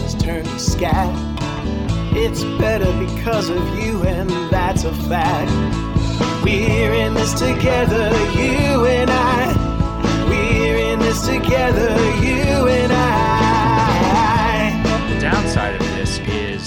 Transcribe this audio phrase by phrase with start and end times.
[0.00, 1.14] has turned to scat.
[2.14, 5.50] It's better because of you, and that's a fact.
[6.42, 10.26] We're in this together, you and I.
[10.28, 11.90] We're in this together,
[12.24, 12.87] you and I.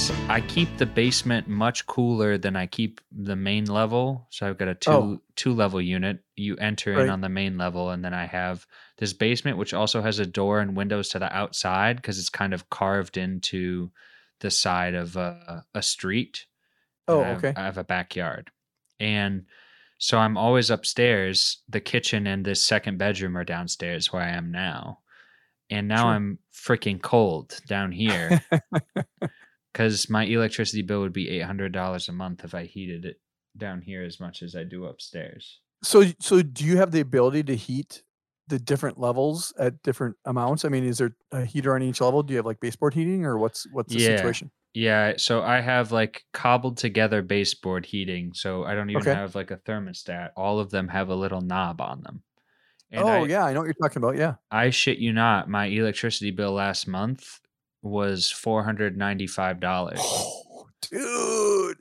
[0.10, 4.26] is I keep the basement much cooler than I keep the main level.
[4.30, 5.22] So I've got a two Oh.
[5.36, 6.20] two level unit.
[6.36, 8.66] You enter in on the main level, and then I have
[8.98, 12.54] this basement, which also has a door and windows to the outside because it's kind
[12.54, 13.92] of carved into
[14.40, 16.46] the side of a, a street.
[17.08, 17.54] Oh, I have- okay.
[17.56, 18.50] I have a backyard,
[19.00, 19.46] and
[19.98, 21.58] so I'm always upstairs.
[21.70, 25.00] The kitchen and this second bedroom are downstairs where I am now,
[25.70, 26.08] and now.
[26.08, 28.44] I'm freaking cold down here
[29.72, 33.22] because my electricity bill would be eight hundred dollars a month if I heated it
[33.58, 35.62] down here as much as I do upstairs.
[35.84, 38.04] So, so do you have the ability to heat
[38.48, 40.64] the different levels at different amounts?
[40.64, 42.22] I mean, is there a heater on each level?
[42.24, 44.14] Do you have like baseboard heating, or what's what's the Yeah.
[44.14, 44.52] situation?
[44.74, 49.12] Yeah, so I have like cobbled together baseboard heating, so I don't even Okay.
[49.12, 50.32] have like a thermostat.
[50.38, 52.24] All of them have a little knob on them.
[52.92, 54.18] And oh I, yeah, I know what you're talking about.
[54.18, 54.36] Yeah.
[54.50, 57.41] I shit you not, my electricity bill last month
[57.82, 60.00] was four hundred ninety five dollars.
[60.02, 61.78] Oh, dude.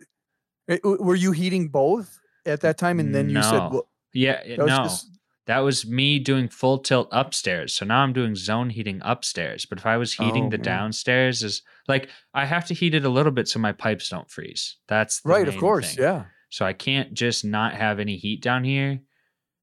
[0.69, 3.01] Eh, Were you heating both at that time?
[3.01, 5.06] And then you said, well, Yeah, that no, just-
[5.47, 7.73] that was me doing full tilt upstairs.
[7.73, 9.67] So now I'm doing zone heating upstairs.
[9.67, 10.65] But if I was heating Oh, the man.
[10.65, 14.31] downstairs, is like I have to heat it a little bit so my pipes don't
[14.31, 14.77] freeze.
[14.87, 15.95] That's right, of course.
[15.97, 16.05] thing.
[16.05, 16.25] Yeah.
[16.51, 19.01] So I can't just not have any heat down here.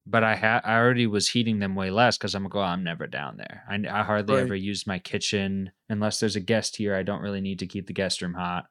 [0.10, 2.84] But I had I already was heating them way less because I'm like, oh, I'm
[2.84, 3.64] never down there.
[3.70, 4.40] I, I hardly Right.
[4.40, 6.96] ever use my kitchen unless there's a guest here.
[6.96, 8.68] I don't really need to keep the guest room hot.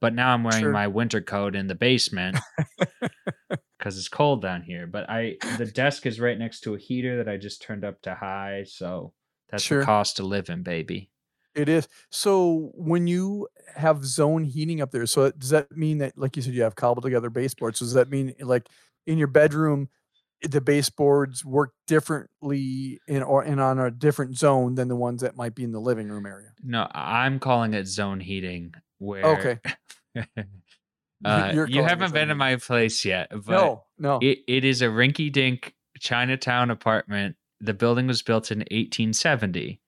[0.00, 0.72] But now I'm wearing Sure.
[0.72, 2.40] my winter coat in the basement
[3.78, 4.86] because it's cold down here.
[4.86, 8.00] But I the desk is right next to a heater that I just turned up
[8.02, 9.14] to high, so
[9.48, 9.76] that's Sure.
[9.76, 11.10] the cost of living, baby.
[11.54, 11.86] It is.
[12.10, 16.42] So when you have zone heating up there, so does that mean that, like you
[16.42, 17.78] said, you have cobbled together baseboards?
[17.78, 18.68] So does that mean like
[19.06, 19.88] in your bedroom,
[20.48, 25.36] the baseboards work differently in or and on a different zone than the ones that
[25.36, 26.48] might be in the living room area?
[26.62, 28.74] No, I'm calling it zone heating.
[28.98, 29.58] Where Okay.
[31.24, 34.18] uh, you haven't been to my place yet, but no, no.
[34.22, 37.36] it, it is a rinky dink Chinatown apartment.
[37.60, 39.80] The building was built in 1870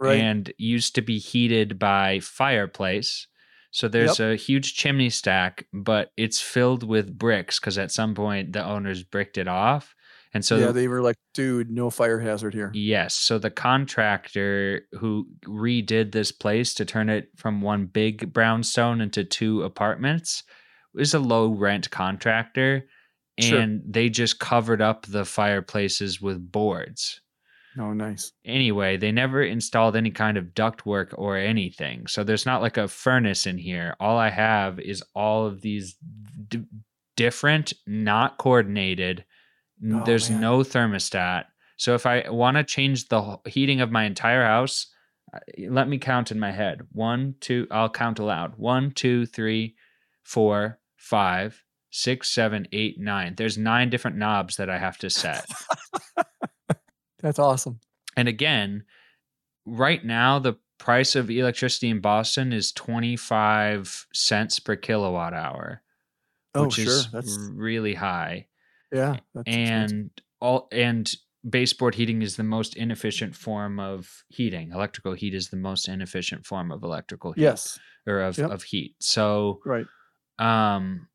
[0.00, 0.20] right.
[0.20, 3.26] and used to be heated by fireplace.
[3.70, 8.52] So there's a huge chimney stack, but it's filled with bricks because at some point
[8.52, 9.94] the owners bricked it off.
[10.34, 12.70] And so yeah, they were like, dude, no fire hazard here.
[12.74, 13.14] Yes.
[13.14, 19.24] So the contractor who redid this place to turn it from one big brownstone into
[19.24, 20.42] two apartments
[20.96, 22.86] is a low rent contractor.
[23.38, 23.60] Sure.
[23.60, 27.20] And they just covered up the fireplaces with boards.
[27.78, 28.32] Oh, nice.
[28.44, 32.06] Anyway, they never installed any kind of ductwork or anything.
[32.06, 33.96] So there's not like a furnace in here.
[33.98, 35.96] All I have is all of these
[36.48, 36.64] d-
[37.16, 39.24] different, not coordinated.
[39.84, 40.40] Oh, there's man.
[40.40, 41.44] no thermostat.
[41.76, 44.86] So if I want to change the heating of my entire house,
[45.34, 45.38] uh,
[45.68, 46.82] let me count in my head.
[46.92, 48.54] One, two, I'll count aloud.
[48.56, 49.74] One, two, three,
[50.22, 53.34] four, five, six, seven, eight, nine.
[53.36, 55.44] There's nine different knobs that I have to set.
[57.20, 57.80] That's awesome.
[58.16, 58.84] And again,
[59.66, 65.82] right now the price of electricity in Boston is 25 cents per kilowatt hour,
[66.54, 66.84] Oh, which sure.
[66.86, 68.46] is That's really high.
[68.92, 69.16] Yeah.
[69.46, 70.10] And
[70.40, 71.10] all and
[71.48, 74.70] baseboard heating is the most inefficient form of heating.
[74.72, 78.50] Electrical heat is the most inefficient form of electrical heat yes, or of, Yep.
[78.50, 78.94] of heat.
[79.00, 79.86] So right.
[80.38, 81.08] um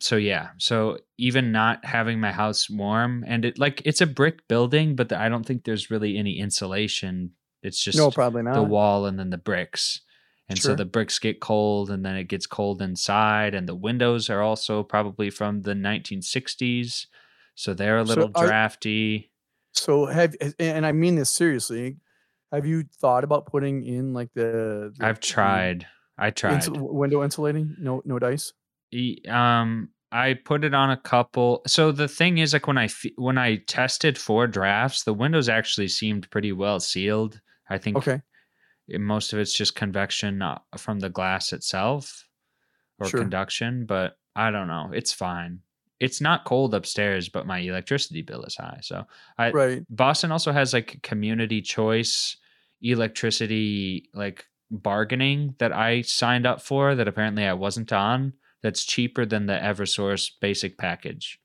[0.00, 4.48] so yeah so even not having my house warm and it like it's a brick
[4.48, 7.30] building but i don't think there's really any insulation
[7.62, 8.54] it's just no, probably not.
[8.54, 10.00] the wall and then the bricks
[10.50, 14.28] and so the bricks get cold and then it gets cold inside and the windows
[14.28, 17.06] are also probably from the 1960s
[17.54, 19.30] so they're a So little are- drafty
[19.72, 21.96] So have and I mean this seriously.
[22.52, 24.92] Have you thought about putting in like the?
[24.98, 25.86] the i've tried
[26.18, 27.76] i tried insul- window insulating?
[27.78, 28.52] No, no dice.
[29.28, 33.38] Um i put it on a couple so the thing is like when i when
[33.38, 38.20] i tested four drafts the windows actually seemed pretty well sealed i think Okay,
[38.98, 42.26] most of it's just convection uh, from the glass itself
[42.98, 43.20] or Sure.
[43.20, 45.60] conduction but i don't know it's fine
[46.00, 49.04] it's not cold upstairs but my electricity bill is high so
[49.38, 49.84] i right.
[49.90, 52.36] Boston also has like community choice
[52.82, 58.34] electricity like bargaining that I signed up for that apparently I wasn't on.
[58.62, 61.40] That's cheaper than the Eversource basic package.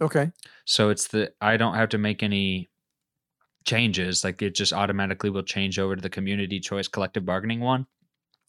[0.00, 0.30] Okay,
[0.64, 2.68] So it's the I don't have to make any
[3.68, 4.24] changes.
[4.24, 7.86] Like it just automatically will change over to the community choice collective bargaining one.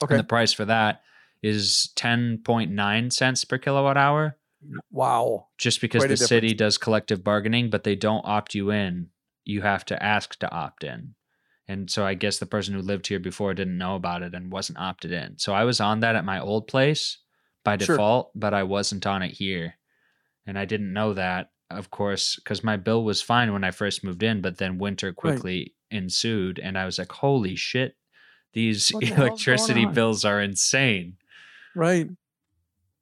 [0.01, 0.15] Okay.
[0.15, 1.01] And the price for that
[1.43, 4.37] is 10.9 cents per kilowatt hour
[4.91, 5.47] Wow.
[5.57, 9.09] just because Quite the city does collective bargaining, but they don't opt you in.
[9.45, 11.15] You have to ask to opt in.
[11.67, 14.51] And so I guess the person who lived here before didn't know about it and
[14.51, 15.37] wasn't opted in.
[15.37, 17.19] So I was on that at my old place
[17.63, 17.95] by Sure.
[17.95, 19.75] default, but I wasn't on it here.
[20.47, 24.03] And I didn't know that, of course, because my bill was fine when I first
[24.03, 26.59] moved in, but then winter quickly ensued.
[26.59, 27.95] And I was like, holy shit,
[28.53, 31.17] these the electricity bills are insane
[31.75, 32.09] Right.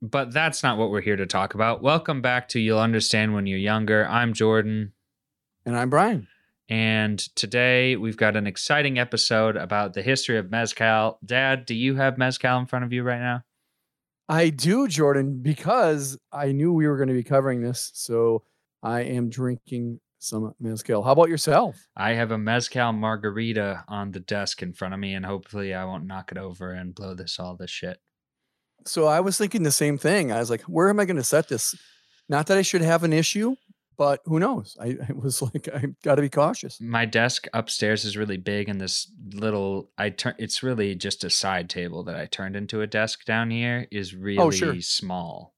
[0.02, 1.82] but that's not what we're here to talk about.
[1.82, 4.06] Welcome back to You'll Understand When You're Younger.
[4.08, 4.92] I'm Jordan,
[5.66, 6.28] And I'm Brian.
[6.70, 11.18] and today we've got an exciting episode about the history of Mezcal.
[11.26, 13.44] Dad, do you have Mezcal in front of you right now?
[14.30, 17.92] I do, Jordan, because I knew we were going to be covering this.
[17.94, 18.44] So
[18.84, 21.04] I am drinking some mezcal.
[21.04, 21.88] How about yourself?
[21.96, 25.86] I have a Mezcal margarita on the desk in front of me, and hopefully I
[25.86, 27.98] won't knock it over and blow this all this shit.
[28.86, 30.32] So I was thinking the same thing.
[30.32, 31.76] I was like, where am I going to set this?
[32.30, 33.56] Not that I should have an issue,
[33.98, 34.76] but who knows?
[34.80, 36.80] I, I was like, I got to be cautious.
[36.82, 41.30] My desk upstairs is really big, and this little I turn it's really just a
[41.30, 44.80] side table that I turned into a desk down here is really Oh, sure.
[44.82, 45.54] small.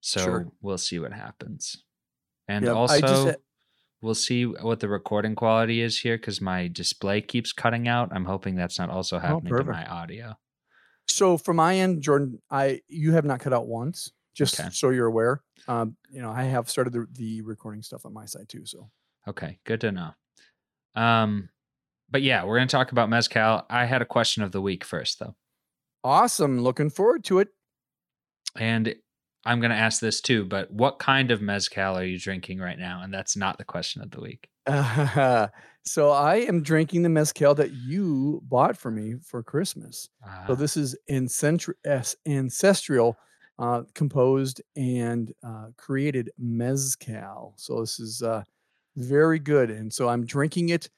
[0.00, 0.48] So Sure.
[0.60, 1.84] we'll see what happens.
[2.52, 3.38] And Yep, also just
[4.02, 8.10] we'll see what the recording quality is here because my display keeps cutting out.
[8.12, 9.88] I'm hoping that's not also happening to Oh, perfect.
[9.88, 10.36] my audio.
[11.08, 14.68] So from my end, Jordan, I you have not cut out once, just Okay.
[14.70, 15.42] so you're aware.
[15.68, 18.64] Um, you know, I have started the, the recording stuff on my side too.
[18.66, 18.90] So
[19.28, 20.10] Okay, good to know.
[20.94, 21.48] Um,
[22.10, 23.64] but yeah, we're gonna talk about mezcal.
[23.70, 25.34] I had a question of the week first, though.
[26.04, 26.60] awesome.
[26.60, 27.48] Looking forward to it.
[28.56, 28.94] And
[29.44, 32.78] I'm going to ask this too, but what kind of mezcal are you drinking right
[32.78, 33.02] now?
[33.02, 34.48] And that's not the question of the week.
[35.84, 40.08] so I am drinking the mezcal that you bought for me for Christmas.
[40.46, 41.74] So Ah, this is ancestri-
[42.26, 43.16] ancestral,
[43.58, 47.54] uh, composed and uh, created mezcal.
[47.56, 48.44] So this is uh,
[48.96, 50.88] very good, and so I'm drinking it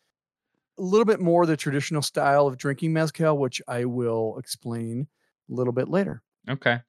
[0.79, 5.09] a little bit more the traditional style of drinking mezcal, which I will explain
[5.51, 6.23] a little bit later.
[6.49, 6.81] okay.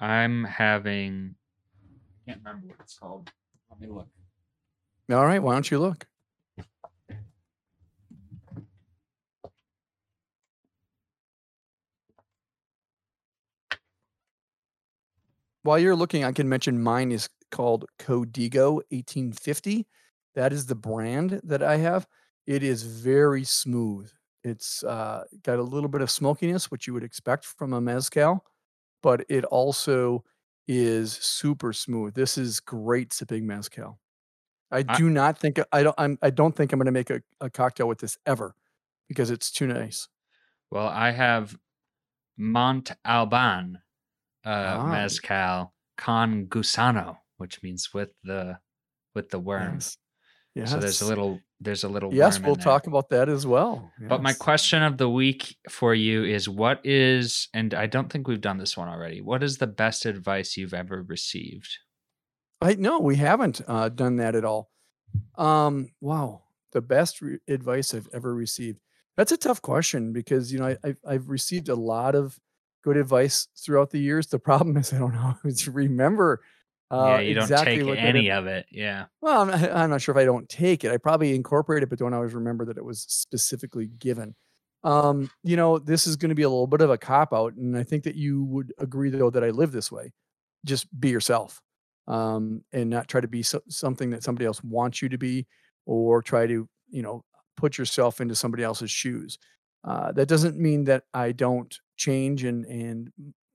[0.00, 1.34] I'm having,
[2.26, 3.32] I can't remember what it's called.
[3.70, 4.08] Let me look.
[5.10, 6.06] All right, why don't you look?
[15.62, 19.86] While you're looking, I can mention mine is called Codigo 1850.
[20.34, 22.06] That is the brand that I have.
[22.46, 24.10] It is very smooth.
[24.44, 28.44] It's uh, got a little bit of smokiness, which you would expect from a mezcal,
[29.08, 30.22] but it also
[30.66, 32.12] is super smooth.
[32.12, 33.98] This is great sipping mezcal.
[34.70, 37.08] I I- do not think I don't I'm I don't think I'm going to make
[37.08, 38.54] a, a cocktail with this ever
[39.08, 40.08] because it's too nice.
[40.70, 41.56] Well, I have
[42.36, 43.78] Monte Alban
[44.44, 44.86] uh, Ah.
[44.92, 48.58] mezcal con gusano, which means with the
[49.14, 49.96] with the worms.
[50.54, 50.64] Yes.
[50.64, 50.70] Yes.
[50.72, 53.90] So there's a little there's a little Yes, we'll talk about that as well.
[54.00, 58.28] But my question of the week for you is what is, and I don't think
[58.28, 61.78] we've done this one already, what is the best advice you've ever received?
[62.60, 64.70] I no, we haven't uh, done that at all.
[65.36, 68.80] Um, wow, the best re- advice I've ever received.
[69.16, 72.38] That's a tough question because you know I, I've I've received a lot of
[72.82, 74.26] good advice throughout the years.
[74.28, 76.40] The problem is I don't always remember.
[76.90, 78.66] Uh, yeah, you don't exactly take any of it.
[78.70, 79.06] Yeah.
[79.20, 80.92] Well, I'm not, I'm not sure if I don't take it.
[80.92, 84.34] I probably incorporate it, but don't always remember that it was specifically given.
[84.84, 87.54] Um, you know, this is going to be a little bit of a cop out,
[87.54, 90.12] and I think that you would agree though that I live this way.
[90.64, 91.60] Just be yourself,
[92.06, 95.46] um, and not try to be so, something that somebody else wants you to be,
[95.84, 97.24] or try to you know
[97.56, 99.36] put yourself into somebody else's shoes.
[99.84, 103.12] Uh, that doesn't mean that I don't change and and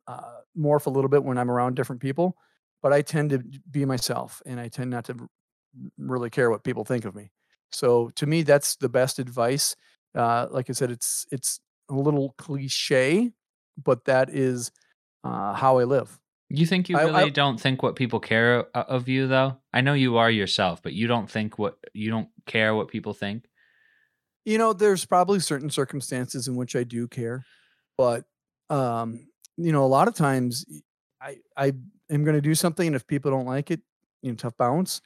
[0.08, 2.36] uh, morph a little bit when I'm around different people,
[2.84, 3.40] but I tend to
[3.72, 5.28] be myself, and I tend not to
[5.98, 7.32] really care what people think of me.
[7.72, 9.76] So to me, that's the best advice.
[10.16, 11.60] Uh, like I said, it's it's
[11.90, 13.32] a little cliche,
[13.84, 14.72] but that is
[15.24, 16.20] uh, how I live.
[16.50, 19.58] You think you really I- don't think what people care of you though?
[19.74, 23.14] I know you are yourself, but you don't think what you don't care what people
[23.14, 23.50] think.
[24.46, 27.46] You know, there's probably certain circumstances in which I do care,
[27.98, 28.26] but
[28.70, 30.66] um, you know, a lot of times
[31.22, 31.74] I I
[32.10, 33.82] am going to do something, and if people don't like it,
[34.22, 35.02] you know, tough bounce.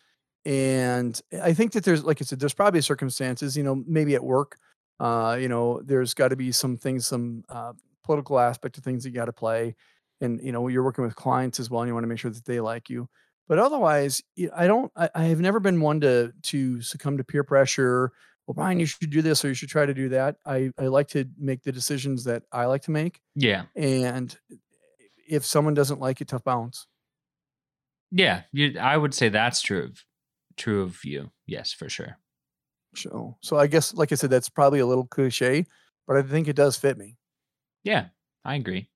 [0.45, 4.23] And I think that there's, like I said, there's probably circumstances, you know, maybe at
[4.23, 4.57] work,
[4.99, 7.73] uh, you know, there's got to be some things, some uh,
[8.03, 9.75] political aspect of things that you got to play,
[10.21, 12.31] and you know, you're working with clients as well, and you want to make sure
[12.31, 13.09] that they like you.
[13.47, 14.21] But otherwise,
[14.55, 14.91] I don't.
[14.95, 18.11] I, I have never been one to to succumb to peer pressure
[18.47, 20.37] well, Brian, you should do this or you should try to do that.
[20.45, 23.19] I, I like to make the decisions that I like to make.
[23.35, 23.63] Yeah.
[23.75, 24.35] And
[25.27, 26.87] if someone doesn't like it, tough bounce.
[28.11, 28.43] Yeah.
[28.51, 30.03] You, I would say that's true of,
[30.55, 31.31] true of you.
[31.45, 32.17] Yes, for sure.
[32.95, 35.65] So, so I guess, like I said, that's probably a little cliche,
[36.07, 37.17] but I think it does fit me.
[37.83, 38.07] Yeah,
[38.45, 38.89] I agree.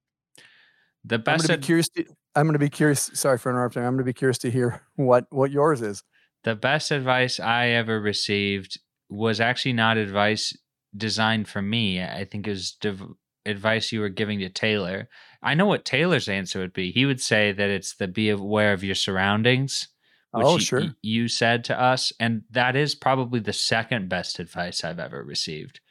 [1.03, 1.27] The best.
[1.29, 1.89] I'm best going to ad- be curious.
[1.89, 3.11] To, I'm going to be curious.
[3.13, 3.83] Sorry for interrupting.
[3.83, 6.03] I'm going to be curious to hear what what yours is.
[6.43, 10.55] the best advice I ever received was actually not advice
[10.95, 12.01] designed for me.
[12.01, 13.03] I think it was div-
[13.45, 15.09] advice you were giving to Taylor.
[15.43, 16.91] I know what Taylor's answer would be.
[16.91, 19.87] He would say that it's the be aware of your surroundings.
[20.33, 20.81] Oh, sure.
[20.81, 25.23] y- you said to us, and that is probably the second best advice I've ever
[25.23, 25.81] received.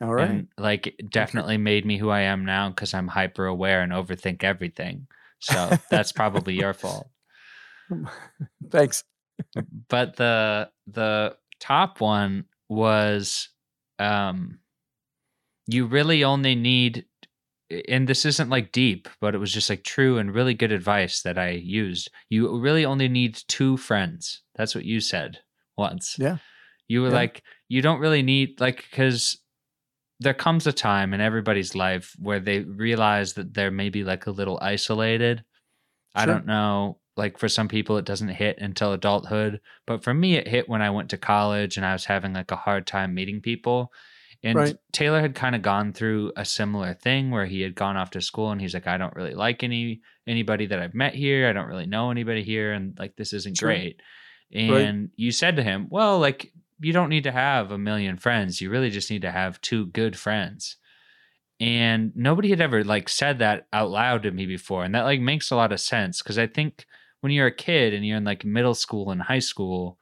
[0.00, 0.30] All right.
[0.30, 3.92] And like it definitely made me who I am now because I'm hyper aware and
[3.92, 5.06] overthink everything.
[5.40, 7.08] So that's probably your fault.
[8.70, 9.04] Thanks.
[9.88, 13.48] But the the top one was
[13.98, 14.59] um
[15.72, 17.04] you really only need
[17.88, 21.22] and this isn't like deep, but it was just like true and really good advice
[21.22, 22.10] that I used.
[22.28, 24.42] You really only need two friends.
[24.56, 25.38] That's what you said
[25.78, 26.16] once.
[26.18, 26.38] Yeah.
[26.88, 27.14] You were Yeah.
[27.14, 29.38] like, you don't really need like because
[30.18, 34.32] there comes a time in everybody's life where they realize that they're maybe like a
[34.32, 35.44] little isolated.
[36.14, 36.98] I don't know.
[37.16, 40.82] Like for some people, it doesn't hit until adulthood, but for me, it hit when
[40.82, 43.92] I went to college and I was having like a hard time meeting people.
[44.42, 44.76] And Right.
[44.92, 48.22] Taylor had kind of gone through a similar thing where he had gone off to
[48.22, 51.46] school and he's like, I don't really like any anybody that I've met here.
[51.48, 53.68] I don't really know anybody here, and like this isn't Sure.
[53.68, 54.00] great.
[54.52, 58.60] And you said to him, Well, like you don't need to have a million friends.
[58.60, 60.76] You really just need to have two good friends.
[61.60, 64.82] And nobody had ever like said that out loud to me before.
[64.84, 66.86] And that like makes a lot of sense because I think
[67.20, 69.98] when you're a kid and you're in like middle school and high school,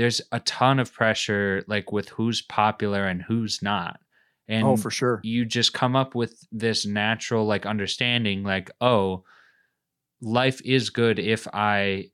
[0.00, 4.00] there's a ton of pressure like with who's popular and who's not.
[4.48, 5.20] And oh, for sure.
[5.22, 9.24] you just come up with this natural like understanding like oh
[10.22, 12.06] life is good if i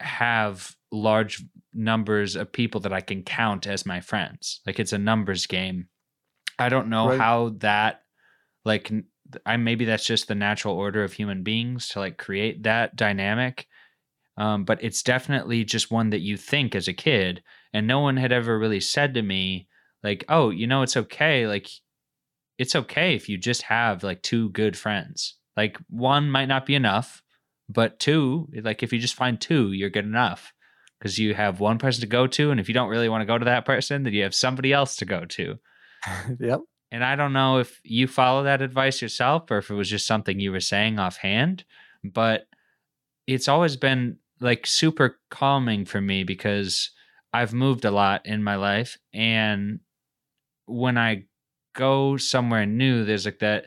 [0.00, 4.98] have large numbers of people that i can count as my friends like it's a
[4.98, 5.88] numbers game
[6.58, 7.20] i don't know Right.
[7.20, 8.02] how that
[8.64, 8.90] like
[9.46, 13.66] I maybe that's just the natural order of human beings to like create that dynamic
[14.36, 18.16] um, but it's definitely just one that you think as a kid and no one
[18.16, 19.68] had ever really said to me
[20.02, 21.68] like oh you know it's okay like
[22.58, 26.74] it's okay if you just have like two good friends like one might not be
[26.74, 27.22] enough
[27.68, 30.52] but two like if you just find two you're good enough
[30.98, 33.26] because you have one person to go to and if you don't really want to
[33.26, 35.58] go to that person then you have somebody else to go to
[36.40, 36.60] yep.
[36.90, 40.06] and I don't know if you follow that advice yourself or if it was just
[40.06, 41.64] something you were saying offhand,
[42.02, 42.46] but
[43.26, 46.90] it's always been like super calming for me because
[47.32, 48.98] I've moved a lot in my life.
[49.12, 49.80] And
[50.66, 51.24] when I
[51.74, 53.66] go somewhere new, there's like that,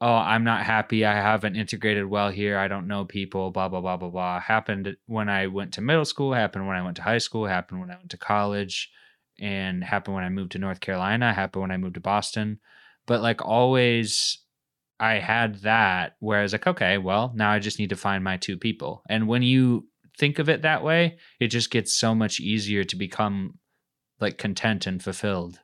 [0.00, 1.04] oh, I'm not happy.
[1.04, 2.58] I haven't integrated well here.
[2.58, 4.40] I don't know people, blah, blah, blah, blah, blah.
[4.40, 7.80] Happened when I went to middle school, happened when I went to high school, happened
[7.80, 8.90] when I went to college
[9.40, 12.60] and happened when I moved to North Carolina, happened when I moved to Boston.
[13.06, 14.38] But like always,
[15.00, 16.16] I had that.
[16.20, 19.02] where I was like, okay, well, now I just need to find my two people.
[19.08, 19.86] And when you
[20.18, 23.58] think of it that way, it just gets so much easier to become
[24.20, 25.60] like content and fulfilled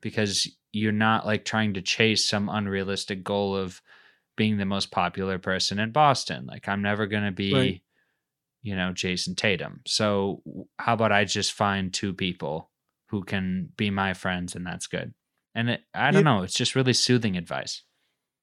[0.00, 3.82] because you're not like trying to chase some unrealistic goal of
[4.36, 6.46] being the most popular person in Boston.
[6.46, 7.54] Like, I'm never going to be.
[7.54, 7.82] Right.
[8.60, 9.82] You know, Jayson Tatum.
[9.86, 10.42] So,
[10.78, 12.70] how about I just find two people
[13.06, 15.14] who can be my friends and that's good
[15.54, 17.82] and it, i don't know it's just really soothing advice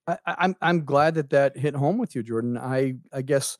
[0.07, 2.57] I, I'm I'm glad that that hit home with you, Jordan.
[2.57, 3.57] I I guess,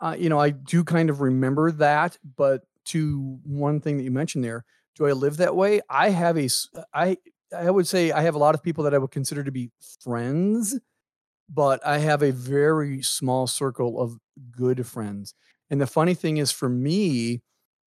[0.00, 4.10] uh, you know, I do kind of remember that, but to one thing that you
[4.12, 4.64] mentioned there,
[4.96, 5.80] do I live that way?
[5.90, 7.18] I have a s- I
[7.56, 9.70] I would say I have a lot of people that I would consider to be
[10.02, 10.78] friends,
[11.48, 14.18] but I have a very small circle of
[14.50, 15.34] good friends.
[15.70, 17.42] And the funny thing is, for me,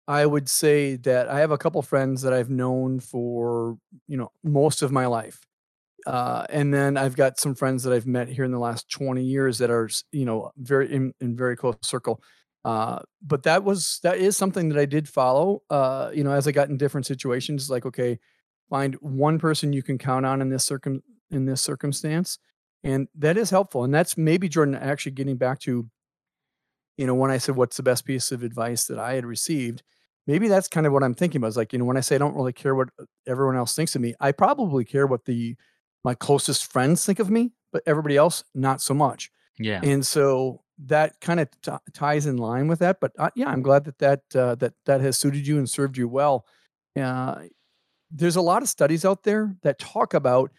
[0.07, 3.77] I would say that I have a couple friends that I've known for
[4.07, 5.41] you know most of my life
[6.05, 9.23] uh, and then I've got some friends that I've met here in the last 20
[9.23, 12.21] years that are, you know, very in, in very close circle.
[12.63, 15.61] Uh, but that was that is something that I did follow.
[15.69, 18.19] Uh, you know, as I got in different situations, like okay,
[18.71, 22.39] find one person you can count on in this circum in this circumstance,
[22.83, 23.83] and that is helpful.
[23.83, 25.87] And that's maybe Jordan actually getting back to,
[26.97, 29.83] you know, when I said what's the best piece of advice that I had received.
[30.25, 31.49] Maybe that's kind of what I'm thinking about.
[31.49, 33.75] Is like, you know, when I say I don't really care what uh, everyone else
[33.75, 35.55] thinks of me, I probably care what the
[36.05, 39.31] my closest friends think of me, but everybody else not so much.
[39.59, 42.99] yeah And so that kind of t- ties in line with that.
[43.01, 45.97] But uh, yeah, I'm glad that that uh, that that has suited you and served
[45.97, 46.45] you well.
[46.95, 47.35] Uh,
[48.11, 50.51] there's a lot of studies out there that talk about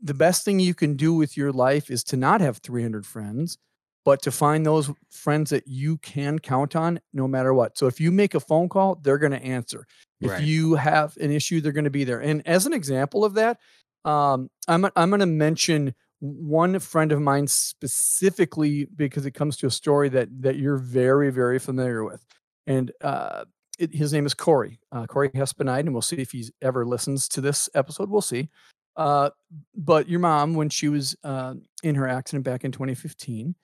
[0.00, 3.58] the best thing you can do with your life is to not have 300 friends,
[4.04, 7.76] but to find those friends that you can count on no matter what.
[7.76, 9.86] So if you make a phone call, they're going to answer.
[10.20, 10.42] If Right.
[10.42, 12.20] you have an issue, they're going to be there.
[12.20, 13.58] And as an example of that,
[14.06, 19.66] um, I'm I'm going to mention one friend of mine specifically because it comes to
[19.66, 22.24] a story that that you're very very familiar with,
[22.66, 23.44] and uh,
[23.78, 27.28] it, his name is Corey uh, Corey Hespenide, and we'll see if he ever listens
[27.30, 28.08] to this episode.
[28.08, 28.48] We'll see.
[28.96, 29.30] Uh,
[29.74, 33.54] but your mom, when she was uh, in her accident back in 2015,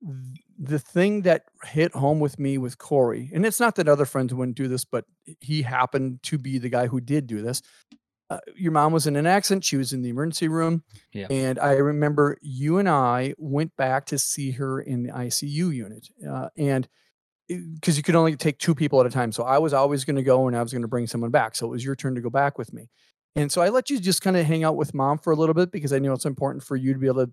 [0.00, 4.04] th- the thing that hit home with me with Corey, and it's not that other
[4.04, 5.04] friends wouldn't do this, but
[5.40, 7.60] he happened to be the guy who did do this.
[8.30, 9.64] Uh, your mom was in an accident.
[9.64, 10.82] She was in the emergency room.
[11.12, 11.28] Yeah.
[11.30, 16.08] And I remember you and I went back to see her in the ICU unit.
[16.28, 16.88] Uh, and
[17.48, 19.32] because you could only take two people at a time.
[19.32, 21.56] So I was always going to go and I was going to bring someone back.
[21.56, 22.90] So it was your turn to go back with me.
[23.36, 25.54] And so I let you just kind of hang out with mom for a little
[25.54, 27.32] bit because I know it's important for you to be able to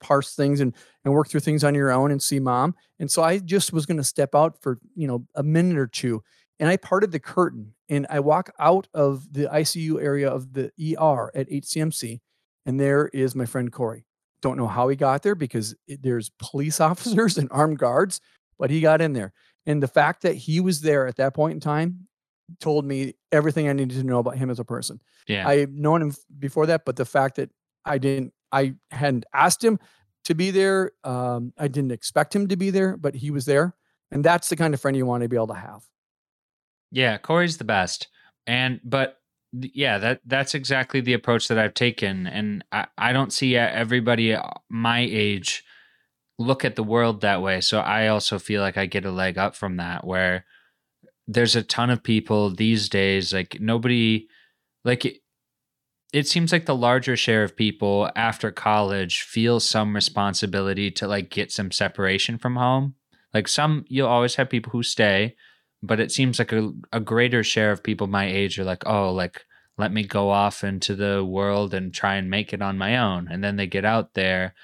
[0.00, 0.74] parse things and
[1.04, 2.74] and work through things on your own and see mom.
[2.98, 5.86] And so I just was going to step out for, you know, a minute or
[5.86, 6.22] two
[6.60, 10.70] and I parted the curtain and I walk out of the ICU area of the
[10.80, 12.20] ER at HCMC
[12.66, 14.06] and there is my friend Corey.
[14.42, 18.20] Don't know how he got there because it, there's police officers and armed guards,
[18.58, 19.32] but he got in there.
[19.66, 22.06] And the fact that he was there at that point in time
[22.60, 25.00] told me everything I needed to know about him as a person.
[25.26, 25.48] Yeah.
[25.48, 27.50] I've known him before that, but the fact that
[27.84, 29.78] I didn't, I hadn't asked him
[30.24, 30.92] to be there.
[31.02, 33.74] Um, I didn't expect him to be there, but he was there.
[34.10, 35.82] And that's the kind of friend you want to be able to have.
[36.94, 38.06] Yeah, Corey's the best.
[38.46, 39.18] And but
[39.52, 44.34] yeah, that that's exactly the approach that I've taken and I I don't see everybody
[44.34, 45.64] uh, my age
[46.38, 47.60] look at the world that way.
[47.60, 50.44] So I also feel like I get a leg up from that where
[51.26, 54.28] there's a ton of people these days like nobody
[54.84, 55.16] like it,
[56.12, 61.28] it seems like the larger share of people after college feel some responsibility to like
[61.28, 62.94] get some separation from home.
[63.32, 65.34] Like some you'll always have people who stay,
[65.86, 69.12] but it seems like a, a greater share of people my age are like, oh,
[69.12, 69.44] like
[69.76, 73.28] let me go off into the world and try and make it on my own.
[73.30, 74.54] And then they get out there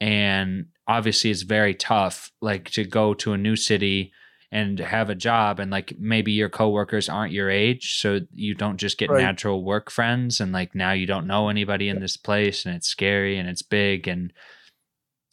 [0.00, 4.12] and obviously it's very tough like to go to a new city
[4.52, 8.78] and have a job and like maybe your coworkers aren't your age so you don't
[8.78, 9.22] just get Right.
[9.22, 12.88] natural work friends and like now you don't know anybody in this place and it's
[12.88, 14.32] scary and it's big and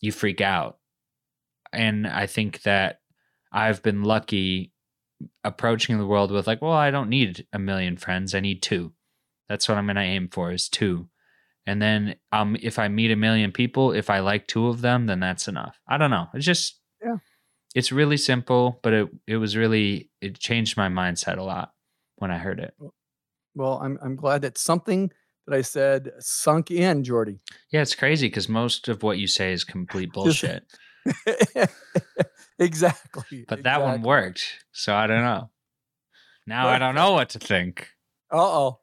[0.01, 0.77] you freak out
[1.73, 2.99] and i think that
[3.51, 4.71] i've been lucky
[5.43, 8.93] approaching the world with like well i don't need a million friends i need two.
[9.49, 11.09] That's what i'm going to aim for is two.
[11.65, 15.05] And then um if i meet a million people if i like two of them
[15.07, 15.79] then that's enough.
[15.87, 16.27] I don't know.
[16.33, 17.17] It's just Yeah.
[17.75, 21.71] it's really simple but it it was really it changed my mindset a lot
[22.17, 22.73] when i heard it.
[23.55, 25.11] Well, I'm I'm glad that something
[25.47, 27.39] that I said sunk in, Jordy.
[27.71, 30.63] yeah it's crazy because most of what you say is complete bullshit
[32.59, 33.45] exactly.
[33.47, 35.49] but that one worked so i don't know
[36.45, 37.89] now i don't know what to think
[38.31, 38.79] Uh oh.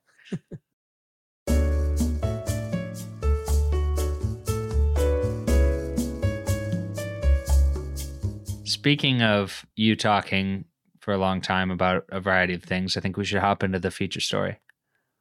[8.64, 10.64] Speaking of you talking
[11.00, 13.78] for a long time about a variety of things, I think we should hop into
[13.78, 14.58] the feature story.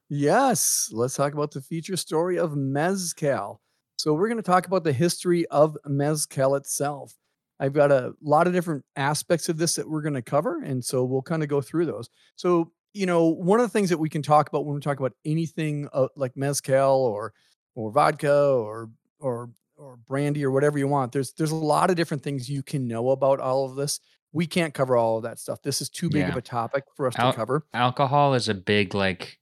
[0.09, 3.61] Yes, let's talk about the feature story of Mezcal.
[3.97, 7.15] So, we're going to talk about the history of Mezcal itself.
[7.59, 10.61] I've got a lot of different aspects of this that we're going to cover.
[10.61, 12.09] And so, we'll kind of go through those.
[12.35, 14.99] So, you know, one of the things that we can talk about when we talk
[14.99, 17.33] about anything uh, like Mezcal or,
[17.75, 18.89] or vodka or,
[19.19, 22.63] or, or brandy or whatever you want, there's, there's a lot of different things you
[22.63, 23.99] can know about all of this.
[24.31, 25.61] We can't cover all of that stuff.
[25.61, 27.65] This is too big of a topic for us Al- to cover.
[27.73, 29.39] Alcohol is a big like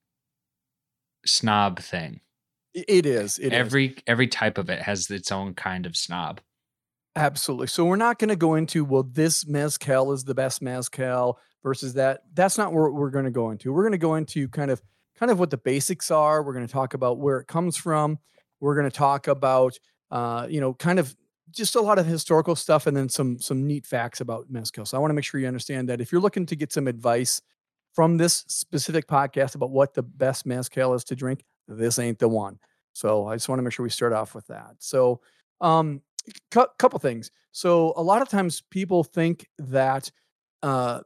[1.25, 2.19] snob thing.
[2.73, 3.37] It is.
[3.37, 3.53] It is.
[3.53, 6.41] every every type of it has its own kind of snob.
[7.15, 7.67] Absolutely.
[7.67, 11.93] So we're not going to go into well, this mezcal is the best mezcal versus
[11.95, 12.21] that.
[12.33, 13.73] That's not what we're going to go into.
[13.73, 14.81] We're going to go into kind of
[15.15, 16.41] kind of what the basics are.
[16.41, 18.17] We're going to talk about where it comes from.
[18.61, 19.77] We're going to talk about
[20.09, 21.15] uh, you know, kind of
[21.51, 24.85] just a lot of historical stuff and then some some neat facts about mezcal.
[24.85, 26.87] So I want to make sure you understand that if you're looking to get some
[26.87, 27.41] advice
[27.93, 32.29] from this specific podcast about what the best mezcal is to drink, this ain't the
[32.29, 32.57] one.
[32.93, 34.75] So I just want to make sure we start off with that.
[34.79, 35.19] So
[35.59, 36.01] um
[36.51, 37.31] cou- couple things.
[37.51, 40.11] So a lot of times people think that
[40.63, 41.01] uh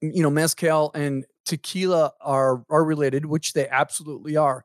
[0.00, 4.64] you know mezcal and tequila are are related, which they absolutely are.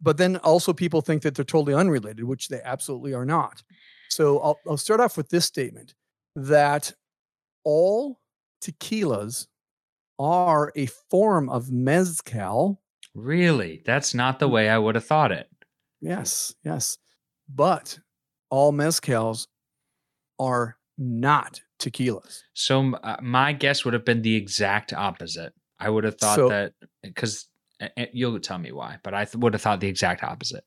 [0.00, 3.62] But then also people think that they're totally unrelated, which they absolutely are not.
[4.08, 5.94] So I'll I'll start off with this statement
[6.36, 6.92] that
[7.64, 8.20] all
[8.62, 9.46] tequilas
[10.18, 12.80] are a form of mezcal
[13.14, 13.82] Really?
[13.86, 14.52] That's not the Mm.
[14.52, 15.48] way I would have thought it.
[16.02, 16.98] Yes, yes.
[17.48, 17.98] But
[18.50, 19.46] all mezcals
[20.38, 22.42] are not tequilas.
[22.54, 25.52] So uh, my guess would have been the exact opposite.
[25.78, 27.46] I would have thought So- that eh, because
[27.80, 30.64] eh, eh, you'll tell me why, but I th- would have thought the exact opposite.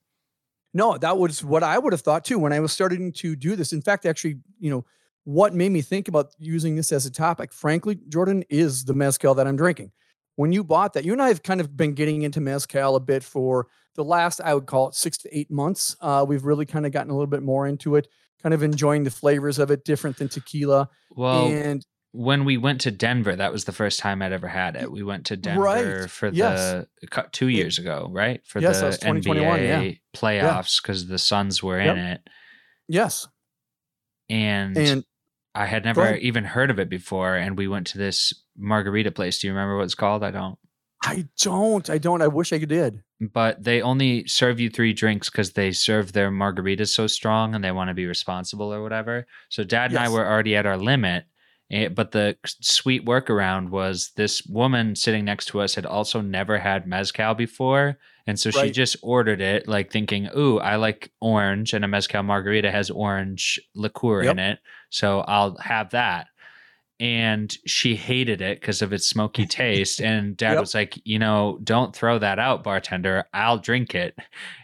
[0.71, 3.55] No, that was what I would have thought too when I was starting to do
[3.55, 3.73] this.
[3.73, 4.85] In fact, actually, you know,
[5.23, 9.33] what made me think about using this as a topic, frankly, Jordan, is the mezcal
[9.35, 9.91] that I'm drinking.
[10.35, 12.99] When you bought that, you and I have kind of been getting into mezcal a
[12.99, 15.95] bit for the last, I would call it six to eight months.
[16.01, 18.07] Uh, we've really kind of gotten a little bit more into it,
[18.41, 20.89] kind of enjoying the flavors of it, different than tequila.
[21.15, 24.75] Well, and when we went to Denver, that was the first time I'd ever had
[24.75, 24.91] it.
[24.91, 26.09] We went to Denver Right.
[26.09, 26.85] for Yes.
[27.01, 28.41] the two years ago, right?
[28.47, 29.79] For Yes, the 2021, yeah.
[29.81, 31.97] NBA playoffs because the Suns were Yep.
[31.97, 32.21] in it,
[32.87, 33.27] yes,
[34.29, 35.03] and, and
[35.55, 37.35] I had never even heard of it before.
[37.35, 39.39] And we went to this margarita place.
[39.39, 40.23] Do you remember what it's called?
[40.23, 40.57] I don't.
[41.01, 43.01] I don't, I don't, I wish I did.
[43.21, 47.63] But they only serve you three drinks because they serve their margaritas so strong and
[47.63, 49.25] they want to be responsible or whatever.
[49.49, 51.25] So dad and I were already at our limit.
[51.71, 56.57] eh, But the sweet workaround was this woman sitting next to us had also never
[56.57, 57.97] had mezcal before.
[58.27, 62.23] And so she just ordered it, like thinking, Ooh, I like orange, and a mezcal
[62.23, 64.31] margarita has orange liqueur Yep.
[64.33, 64.59] in it.
[64.89, 66.27] So I'll have that.
[66.99, 70.01] And she hated it because of its smoky taste.
[70.01, 70.59] And dad Yep.
[70.59, 73.25] was like, You know, don't throw that out, bartender.
[73.33, 74.17] I'll drink it.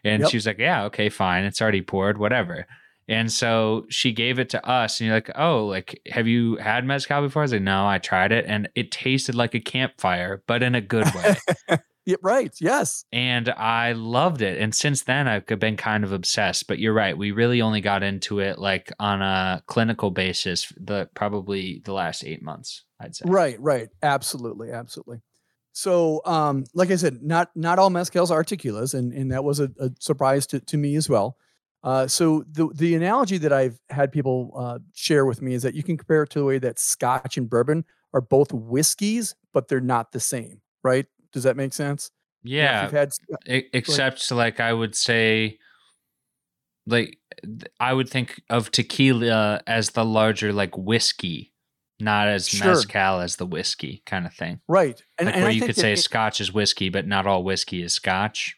[0.03, 0.31] And Yep.
[0.31, 1.45] she was like, Yeah, okay, fine.
[1.45, 2.65] It's already poured, whatever.
[3.07, 6.85] And so she gave it to us, and you're like, "Oh, like, have you had
[6.85, 10.41] mezcal before?" I was like, "No, I tried it, and it tasted like a campfire,
[10.47, 11.35] but in a good way."
[12.05, 12.53] Yeah, right.
[12.59, 13.05] Yes.
[13.11, 14.61] and I loved it.
[14.61, 16.67] And since then, I've been kind of obsessed.
[16.67, 20.71] But you're right; we really only got into it like on a clinical basis.
[20.77, 23.25] The probably the last eight months, I'd say.
[23.27, 23.89] Right, right.
[24.03, 25.21] Absolutely, absolutely.
[25.71, 29.59] So, um, like I said, not not all mezcals are tequilas, and and that was
[29.59, 31.37] a, a surprise to, to me as well.
[31.83, 35.75] Uh, so the the analogy that I've had people uh, share with me is that
[35.75, 39.67] you can compare it to the way that Scotch and bourbon are both whiskeys, but
[39.67, 40.61] they're not the same.
[40.83, 41.07] Right?
[41.35, 42.09] Does that make sense?
[42.43, 45.59] You know, Yeah, had uh, E- except like I would say
[46.87, 47.17] like
[47.79, 51.51] I would think of tequila as the larger like whiskey,
[51.99, 52.67] not as Sure.
[52.67, 54.61] mezcal as the whiskey kind of thing.
[54.67, 57.27] right, and, like and where I you could say it- scotch is whiskey, but not
[57.27, 58.55] all whiskey is scotch,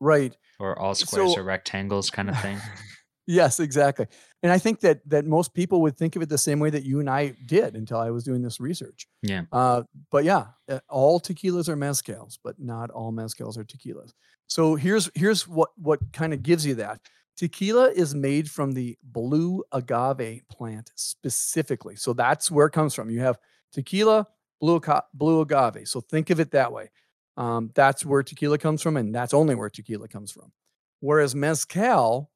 [0.00, 0.36] right.
[0.58, 2.58] or all eh, squares So- are rectangles kind of thing.
[3.30, 4.08] Yes, exactly.
[4.42, 6.82] And I think that that most people would think of it the same way that
[6.82, 9.06] you and I did until I was doing this research.
[9.22, 9.42] Yeah.
[9.52, 14.14] Uh, but yeah, uh, all tequilas are mezcals, but not all mezcals are tequilas.
[14.48, 17.00] So here's here's what what kind of gives you that.
[17.36, 21.94] Tequila is made from the blue agave plant specifically.
[21.94, 23.10] So that's where it comes from.
[23.10, 23.38] You have
[23.72, 24.26] tequila,
[24.60, 24.80] blue
[25.14, 25.86] blue agave.
[25.86, 26.90] So think of it that way.
[27.36, 30.50] Um, that's where tequila comes from, and that's only where tequila comes from.
[30.98, 32.32] Whereas mezcal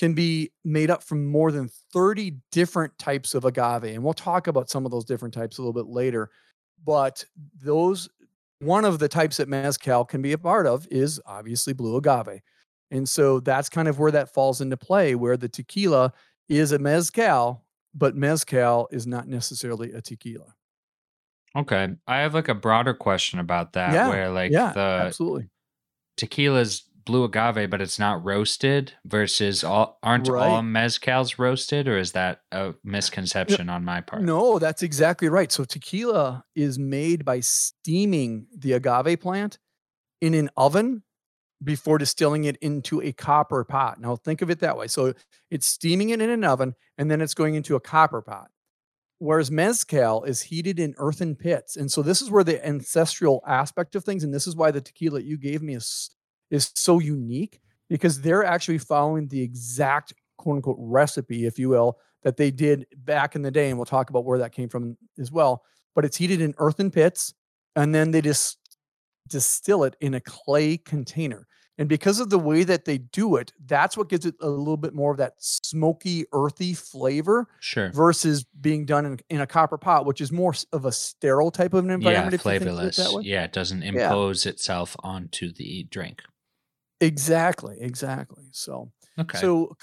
[0.00, 3.84] can be made up from more than 30 different types of agave.
[3.84, 6.30] And we'll talk about some of those different types a little bit later.
[6.86, 7.22] But
[7.54, 8.08] those,
[8.60, 12.40] one of the types that Mezcal can be a part of is obviously blue agave.
[12.90, 16.14] And so that's kind of where that falls into play, where the tequila
[16.48, 17.62] is a Mezcal,
[17.94, 20.54] but Mezcal is not necessarily a tequila.
[21.54, 25.50] Okay, I have like a broader question about that, Yeah, where like yeah, the absolutely.
[26.16, 28.92] tequila's blue agave, but it's not roasted.
[29.04, 30.64] Versus all aren't all Right.
[30.64, 34.22] mezcals roasted, or is that a misconception on my part?
[34.22, 35.50] No, that's exactly right.
[35.50, 39.58] So tequila is made by steaming the agave plant
[40.20, 41.02] in an oven
[41.62, 44.00] before distilling it into a copper pot.
[44.00, 44.86] Now think of it that way.
[44.86, 45.12] So
[45.50, 48.50] it's steaming it in an oven and then it's going into a copper pot.
[49.18, 51.76] Whereas mezcal is heated in earthen pits.
[51.76, 54.80] And so this is where the ancestral aspect of things and this is why the
[54.80, 56.10] tequila you gave me is
[56.50, 61.98] is so unique because they're actually following the exact quote unquote recipe if you will
[62.22, 64.96] that they did back in the day and we'll talk about where that came from
[65.18, 65.62] as well
[65.94, 67.34] but it's heated in earthen pits
[67.76, 68.58] and then they just
[69.28, 71.46] distill it in a clay container
[71.78, 74.76] and because of the way that they do it that's what gives it a little
[74.76, 77.90] bit more of that smoky earthy flavor Sure.
[77.92, 81.74] versus being done in, in a copper pot which is more of a sterile type
[81.74, 83.14] of an Yeah, environment if you think of it flavorless.
[83.14, 83.22] way.
[83.24, 83.88] Yeah, it doesn't Yeah.
[83.88, 86.22] impose itself onto the drink.
[87.00, 89.38] Exactly exactly so Okay.
[89.38, 89.76] So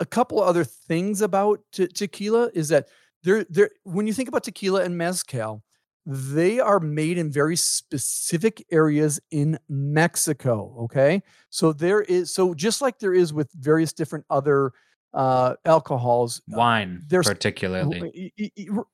[0.00, 2.88] a couple other things about te- tequila is that
[3.22, 5.62] they're they're when you think about tequila and mezcal,
[6.04, 10.74] they are made in very specific areas in Mexico.
[10.84, 14.72] Okay, so there is so just like there is with various different other
[15.14, 18.32] uh, alcohols, uh, Wine, there's- particularly,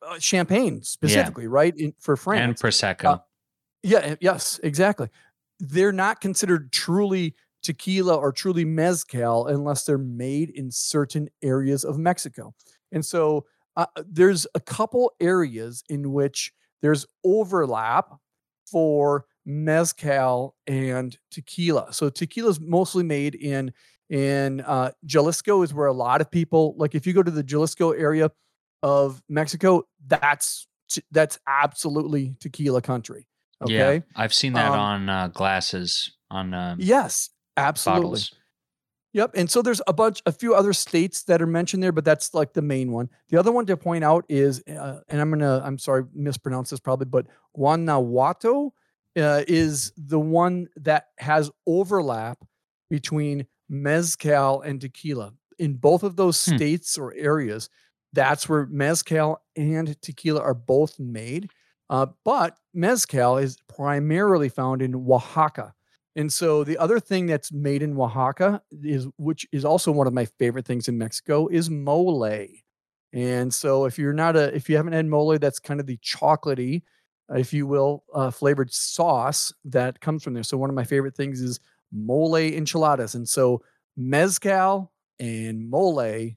[0.03, 1.75] uh, champagne specifically, right?
[1.77, 3.21] In, for France, and prosecco.
[3.83, 5.09] yeah, yes, exactly.
[5.61, 11.99] they're not considered truly tequila or truly mezcal unless they're made in certain areas of
[11.99, 12.55] Mexico.
[12.93, 13.47] And so
[13.77, 18.11] uh, there's a couple areas in which there's overlap
[18.71, 21.93] for mezcal and tequila.
[21.93, 23.73] So tequila is mostly made in
[24.11, 27.43] in uh, Jalisco is where a lot of people like if you go to the
[27.43, 28.31] Jalisco area
[28.83, 30.69] of Mexico, that's
[31.11, 33.27] that's absolutely tequila country.
[33.63, 33.97] Okay.
[33.97, 38.03] Yeah, I've seen that Um, on uh, glasses on um, Yes, absolutely.
[38.05, 38.35] bottles.
[39.13, 39.31] Yep.
[39.37, 42.35] And so there's a bunch, a few other states that are mentioned there, but that's
[42.35, 43.09] like the main one.
[43.29, 46.81] The other one to point out is, uh, and I'm gonna, I'm sorry, mispronounce this
[46.81, 48.75] probably, but Guanajuato
[49.17, 52.39] uh, is the one that has overlap
[52.91, 55.33] between mezcal and tequila.
[55.61, 56.57] In both of those Hmm.
[56.57, 57.71] states or areas,
[58.13, 61.51] that's where mezcal and tequila are both made.
[61.89, 65.73] Uh, but mezcal is primarily found in Oaxaca.
[66.17, 70.13] And so the other thing that's made in Oaxaca is which is also one of
[70.13, 72.47] my favorite things in Mexico is mole.
[73.13, 75.99] And so if you're not a if you haven't had mole, that's kind of the
[75.99, 76.83] chocolatey,
[77.31, 80.43] if you will, uh, flavored sauce that comes from there.
[80.43, 81.61] So one of my favorite things is
[81.93, 83.15] mole enchiladas.
[83.15, 83.63] And so
[83.97, 86.31] mezcal and mole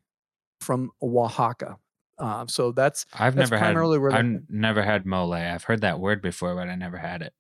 [0.62, 1.78] from Oaxaca.
[2.20, 3.76] Uh, so that's I've That's never had.
[3.76, 5.34] where I've never had mole.
[5.34, 7.34] I've heard that word before, but I never had it.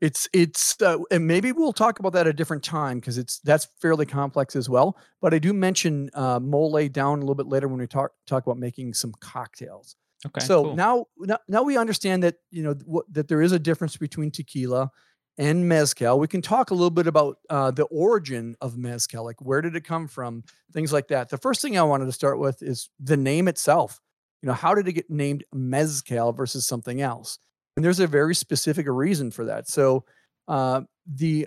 [0.00, 3.40] It's it's uh, and maybe we'll talk about that at a different time because it's
[3.40, 4.96] that's fairly complex as well.
[5.20, 8.46] But I do mention uh, mole down a little bit later when we talk talk
[8.46, 9.96] about making some cocktails.
[10.26, 10.44] Okay.
[10.44, 10.76] so cool.
[10.76, 14.30] now, now now we understand that you know what, that there is a difference between
[14.30, 14.90] tequila
[15.36, 16.18] and mezcal.
[16.18, 19.76] We can talk a little bit about uh, the origin of mezcal, like where did
[19.76, 21.28] it come from, things like that.
[21.28, 24.00] The first thing I wanted to start with is the name itself.
[24.42, 27.38] You know, how did it get named mezcal versus something else?
[27.78, 29.68] And there's a very specific reason for that.
[29.68, 30.04] So
[30.48, 31.46] uh, the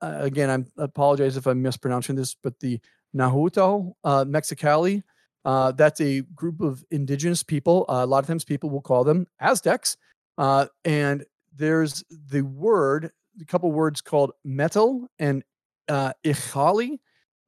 [0.00, 2.78] uh, again, I'm I apologize if I'm mispronouncing this, but the
[3.12, 5.02] Nahuatl uh, Mexicali
[5.44, 7.84] uh, that's a group of indigenous people.
[7.88, 9.96] Uh, a lot of times people will call them Aztecs.
[10.38, 15.42] Uh, and there's the word, a couple words called metl and
[15.88, 16.98] uh, ichali.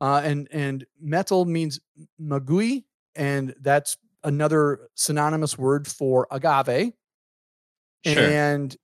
[0.01, 1.81] Uh, and, and metl means
[2.21, 6.93] maguey, and that's another synonymous word for agave.
[8.05, 8.23] Sure.
[8.23, 8.77] And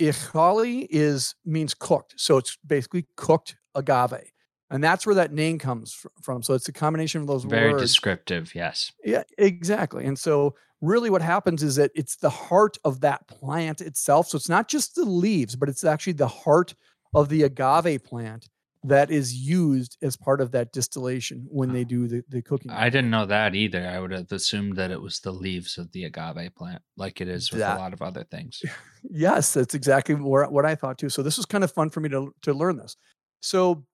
[0.00, 2.14] ichali is means cooked.
[2.16, 4.30] So it's basically cooked agave.
[4.70, 6.42] And that's where that name comes from.
[6.42, 7.52] So it's a combination of those words.
[7.52, 7.82] Very words.
[7.82, 8.54] descriptive.
[8.54, 8.92] Yes.
[9.04, 10.04] Yeah, exactly.
[10.06, 14.28] And so really what happens is that it's the heart of that plant itself.
[14.28, 16.74] So it's not just the leaves, but it's actually the heart
[17.14, 18.48] of the agave plant
[18.86, 22.70] that is used as part of that distillation when they do the, the cooking.
[22.70, 23.88] I didn't know that either.
[23.88, 27.28] I would have assumed that it was the leaves of the agave plant, like it
[27.28, 28.62] is with That- a lot of other things.
[29.10, 31.10] Yes, that's exactly what I thought too.
[31.10, 32.96] So this was kind of fun for me to to learn this.
[33.40, 33.84] So,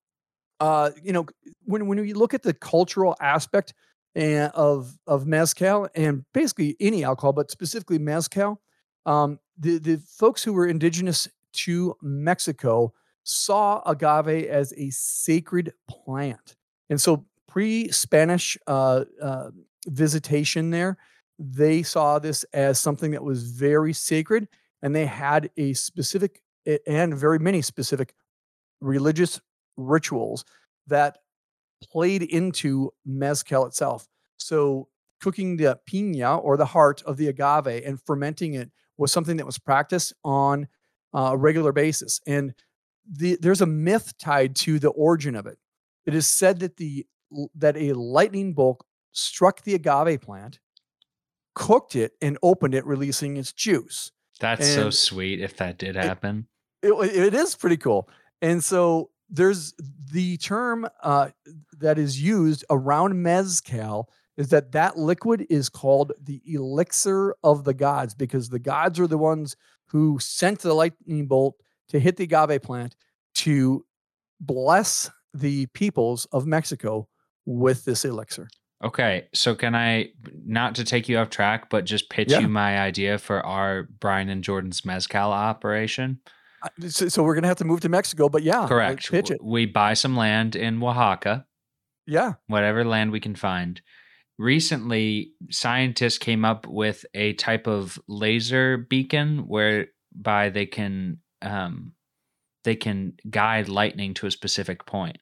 [0.61, 1.27] uh, you know,
[1.65, 3.75] when when you look at the cultural aspect
[4.15, 8.61] and of of mezcal and basically any alcohol, but specifically mezcal,
[9.05, 11.27] um, the the folks who were indigenous
[11.65, 12.95] to Mexico
[13.25, 16.57] saw agave as a sacred plant,
[16.89, 19.51] and so pre-Spanish uh, uh,
[19.87, 20.97] visitation there,
[21.39, 24.47] they saw this as something that was very sacred
[24.83, 26.43] and they had a specific
[26.87, 28.15] and very many specific
[28.81, 29.41] religious
[29.77, 30.45] rituals
[30.87, 31.19] that
[31.83, 34.07] played into mezcal itself.
[34.37, 34.89] So
[35.21, 39.47] cooking the piña or the heart of the agave and fermenting it was something that
[39.47, 40.69] was practiced on
[41.15, 42.21] uh, a regular basis.
[42.27, 42.55] And
[43.11, 45.59] the, there's a myth tied to the origin of it.
[46.07, 47.07] It is said that the
[47.55, 50.59] that a lightning bolt struck the agave plant,
[51.55, 56.47] cooked it, and opened it, releasing its juice That's so sweet if that did happen.
[56.83, 58.09] it, wa- it is pretty cool.
[58.43, 59.75] And so there's
[60.13, 61.29] the term uh,
[61.79, 67.75] that is used around mezcal is that that liquid is called the elixir of the
[67.75, 69.55] gods because the gods are the ones
[69.87, 71.57] who sent the lightning bolt
[71.91, 72.97] to hit the agave plant
[73.37, 73.85] to
[74.41, 77.09] bless the peoples of Mexico
[77.47, 78.49] with this elixir.
[78.83, 80.09] Okay, so can I
[80.47, 82.41] not to take you off track, but just pitch Yeah.
[82.41, 86.21] you my idea for our Brian and Jordan's mezcal operation?
[86.89, 89.11] So, so we're gonna have to move to Mexico, but yeah, Correct.
[89.11, 89.43] Pitch it.
[89.45, 91.47] We buy some land in Oaxaca,
[92.07, 92.35] Yeah.
[92.47, 93.81] whatever land we can find.
[94.39, 101.95] Recently, scientists came up with a type of laser beacon whereby they can um,
[102.65, 105.19] they can guide lightning to a specific point.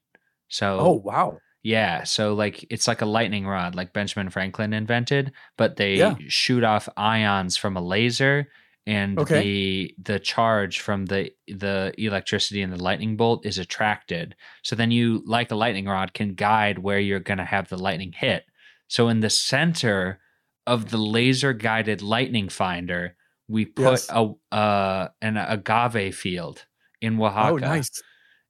[0.48, 1.42] So Oh wow.
[1.64, 6.18] Yeah, so like it's like a lightning rod, like Benjamin Franklin invented, but they Yeah.
[6.28, 8.48] shoot off ions from a laser
[8.86, 9.28] and Okay.
[9.28, 14.36] the the charge from the the electricity and the lightning bolt is attracted.
[14.62, 17.78] So then you, like a lightning rod, can guide where you're going to have the
[17.78, 18.44] lightning hit.
[18.88, 20.20] So in the center
[20.66, 23.16] of the laser guided lightning finder,
[23.48, 24.08] we put Yes.
[24.10, 26.64] a uh, an agave field
[27.00, 27.52] in Oaxaca.
[27.52, 27.90] Oh, nice,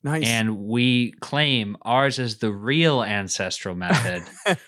[0.03, 0.27] nice.
[0.27, 4.25] And we claim ours is the real ancestral method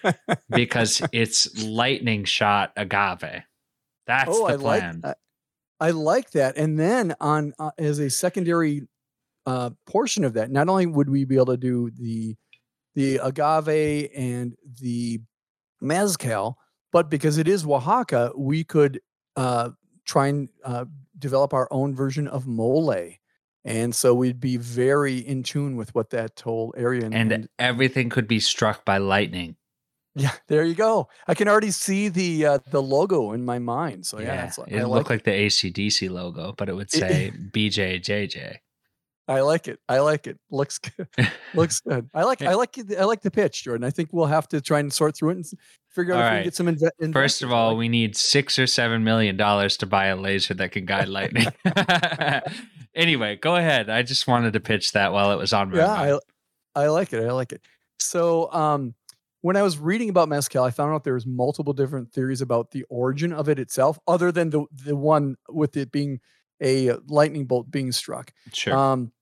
[0.50, 3.42] because it's lightning shot agave.
[4.06, 5.00] That's oh, the I like plan.
[5.04, 5.14] I,
[5.80, 6.56] I like that.
[6.56, 8.88] And then on uh, as a secondary
[9.46, 12.36] uh, portion of that, not only would we be able to do the
[12.94, 15.20] the agave and the
[15.80, 16.58] mezcal,
[16.92, 19.00] but because it is Oaxaca, we could
[19.36, 19.70] uh,
[20.10, 20.84] try and uh,
[21.18, 22.94] develop our own version of mole.
[23.64, 28.08] And so we'd be very in tune with what that whole area and, and everything
[28.08, 29.56] could be struck by lightning.
[30.14, 31.08] yeah, there you go.
[31.28, 34.06] I can already see the uh, the logo in my mind.
[34.06, 37.32] So yeah, like, it I looked like like the ACDC logo, but it would say
[37.52, 38.56] BJJJ.
[39.30, 39.78] I like it.
[39.88, 40.40] I like it.
[40.50, 41.06] Looks good.
[41.54, 42.10] Looks good.
[42.12, 42.42] I like.
[42.42, 42.76] I like.
[42.98, 43.84] I like the pitch, Jordan.
[43.84, 45.46] I think we'll have to try and sort through it and
[45.88, 46.66] figure out All if we can get some.
[46.66, 50.54] Inve- First of all, we need six or seven million dollars to buy a laser
[50.54, 51.46] that can guide lightning.
[52.94, 53.88] anyway, go ahead.
[53.88, 56.20] I just wanted to pitch that while it was on yeah, mind.
[56.74, 57.24] I, I like it.
[57.24, 57.62] I like it.
[58.00, 58.94] So, um,
[59.42, 62.72] when I was reading about mezcal, I found out there was multiple different theories about
[62.72, 66.18] the origin of it itself, other than the the one with it being
[66.60, 68.32] a lightning bolt being struck.
[68.52, 68.76] Sure.
[68.76, 69.12] Um,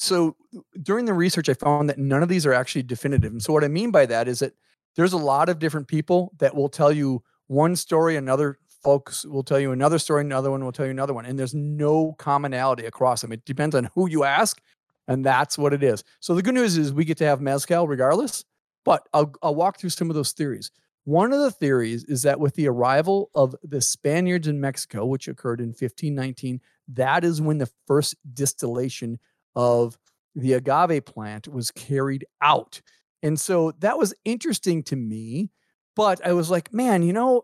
[0.00, 0.36] so
[0.80, 3.32] during the research, I found that none of these are actually definitive.
[3.32, 4.54] And so what I mean by that is that
[4.94, 9.42] there's a lot of different people that will tell you one story, another folks will
[9.42, 12.86] tell you another story, another one will tell you another one, and there's no commonality
[12.86, 13.32] across them.
[13.32, 14.60] It depends on who you ask,
[15.08, 16.04] and that's what it is.
[16.20, 18.44] So the good news is we get to have mezcal regardless.
[18.84, 20.70] But I'll, I'll walk through some of those theories.
[21.04, 25.26] One of the theories is that with the arrival of the Spaniards in Mexico, which
[25.26, 26.60] occurred in 1519,
[26.94, 29.18] that is when the first distillation
[29.56, 29.98] of
[30.34, 32.80] the agave plant was carried out.
[33.22, 35.50] And so that was interesting to me.
[35.96, 37.42] But I was like, man, you know,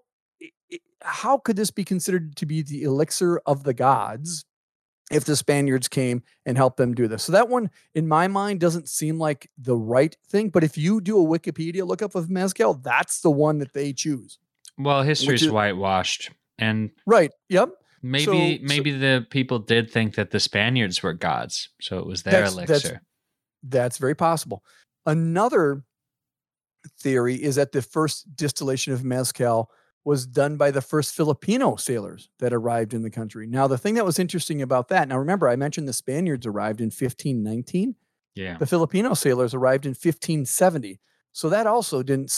[1.03, 4.45] how could this be considered to be the elixir of the gods
[5.11, 7.25] if the Spaniards came and helped them do this?
[7.25, 10.51] So that one, in my mind, doesn't seem like the right thing.
[10.51, 14.39] But if you do a Wikipedia lookup of Mezcal, that's the one that they choose.
[14.79, 17.33] well, history's is- whitewashed, and Right.
[17.49, 17.71] Yep.
[18.05, 22.23] Maybe so- maybe the people did think that the Spaniards were gods, so it was
[22.23, 22.75] their That's- elixir.
[22.89, 23.01] that's-
[23.67, 24.63] That's very possible.
[25.07, 25.85] Another
[27.01, 29.71] theory is that the first distillation of mezcal
[30.05, 33.47] was done by the first Filipino sailors that arrived in the country.
[33.47, 36.81] Now, the thing that was interesting about that, now remember, I mentioned the Spaniards arrived
[36.83, 37.95] in 1519.
[38.35, 38.59] yeah.
[38.59, 41.01] The Filipino sailors arrived in 1570.
[41.33, 42.33] So that also didn't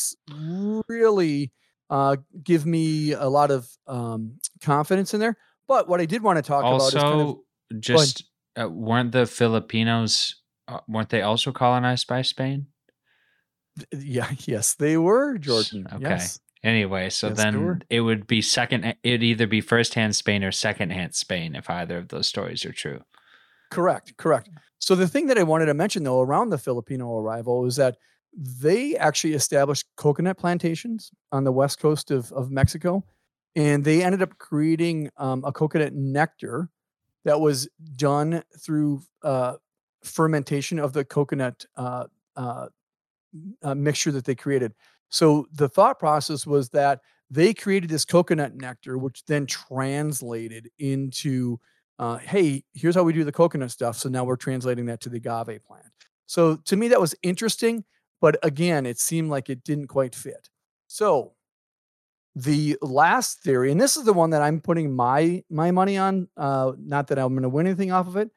[0.88, 1.52] really
[1.90, 5.37] uh, give me a lot of um, confidence in there.
[5.68, 7.42] But what I did want to talk about is kind of Also,
[7.79, 8.24] just
[8.61, 10.37] uh, weren't the Filipinos
[10.68, 12.66] uh, weren't they also colonized by Spain?
[13.92, 15.87] yeah, yes, they were Jordan.
[15.92, 16.02] okay.
[16.02, 16.40] Yes.
[16.64, 18.96] Anyway, so Yes, then it would be second.
[19.05, 23.02] It'd either be firsthand Spain or secondhand Spain if either of those stories are true.
[23.70, 24.50] Correct, correct.
[24.79, 27.96] So the thing that I wanted to mention though around the Filipino arrival is that
[28.33, 33.05] they actually established coconut plantations on the west coast of, of Mexico,
[33.57, 36.69] and they ended up creating um, a coconut nectar
[37.25, 39.55] that was done through uh,
[40.05, 42.05] fermentation of the coconut uh,
[42.37, 42.69] uh,
[43.62, 44.75] uh, mixture that they created.
[45.09, 51.59] So the thought process was that they created this coconut nectar, which then translated into
[51.99, 53.97] uh, hey, here's how we do the coconut stuff.
[53.97, 55.87] So now we're translating that to the agave plant.
[56.27, 57.85] So to me, that was interesting.
[58.21, 60.51] But again, it seemed like it didn't quite fit.
[60.88, 61.33] So
[62.37, 66.29] the last theory, and this is the one that I'm putting my my money on.
[66.37, 68.31] Uh, not that I'm going to win anything off of it,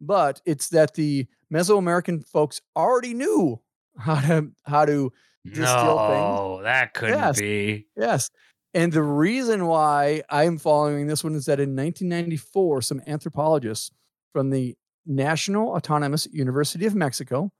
[0.00, 3.60] but it's that the Mesoamerican folks already knew
[3.98, 5.12] how to how to
[5.44, 6.36] Distill things.
[6.40, 7.38] No, that couldn't Yes.
[7.38, 7.86] be.
[7.96, 8.30] Yes.
[8.74, 13.90] And the reason why I'm following this one is that in 1994, some anthropologists
[14.32, 14.76] from the
[15.06, 17.52] National Autonomous University of Mexico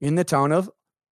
[0.00, 0.70] in the town of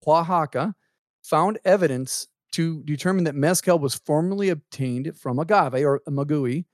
[0.07, 0.74] Oaxaca
[1.22, 6.64] found evidence to determine that mezcal was formerly obtained from agave or maguey.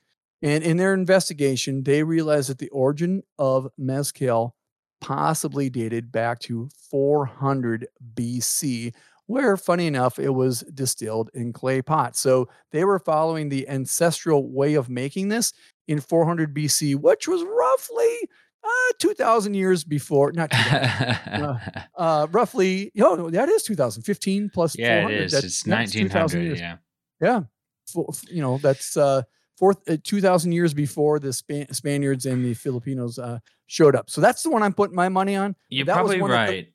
[0.42, 4.54] And in their investigation, they realized that the origin of mezcal
[5.00, 8.94] possibly dated back to 400 BC,
[9.26, 12.20] where, funny enough, it was distilled in clay pots.
[12.20, 15.52] So they were following the ancestral way of making this
[15.88, 18.28] in 400 BC, which was roughly
[18.64, 21.60] uh, 2,000 years before, not 2,000,
[21.96, 25.14] uh, roughly, oh, no, that is 2015 plus yeah, 400.
[25.14, 25.32] it is.
[25.32, 26.44] That's- It's that's 2,000 1900.
[26.46, 26.60] years.
[26.60, 26.76] Yeah.
[27.20, 27.40] Yeah.
[27.86, 29.22] Fo- f- you know, that's uh,
[29.58, 34.08] fourth uh, 2000 years before the Span- Spaniards and the Filipinos uh, showed up.
[34.10, 35.54] So that's the one I'm putting my money on.
[35.68, 36.68] You're that was probably that the- right.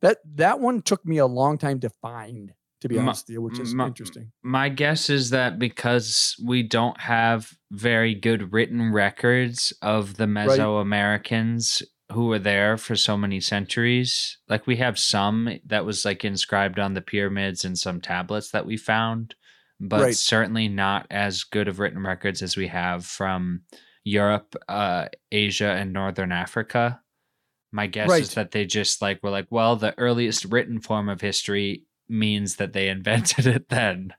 [0.00, 3.42] That that one took me a long time to find, to be honest with you,
[3.42, 4.30] which is ma- interesting.
[4.42, 11.82] My guess is that because we don't have very good written records of the Mesoamericans
[12.12, 16.78] who were there for so many centuries, like we have some that was like inscribed
[16.78, 19.34] on the pyramids and some tablets that we found,
[19.78, 20.16] but Right.
[20.16, 23.62] certainly not as good of written records as we have from
[24.04, 27.02] Europe, uh, Asia, and Northern Africa.
[27.72, 28.22] My guess Right.
[28.22, 32.56] is that they just like were like, well, the earliest written form of history means
[32.56, 34.14] that they invented it then.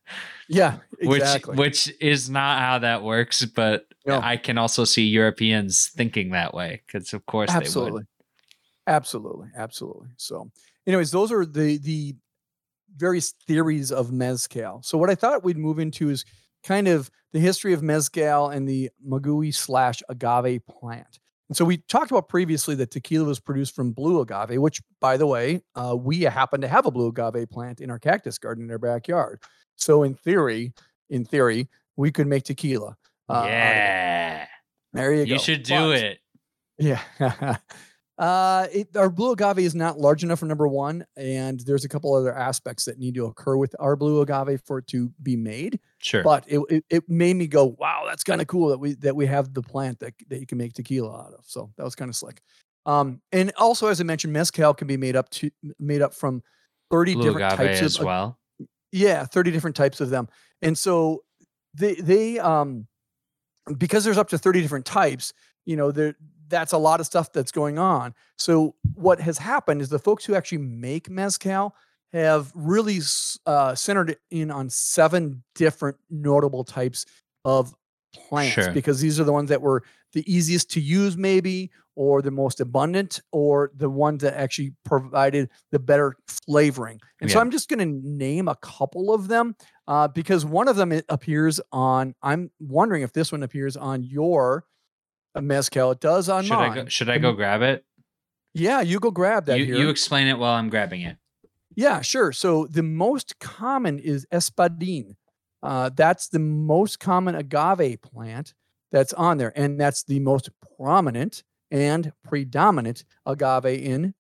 [0.48, 1.56] Yeah, exactly.
[1.56, 4.20] which which is not how that works but No.
[4.22, 8.04] i can also see europeans thinking that way because of course absolutely.
[8.88, 10.10] Absolutely absolutely.
[10.18, 10.50] So
[10.88, 12.16] anyways those are the the
[12.96, 14.82] various theories of mezcal.
[14.84, 16.26] So what i thought we'd move into is
[16.64, 21.20] kind of the history of mezcal and the maguey slash agave plant
[21.50, 25.18] and so we talked about previously that tequila was produced from blue agave which by
[25.18, 28.66] the way uh, we happen to have a blue agave plant in our cactus garden
[28.66, 29.41] in our backyard.
[29.76, 30.74] So in theory
[31.10, 32.95] in theory we could make tequila
[33.30, 33.52] uh, out of it.
[33.54, 34.47] yeah.
[34.93, 35.38] There you, you, go.
[35.38, 36.20] should do But- it.
[36.78, 37.02] Yeah.
[38.20, 41.90] uh, it, our blue agave is not large enough for number one, and there's a
[41.90, 45.36] couple other aspects that need to occur with our blue agave for it to be
[45.36, 45.80] made.
[46.00, 48.94] sure But it, it, it made me go, wow, that's kind of cool that we
[48.96, 51.46] that we have the plant that that you can make tequila out of.
[51.46, 52.42] So that was kind of slick.
[52.86, 55.50] Um, and also as I mentioned, mezcal can be made up to
[55.80, 56.44] made up from
[56.92, 58.40] 30 blue different agave types as of well
[58.92, 60.28] yeah 30 different types of them
[60.62, 61.24] and so
[61.74, 62.88] they they um
[63.78, 65.34] because there's up to 30 different types
[65.66, 66.16] you know there
[66.50, 68.14] that's a lot of stuff that's going on.
[68.38, 71.76] So what has happened is the folks who actually make mezcal
[72.12, 73.00] have really
[73.45, 77.06] uh, centered in on seven different notable types
[77.45, 77.74] of
[78.28, 78.72] plants Sure.
[78.72, 79.84] because these are the ones that were
[80.14, 85.50] the easiest to use maybe or the most abundant or the ones that actually provided
[85.72, 87.00] the better flavoring.
[87.22, 89.56] And so i'm just going to name a couple of them
[89.88, 94.04] uh, because one of them it appears on i'm wondering if this one appears on
[94.04, 94.66] your
[95.36, 97.86] uh, mezcal it does on should mine i go should i go grab it
[98.54, 99.76] yeah you go grab that you, here.
[99.78, 101.18] you explain it while i'm grabbing it
[101.76, 102.34] Yeah, sure.
[102.34, 105.16] So the most common is espadin.
[105.64, 108.54] Uh, that's the most common agave plant
[108.92, 114.14] that's on there, and that's the most prominent and predominant agave in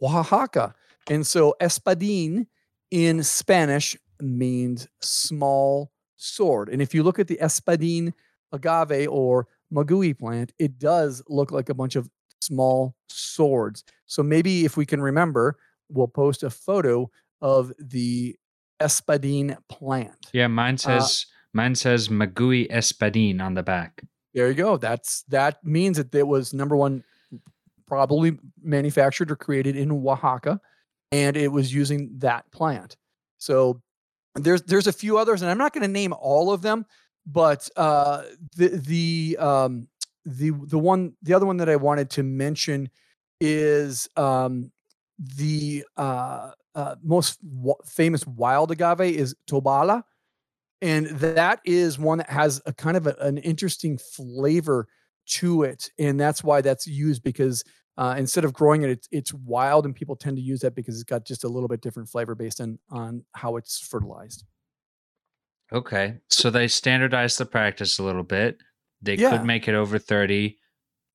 [0.00, 0.74] Oaxaca.
[1.10, 2.46] And so espadin
[2.90, 6.68] in Spanish means small sword.
[6.68, 8.14] And if you look at the espadin
[8.52, 12.08] agave or maguey plant, it does look like a bunch of
[12.40, 13.84] small swords.
[14.06, 15.56] So maybe if we can remember,
[15.88, 17.10] we'll post a photo
[17.40, 18.36] of the
[18.80, 20.26] espadin plant.
[20.32, 24.02] yeah mine Uh, says mine says maguey espadin on the back
[24.34, 24.76] There you go.
[24.76, 27.04] That's that means that it was number one,
[27.86, 30.60] probably manufactured or created in Oaxaca,
[31.12, 32.96] and it was using that plant.
[33.38, 33.82] So
[34.34, 36.86] there's there's a few others, and I'm not going to name all of them,
[37.26, 38.22] but uh,
[38.56, 39.88] the the um,
[40.24, 42.90] the the one the other one that I wanted to mention
[43.40, 44.70] is um,
[45.18, 50.02] the uh, uh, most wa- famous wild agave is Tobala
[50.80, 54.88] and that is one that has a kind of a- an interesting flavor
[55.26, 57.62] to it and that's why that's used because
[57.98, 60.94] uh, instead of growing it it's, it's wild and people tend to use that because
[60.96, 64.44] it's got just a little bit different flavor based on on how it's fertilized
[65.72, 68.58] okay so they standardized the practice a little bit
[69.00, 69.30] they Yeah.
[69.30, 70.58] could make it over 30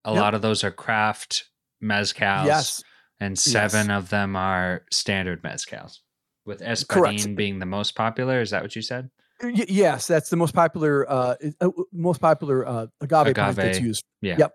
[0.05, 0.21] a Yep.
[0.21, 1.45] lot of those are craft
[1.83, 2.83] mezcals yes
[3.19, 3.43] and Yes.
[3.43, 5.99] seven of them are standard mezcals
[6.45, 7.35] with Correct.
[7.35, 9.09] being the most popular is that what you said
[9.43, 14.03] Y- yes that's the most popular uh, uh most popular uh, agave, plant that's used
[14.21, 14.35] yeah.
[14.39, 14.53] yep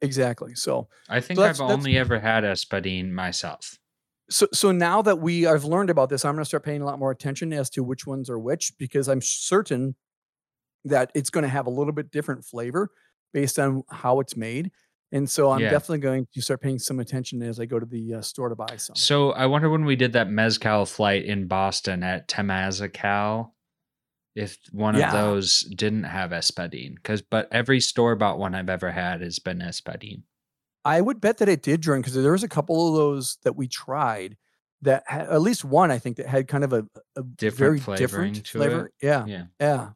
[0.00, 3.78] exactly so i think that's- i've only ever had espadin myself
[4.32, 6.84] so so now that we i've learned about this i'm going to start paying a
[6.84, 9.94] lot more attention as to which ones are which because i'm certain
[10.84, 12.90] that it's going to have a little bit different flavor
[13.32, 14.70] based on how it's made
[15.12, 15.70] and so i'm Yeah.
[15.70, 18.56] definitely going to start paying some attention as i go to the uh, store to
[18.56, 23.50] buy some so i wonder when we did that mezcal flight in boston at temazcal
[24.34, 25.06] if one Yeah.
[25.08, 29.38] of those didn't have espadin because but every store bought one i've ever had has
[29.38, 30.22] been espadin
[30.84, 33.56] i would bet that it did during because there was a couple of those that
[33.56, 34.36] we tried
[34.82, 37.98] that had at least one i think that had kind of a, a Different very
[37.98, 38.92] different flavor it?
[39.02, 39.90] yeah yeah Yeah.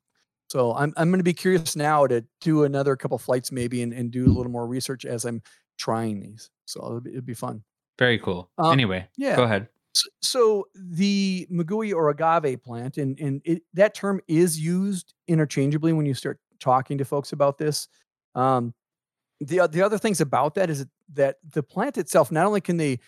[0.49, 3.93] So I'm I'm going to be curious now to do another couple flights maybe and,
[3.93, 5.43] and do a little more research as I'm
[5.77, 6.51] trying these.
[6.67, 7.65] So it'll be, it'd be fun.
[7.99, 9.35] very cool Um, anyway yeah.
[9.37, 14.59] go ahead So, so the maguey or agave plant and and it, that term is
[14.59, 17.89] used interchangeably when you start talking to folks about this.
[18.35, 18.73] Um,
[19.41, 22.99] the the other things about that is that the plant itself not only can they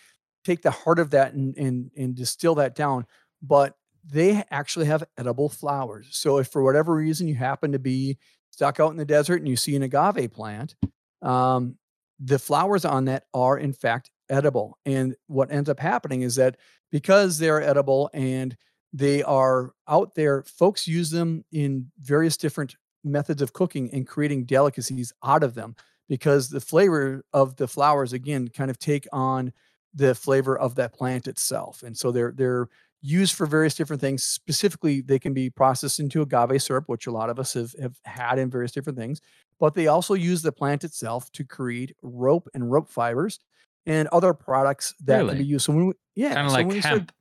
[0.43, 3.05] take the heart of that and and, and distill that down,
[3.41, 3.75] but
[4.05, 6.07] they actually have edible flowers.
[6.11, 8.17] So if for whatever reason you happen to be
[8.51, 10.75] stuck out in the desert and you see an agave plant,
[11.21, 11.77] um,
[12.19, 14.77] the flowers on that are in fact edible.
[14.85, 16.57] And what ends up happening is that
[16.91, 18.55] because they're edible and
[18.93, 24.45] they are out there, folks use them in various different methods of cooking and creating
[24.45, 25.75] delicacies out of them
[26.09, 29.53] because the flavor of the flowers again kind of take on
[29.93, 31.81] the flavor of that plant itself.
[31.83, 32.67] And so they're they're
[33.01, 34.25] used for various different things.
[34.25, 37.95] Specifically, they can be processed into agave syrup, which a lot of us have, have
[38.03, 39.21] had in various different things.
[39.57, 43.39] But they also use the plant itself to create rope and rope fibers
[43.85, 45.29] and other products that Really?
[45.29, 45.65] can be used.
[45.65, 47.11] So when we, yeah, Kind of so like when we start- hemp.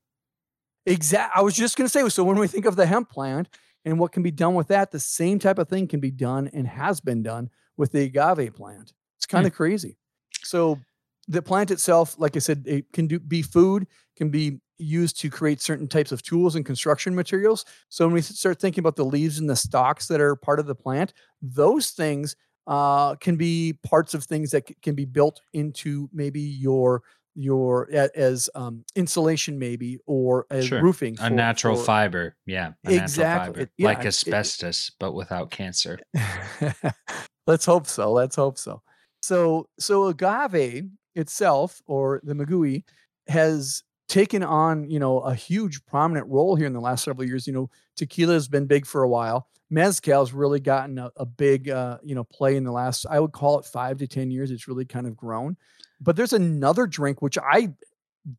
[0.87, 1.37] Exact.
[1.37, 2.09] I was just going to say.
[2.09, 3.49] So when we think of the hemp plant
[3.85, 6.49] and what can be done with that, the same type of thing can be done
[6.53, 8.93] and has been done with the agave plant.
[9.17, 9.97] It's kind of crazy.
[10.43, 10.79] So
[11.27, 15.29] the plant itself, like I said, it can do be food, can be used to
[15.31, 17.65] create certain types of tools and construction materials.
[17.89, 20.67] So when we start thinking about the leaves and the stalks that are part of
[20.67, 21.13] the plant,
[21.43, 26.41] those things uh, can be parts of things that c- can be built into maybe
[26.41, 27.03] your
[27.35, 30.83] your a- as um, insulation maybe or as Sure.
[30.83, 32.37] roofing A natural for- fiber.
[32.47, 32.73] Yeah.
[32.85, 33.47] A natural Exactly.
[33.55, 33.61] fiber.
[33.61, 35.99] It- yeah, like it- it- asbestos, but without cancer.
[37.49, 38.13] Let's hope so.
[38.13, 38.83] Let's hope so.
[39.23, 40.85] So so agave
[41.15, 42.85] itself or the maguey
[43.27, 47.47] has taken on, you know, a huge prominent role here in the last several years.
[47.47, 49.49] You know, tequila has been big for a while.
[49.71, 53.33] Mezcal's really gotten a, a big uh, you know, play in the last I would
[53.33, 54.51] call it 5 to 10 years.
[54.51, 55.57] It's really kind of grown.
[56.03, 57.71] But there's another drink which I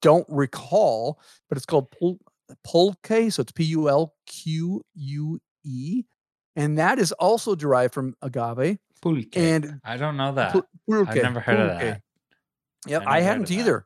[0.02, 2.20] don't recall, but it's called pul-
[2.64, 6.04] pulque, so it's P U L Q U E,
[6.60, 8.78] and that is also derived from agave.
[9.02, 9.36] Pulque.
[9.38, 10.52] And I don't know that.
[10.54, 11.72] pulque, I've never heard pulque.
[11.72, 12.02] of that.
[12.88, 13.56] Yep, I, I hadn't of that.
[13.56, 13.86] either.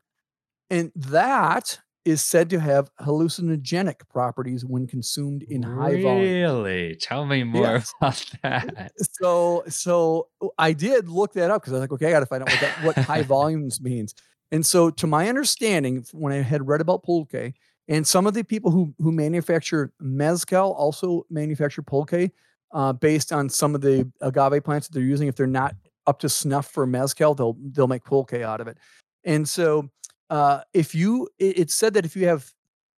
[0.70, 6.20] And that is said to have hallucinogenic properties when consumed in high volume.
[6.20, 6.96] Really?
[6.96, 7.92] Tell me more Yes.
[8.00, 8.92] about that.
[9.12, 12.20] So, so oh, I did look that up because I was like, okay, I got
[12.20, 14.14] to find out what that, what high volumes means.
[14.52, 17.54] And so, to my understanding, when I had read about pulque,
[17.88, 22.30] and some of the people who who manufacture mezcal also manufacture pulque,
[22.74, 25.28] uh, based on some of the agave plants that they're using.
[25.28, 25.74] If they're not
[26.06, 28.76] up to snuff for mezcal, they'll they'll make pulque out of it.
[29.24, 29.88] And so,
[30.28, 32.52] uh, if you, it, it's said that if you have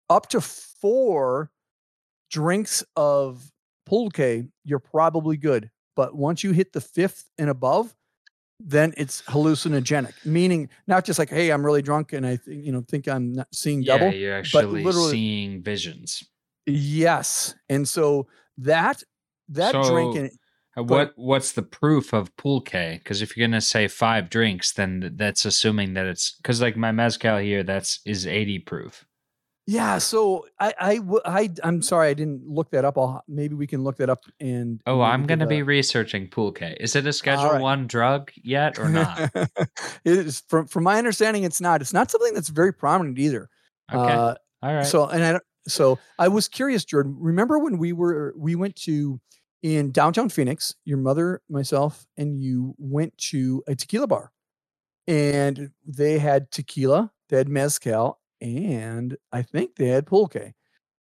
[0.08, 1.50] up to four
[2.30, 3.52] drinks of
[3.86, 5.70] pulque, you're probably good.
[5.96, 7.94] But once you hit the fifth and above,
[8.58, 12.72] then it's hallucinogenic, meaning not just like, hey, I'm really drunk and I, th- you
[12.72, 14.14] know, think I'm not seeing Yeah, double.
[14.14, 16.24] you're actually literally- seeing visions.
[16.66, 18.26] Yes, and so
[18.58, 19.02] that
[19.48, 20.30] that drink So, and
[20.76, 20.82] Uh.
[20.82, 22.98] What what's the proof of pulque?
[22.98, 26.90] Because if you're gonna say five drinks, then that's assuming that it's because like my
[26.92, 29.04] mezcal here, that's is 80 proof.
[29.68, 29.98] yeah.
[29.98, 32.98] So I, I, I, I'm sorry I didn't look that up.
[32.98, 34.80] I'll maybe we can look that up and.
[34.84, 36.74] Oh, I'm gonna a- be researching pulque.
[36.80, 37.60] Is it a Schedule right.
[37.62, 39.30] One drug yet or not?
[39.36, 39.46] it
[40.04, 41.82] is from from my understanding, it's not.
[41.82, 43.48] It's not something that's very prominent either.
[43.92, 44.86] Okay, Uh, all right.
[44.86, 47.16] So and I don't- so I was curious, Jordan.
[47.18, 49.20] Remember when we were we went to
[49.62, 50.74] in downtown Phoenix?
[50.84, 54.32] Your mother, myself, and you went to a tequila bar,
[55.06, 60.52] and they had tequila, they had mezcal, and I think they had pulque.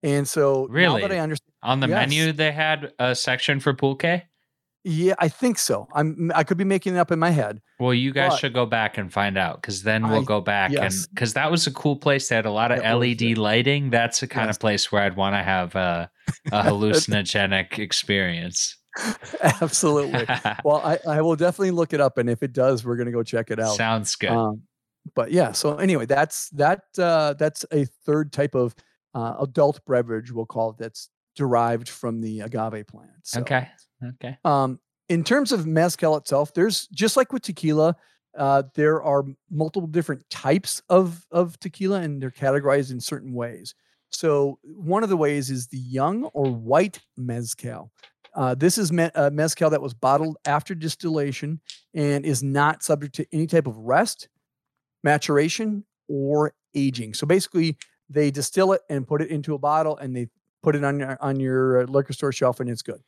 [0.03, 1.05] And so now that Really?
[1.05, 2.09] I understand, On the yes.
[2.09, 4.23] menu, they had a section for pulque.
[4.85, 5.89] Yeah, I think so.
[5.95, 7.61] I'm I could be making it up in my head.
[7.81, 10.41] Well, you guys But- should go back and find out because then we'll I- go
[10.41, 10.81] back yes.
[11.05, 12.29] and because that was a cool place.
[12.29, 13.91] They had a lot of LED lighting.
[13.91, 14.57] That's the kind Yes.
[14.57, 16.11] of place where I'd want to have a,
[16.53, 18.77] a hallucinogenic experience.
[19.61, 20.27] Absolutely.
[20.65, 23.23] well, I, I will definitely look it up, and if it does, we're gonna go
[23.23, 23.77] check it out.
[23.77, 24.31] Sounds good.
[24.31, 24.63] Um,
[25.15, 28.75] but yeah, so anyway, that's that uh, that's a third type of
[29.15, 33.11] uh, adult beverage, we'll call it, that's derived from the agave plant.
[33.23, 33.69] So, okay.
[34.05, 34.39] Okay.
[34.45, 37.97] Um, in terms of mezcal itself, there's just like with tequila,
[38.37, 43.75] uh, there are multiple different types of of tequila, and they're categorized in certain ways.
[44.11, 47.93] So one of the ways is the young or white mezcal.
[48.35, 51.61] Uh, this is me- uh, mezcal that was bottled after distillation
[51.95, 54.29] and is not subject to any type of rest,
[55.03, 57.15] maturation, or aging.
[57.15, 57.77] So basically,
[58.09, 60.29] they distill it and put it into a bottle, and they
[60.63, 63.03] put it on your on your liquor store shelf, and it's good.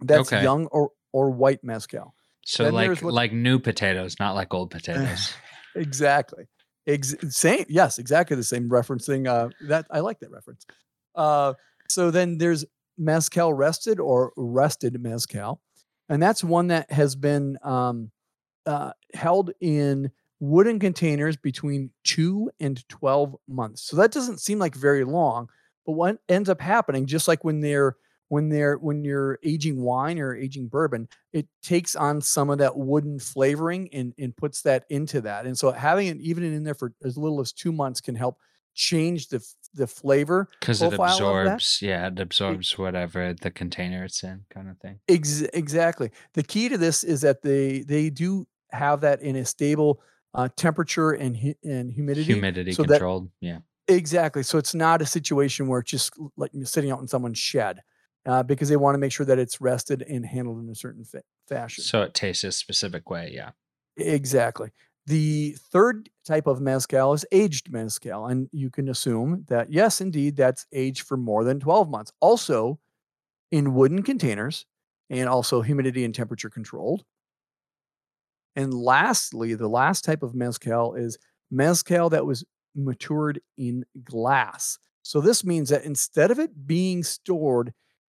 [0.00, 0.42] That's Okay.
[0.42, 2.14] young or or white mezcal.
[2.44, 5.32] So Then like what- like new potatoes, not like old potatoes.
[5.74, 6.44] exactly.
[6.86, 7.64] Ex- same.
[7.68, 9.26] Yes, exactly the same referencing.
[9.26, 10.66] Uh, that I like that reference.
[11.14, 11.54] Uh,
[11.88, 12.64] so then there's
[12.96, 15.60] mezcal rested or rested mezcal,
[16.08, 18.10] and that's one that has been um,
[18.66, 23.82] uh, held in wooden containers between two and 12 months.
[23.82, 25.48] So that doesn't seem like very long,
[25.84, 27.96] but what ends up happening, just like when they're
[28.28, 32.76] when they're when you're aging wine or aging bourbon, it takes on some of that
[32.76, 35.46] wooden flavoring and, and puts that into that.
[35.46, 38.38] And so having it even in there for as little as two months can help
[38.74, 41.00] change the the flavor because it that.
[41.00, 41.80] absorbs.
[41.82, 45.00] Yeah, it absorbs whatever the container it's in, kind of thing.
[45.08, 46.10] Ex- exactly.
[46.34, 50.00] The key to this is that they they do have that in a stable
[50.34, 52.32] uh, temperature and hu- and humidity.
[52.32, 53.30] Humidity so that- controlled.
[53.40, 53.58] yeah.
[53.90, 54.42] Exactly.
[54.42, 57.80] So it's not a situation where it's just like sitting out in someone's shed,
[58.28, 61.04] uh, because they want to make sure that it's rested and handled in a certain
[61.04, 61.82] fa- fashion.
[61.82, 63.32] So it tastes a specific way.
[63.34, 63.50] Yeah.
[63.96, 64.70] Exactly.
[65.06, 70.36] The third type of mezcal is aged mezcal, and you can assume that yes, indeed,
[70.36, 72.12] that's aged for more than twelve months.
[72.20, 72.78] Also,
[73.50, 74.66] in wooden containers,
[75.08, 77.04] and also humidity and temperature controlled.
[78.54, 81.16] And lastly, the last type of mezcal is
[81.50, 84.78] mezcal that was matured in glass.
[85.02, 87.72] So this means that instead of it being stored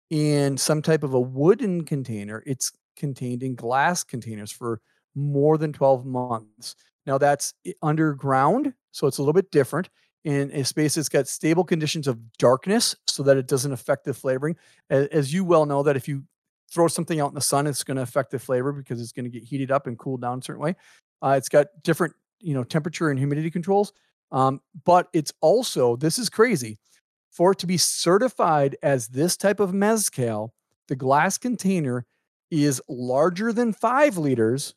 [0.09, 4.81] in some type of a wooden container, it's contained in glass containers for
[5.15, 6.75] more than 12 months.
[7.05, 9.89] Now that's underground, so it's a little bit different
[10.23, 14.13] in a space that's got stable conditions of darkness so that it doesn't affect the
[14.13, 14.55] flavoring.
[14.89, 16.23] As you well know that if you
[16.71, 19.25] throw something out in the sun, it's going to affect the flavor because it's going
[19.25, 20.75] to get heated up and cooled down a certain way.
[21.21, 23.93] Uh, it's got different, you know, temperature and humidity controls.
[24.31, 26.79] Um, but it's also, this is crazy,
[27.33, 30.53] for it to be certified as this type of mezcal,
[30.87, 32.05] the glass container
[32.51, 34.75] is larger than five liters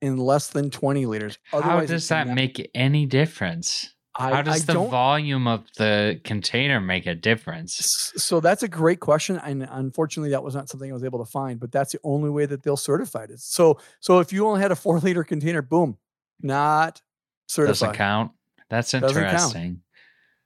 [0.00, 1.38] and less than 20 liters.
[1.52, 3.90] How does that not- make any difference?
[4.16, 8.12] I, How does I the don't, volume of the container make a difference?
[8.16, 11.28] So that's a great question, and unfortunately, that was not something I was able to
[11.28, 11.58] find.
[11.58, 13.40] But that's the only way that they'll certify it.
[13.40, 15.98] So, so if you only had a four liter container, boom,
[16.40, 17.02] not
[17.48, 17.72] certified.
[17.72, 18.32] Doesn't count.
[18.70, 19.78] That's Doesn't count.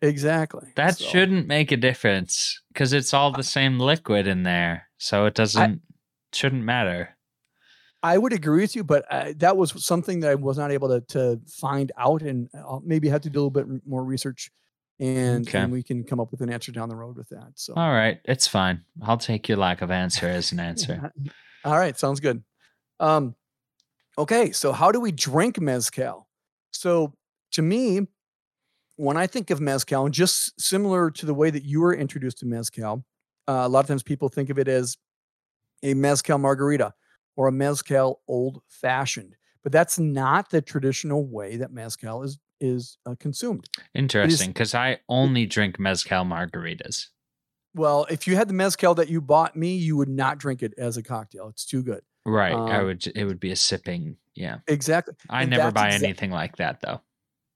[0.01, 0.69] Exactly.
[0.77, 5.27] That So, shouldn't make a difference because it's all the same liquid in there, so
[5.27, 5.83] it doesn't
[6.33, 7.17] shouldn't matter.
[8.01, 10.89] I would agree with you, but uh, that was something that I was not able
[10.89, 14.53] to to find out, and I'll maybe have to do a little bit more research,
[15.01, 15.59] and, Okay.
[15.59, 17.53] and we can come up with an answer down the road with that.
[17.57, 18.85] So, All right, it's fine.
[19.03, 21.13] I'll take your lack of answer as an answer.
[21.65, 22.45] All right, sounds good.
[23.01, 23.35] Um,
[24.17, 26.29] okay, so how do we drink mezcal?
[26.71, 27.15] So
[27.53, 28.07] to me,
[28.99, 32.39] when I think of mezcal, and just similar to the way that you were introduced
[32.39, 33.05] to mezcal,
[33.47, 34.97] uh, a lot of times people think of it as
[35.85, 36.93] a mezcal margarita
[37.37, 42.99] or a mezcal old fashioned, but that's not the traditional way that mezcal is is
[43.07, 43.69] uh, consumed.
[43.95, 47.07] Interesting, because I only drink mezcal margaritas.
[47.75, 50.75] Well, if you had the mezcal that you bought me, you would not drink it
[50.77, 51.47] as a cocktail.
[51.49, 52.03] It's too good.
[52.27, 53.07] Right, I Um, would.
[53.15, 54.17] It would be a sipping.
[54.35, 55.15] Yeah, Exactly.
[55.31, 57.01] I and never buy anything like that though.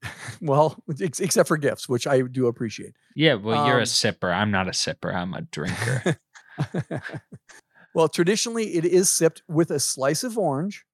[0.41, 2.95] Well, ex- except for gifts, which I do appreciate.
[3.15, 4.35] Yeah, well, you're Um, a sipper.
[4.35, 5.15] I'm not a sipper.
[5.15, 6.17] I'm a drinker.
[7.95, 10.85] well, traditionally, it is sipped with a slice of orange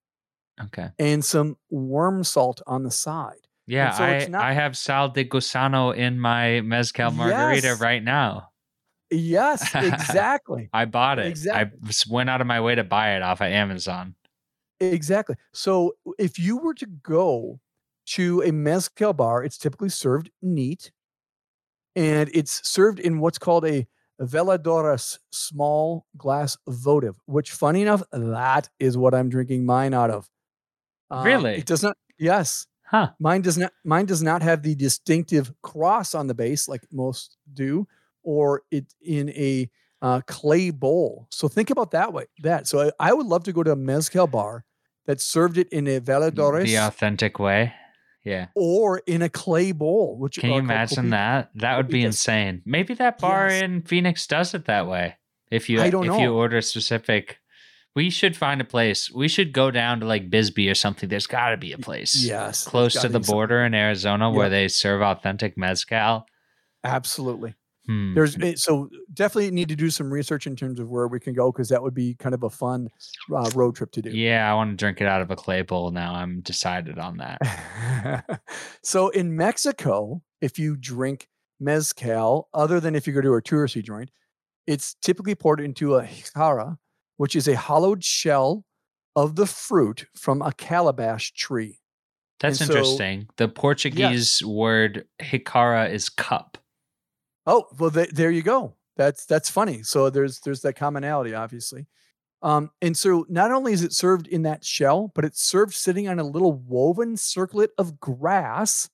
[0.65, 0.91] okay.
[0.99, 3.47] and some worm salt on the side.
[3.67, 7.81] Yeah, so I it's not- I have sal de gusano in my mezcal margarita Yes.
[7.81, 8.49] right now.
[9.11, 10.69] Yes, exactly.
[10.73, 11.27] I bought it.
[11.27, 14.15] Exact- I went out of my way to buy it off of Amazon.
[14.81, 15.37] exactly.
[15.53, 17.61] So if you were to go
[18.15, 20.91] to a mezcal bar, it's typically served neat
[21.97, 23.87] and it's served in what's called a
[24.21, 30.29] veladoras small glass votive, which funny enough, that is what I'm drinking mine out of.
[31.11, 31.57] Um, Really?
[31.57, 32.67] It does not, yes.
[32.85, 33.11] Huh.
[33.21, 37.37] Mine does not mine does not have the distinctive cross on the base like most
[37.53, 37.87] do,
[38.23, 39.69] or it in a
[40.01, 41.27] uh, clay bowl.
[41.31, 42.27] So think about that way.
[42.43, 44.65] That so I, I would love to go to a mezcal bar
[45.07, 47.75] that served it in a veladoras The authentic way.
[48.25, 48.49] Yeah.
[48.55, 50.19] or in a clay bowl.
[50.19, 51.51] Which Can you imagine that?
[51.55, 52.63] That would be insane.
[52.67, 53.63] Maybe that bar Yes.
[53.63, 55.17] in Phoenix does it that way.
[55.51, 57.39] If you I don't if you order specific
[57.95, 59.11] we should find a place.
[59.11, 61.09] We should go down to like Bisbee or something.
[61.09, 64.69] There's got to be a place Yes, close to the border in Arizona where they
[64.69, 66.27] serve authentic mezcal.
[66.85, 67.55] Absolutely.
[67.89, 68.13] Hmm.
[68.13, 71.33] There's eh, so definitely need to do some research in terms of where we can
[71.33, 72.89] go because that would be kind of a fun
[73.35, 74.11] uh, road trip to do.
[74.11, 76.15] Yeah, I want to drink it out of a clay bowl now.
[76.15, 78.41] I'm decided on that.
[78.83, 81.29] so in Mexico, if you drink
[81.59, 84.11] mezcal, other than if you go to a touristy joint,
[84.67, 86.79] it's typically poured into a jara,
[87.17, 88.67] which is a hollowed shell
[89.17, 91.81] of the fruit from a calabash tree.
[92.39, 93.29] That's so- interesting.
[93.39, 96.59] The Portuguese word hikara is cup.
[97.49, 98.75] Oh, well, th- there you go.
[98.97, 99.83] That's that's funny.
[99.83, 101.87] So there's there's that commonality, obviously.
[102.43, 106.09] Um, and so not only is it served in that shell, but it's served sitting
[106.09, 108.89] on a little woven circlet of grass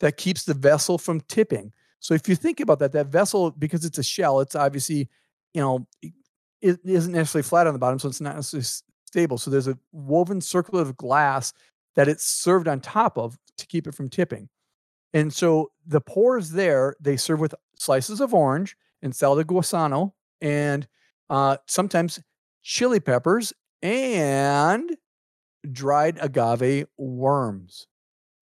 [0.00, 1.72] that keeps the vessel from tipping.
[2.00, 5.08] So if you think about that, that vessel, because it's a shell, it's obviously,
[5.52, 5.86] you know,
[6.62, 8.66] it isn't necessarily flat on the bottom, so it's not necessarily
[9.06, 9.38] stable.
[9.38, 11.52] So there's a woven circlet of glass
[11.96, 14.48] that it's served on top of to keep it from tipping.
[15.14, 20.12] And so the pours there, they serve with slices of orange and sal de gusano
[20.40, 20.86] and
[21.30, 22.20] uh, sometimes
[22.62, 23.52] chili peppers
[23.82, 24.96] and
[25.70, 27.86] dried agave worms.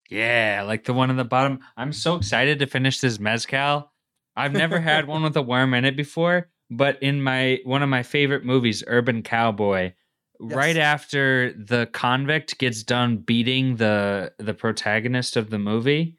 [0.10, 1.60] Yeah, like the one on the bottom.
[1.78, 3.92] I'm so excited to finish this mezcal.
[4.36, 7.90] I've never had one with a worm in it before, but in my one of
[7.90, 9.94] my favorite movies, Urban Cowboy,
[10.40, 10.56] yes.
[10.56, 16.18] right after the convict gets done beating the the protagonist of the movie,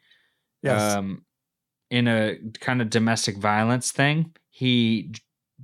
[0.63, 0.95] yes.
[0.95, 1.25] um,
[1.89, 5.13] in a kind of domestic violence thing, he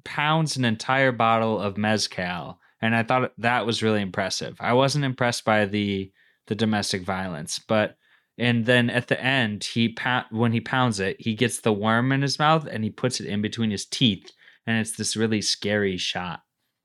[0.04, 4.56] pounds an entire bottle of mezcal, and I thought that was really impressive.
[4.60, 6.12] I wasn't impressed by the
[6.48, 7.98] the domestic violence, but
[8.40, 12.12] and then at the end he pat when he pounds it he gets the worm
[12.12, 14.32] in his mouth and he puts it in between his teeth
[14.66, 16.42] and it's this really scary shot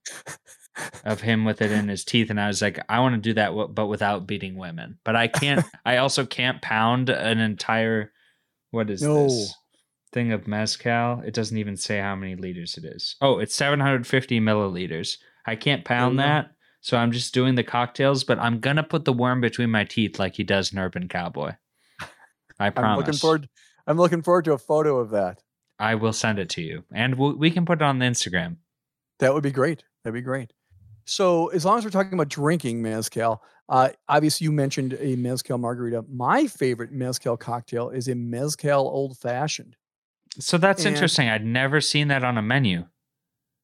[1.04, 3.34] of him with it in his teeth and i was like i want to do
[3.34, 8.12] that but without beating women but i can't i also can't pound an entire
[8.70, 9.24] what is no.
[9.24, 9.54] this
[10.12, 14.40] thing of mezcal it doesn't even say how many liters it is oh it's 750
[14.40, 16.50] milliliters i can't pound that
[16.84, 20.18] so I'm just doing the cocktails, but I'm gonna put the worm between my teeth
[20.18, 21.52] like he does in Urban Cowboy.
[22.60, 22.76] I promise.
[22.90, 23.48] I'm looking forward.
[23.86, 25.42] I'm looking forward to a photo of that.
[25.78, 28.56] I will send it to you, and we'll, we can put it on the Instagram.
[29.20, 29.82] That would be great.
[30.04, 30.52] That'd be great.
[31.04, 35.58] So as long as we're talking about drinking mezcal, uh, obviously you mentioned a mezcal
[35.58, 36.04] margarita.
[36.08, 39.76] My favorite mezcal cocktail is a mezcal old fashioned.
[40.38, 41.28] So that's and interesting.
[41.28, 42.86] I'd never seen that on a menu.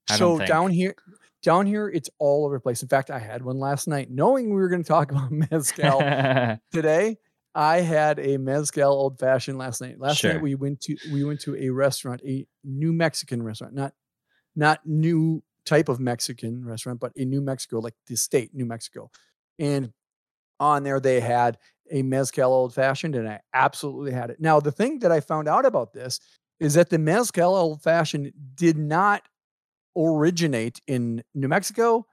[0.09, 0.95] I so down here,
[1.43, 2.83] down here, it's all over the place.
[2.83, 6.01] In fact, I had one last night, knowing we were going to talk about mezcal
[6.73, 7.19] today.
[7.55, 9.99] I had a mezcal old fashioned last night.
[9.99, 10.35] Last sure.
[10.35, 13.93] night we went to we went to a restaurant, a New Mexican restaurant, not
[14.55, 19.11] not new type of Mexican restaurant, but in New Mexico, like the state, New Mexico.
[19.59, 19.93] And
[20.59, 21.59] on there they had
[21.91, 24.41] a mezcal old fashioned, and I absolutely had it.
[24.41, 26.21] Now, the thing that I found out about this
[26.61, 29.23] is that the mezcal old fashioned did not
[29.97, 32.07] originate in New Mexico,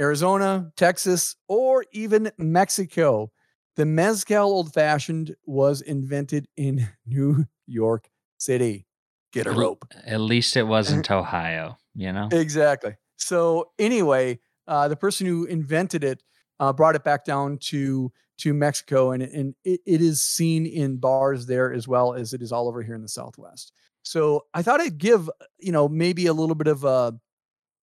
[0.00, 3.30] Arizona, Texas, or even Mexico.
[3.76, 8.86] The Mezcal Old Fashioned was invented in New York City.
[9.32, 9.86] Get a rope.
[10.04, 12.28] At least it wasn't Ohio, you know?
[12.32, 12.96] Exactly.
[13.16, 16.22] So, anyway, uh, the person who invented it
[16.58, 20.96] uh, brought it back down to to Mexico, and, and it, it is seen in
[20.96, 23.72] bars there as well as it is all over here in the Southwest.
[24.02, 25.28] So I thought I'd give,
[25.58, 27.12] you know, maybe a little bit of uh,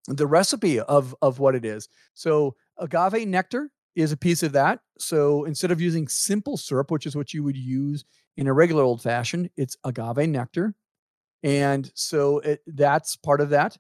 [0.07, 1.89] the recipe of of what it is.
[2.13, 4.79] So agave nectar is a piece of that.
[4.97, 8.05] So instead of using simple syrup, which is what you would use
[8.35, 10.75] in a regular old fashioned, it's agave nectar.
[11.43, 13.77] And so it, that's part of that.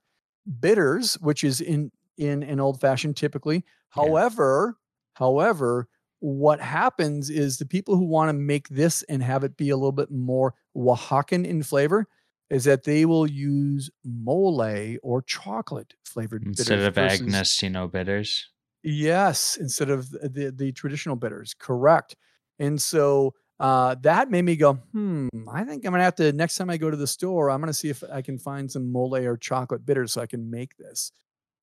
[0.59, 3.57] Bitters, which is in in an old fashioned typically.
[3.57, 4.03] Yeah.
[4.03, 4.77] However,
[5.13, 5.87] however,
[6.19, 9.77] what happens is the people who want to make this and have it be a
[9.77, 12.07] little bit more Oaxacan in flavor,
[12.49, 18.49] is that they will use mole or chocolate flavored instead of versus, Angostura bitters.
[18.83, 22.15] Yes, instead of the, the traditional bitters, correct.
[22.57, 26.55] And so uh, that made me go, hmm, I think I'm gonna have to next
[26.55, 29.15] time I go to the store, I'm gonna see if I can find some mole
[29.15, 31.11] or chocolate bitters so I can make this.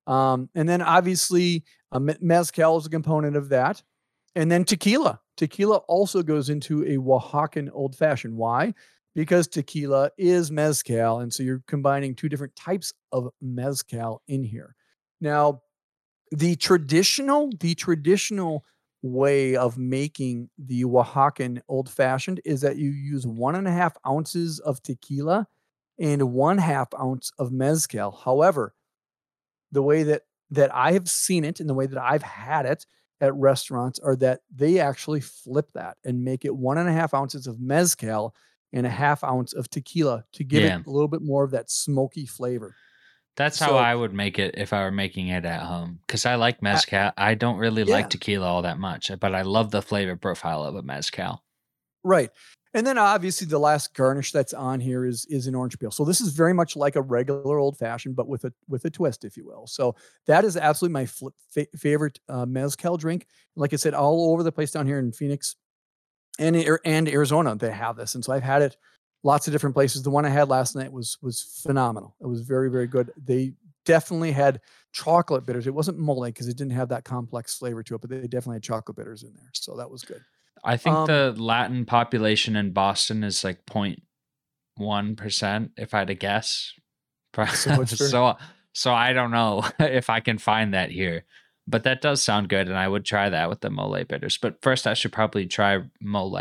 [0.07, 3.83] Um, and then obviously uh, mezcal is a component of that,
[4.35, 5.21] and then tequila.
[5.37, 8.37] Tequila also goes into a Oaxacan old fashioned.
[8.37, 8.75] Why?
[9.15, 11.21] because tequila is mezcal.
[11.21, 14.75] And so you're combining two different types of mezcal in here.
[15.21, 15.63] Now,
[16.33, 18.65] the traditional, the traditional
[19.05, 23.95] way of making the Oaxacan old fashioned is that you use one and a half
[24.07, 25.47] ounces of tequila
[25.99, 28.13] and one half ounce of mezcal.
[28.13, 28.75] However,
[29.73, 32.87] the way that that I have seen it and the way that I've had it
[33.21, 37.13] at restaurants are that they actually flip that and make it one and a half
[37.13, 38.35] ounces of mezcal
[38.73, 40.79] and a half ounce of tequila to give yeah.
[40.79, 42.75] it a little bit more of that smoky flavor.
[43.37, 45.99] That's so, how I would make it if I were making it at home.
[46.07, 47.13] Because I like mezcal.
[47.17, 47.95] I, I don't really yeah.
[47.95, 51.43] like tequila all that much, but I love the flavor profile of a mezcal.
[52.05, 52.31] Right.
[52.75, 55.93] And then obviously the last garnish that's on here is is an orange peel.
[55.93, 58.91] So this is very much like a regular old fashioned, but with a with a
[58.91, 59.69] twist, if you will.
[59.69, 59.95] So
[60.27, 63.27] that is absolutely my f- favorite uh, mezcal drink.
[63.55, 65.55] Like I said, all over the place down here in Phoenix,
[66.41, 68.77] and and Arizona they have this, and so I've had it
[69.25, 70.03] lots of different places.
[70.03, 72.15] The one I had last night was was phenomenal.
[72.21, 73.11] It was very very good.
[73.17, 73.55] They
[73.85, 74.61] definitely had
[74.93, 75.67] chocolate bitters.
[75.67, 78.57] It wasn't mole because it didn't have that complex flavor to it, but they definitely
[78.57, 79.51] had chocolate bitters in there.
[79.53, 80.23] So that was good.
[80.63, 86.09] I think Um, the Latin population in Boston is like 0.1 percent, if I had
[86.09, 86.73] to guess.
[87.55, 88.37] So so
[88.73, 91.25] so I don't know if I can find that here,
[91.67, 94.39] but that does sound good, and I would try that with the mole bitters.
[94.39, 96.39] But first, I should probably try mole.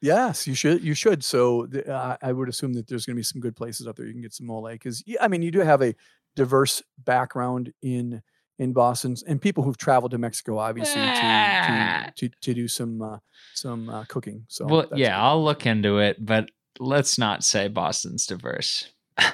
[0.00, 0.82] Yes, you should.
[0.84, 1.24] You should.
[1.24, 3.96] So the, uh, I would assume that there's going to be some good places up
[3.96, 5.94] there you can get some mole because I mean you do have a
[6.36, 8.22] diverse background in
[8.58, 12.10] in Boston and people who've traveled to Mexico obviously Ah.
[12.16, 13.18] to, to to to do some uh,
[13.54, 14.44] some uh, cooking.
[14.48, 15.20] So well, yeah.
[15.22, 18.90] I'll look into it, but let's not say Boston's diverse.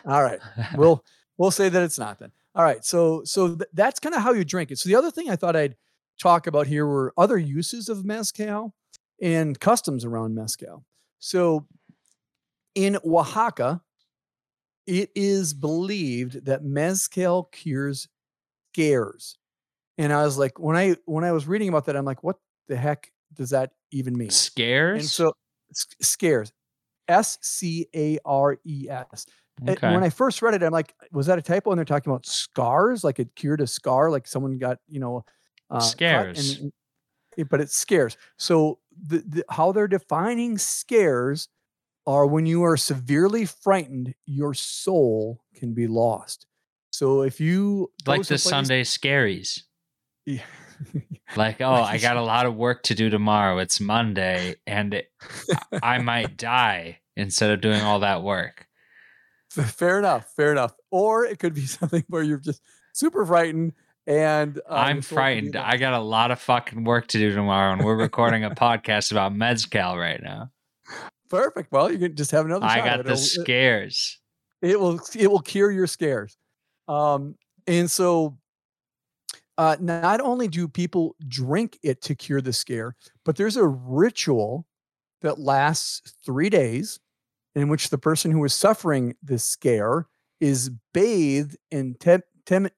[0.07, 0.39] All right.
[0.77, 1.05] We'll
[1.37, 2.33] we'll say that it's not then.
[2.55, 2.85] All right.
[2.85, 4.79] So so th- that's kind of how you drink it.
[4.79, 5.77] So the other thing I thought I'd
[6.21, 8.75] talk about here were other uses of mezcal
[9.21, 10.85] and customs around mezcal.
[11.19, 11.67] So
[12.75, 13.83] in Oaxaca,
[14.87, 18.09] it is believed that mezcal cures
[18.73, 19.37] scares.
[19.99, 22.37] And I was like, when I when I was reading about that, I'm like, what
[22.69, 24.31] the heck does that even mean?
[24.31, 25.01] Scares.
[25.03, 25.33] And so
[26.01, 26.53] scares.
[27.09, 29.27] S C A R E S.
[29.61, 29.93] And okay.
[29.93, 31.71] When I first read it, I'm like, was that a typo?
[31.71, 35.25] And they're talking about scars, like it cured a scar, like someone got, you know,
[35.69, 36.61] uh, Scares.
[36.61, 36.73] and-
[37.49, 38.17] but it scares.
[38.39, 41.49] So the, the how they're defining scares
[42.07, 46.47] are when you are severely frightened, your soul can be lost.
[46.91, 49.63] So if you like the Sunday scaries.
[50.27, 50.43] Yeah.
[51.37, 53.59] Like, oh, I got a lot of work to do tomorrow.
[53.59, 55.11] It's Monday, and it,
[55.83, 58.67] I might die instead of doing all that work.
[59.51, 60.75] fair enough, fair enough.
[60.91, 63.73] Or it could be something where you're just super frightened
[64.07, 65.57] and uh, I'm your soul can be frightened.
[65.57, 69.11] I got a lot of fucking work to do tomorrow, and we're recording a podcast
[69.13, 70.51] about mezcal right now.
[71.29, 71.71] Perfect.
[71.71, 72.67] Well, you can just have another.
[72.67, 74.19] I got the It'll- it- scares.
[74.63, 76.37] it will it will cure your scares
[76.89, 77.37] um
[77.69, 78.37] and so
[79.59, 84.67] uh not only do people drink it to cure the scare but there's a ritual
[85.23, 86.99] that lasts three days
[87.55, 90.09] in which the person who is suffering the scare
[90.41, 92.69] is bathed in tem- tem-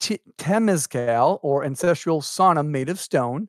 [0.00, 3.48] te- temazcal or ancestral sauna made of stone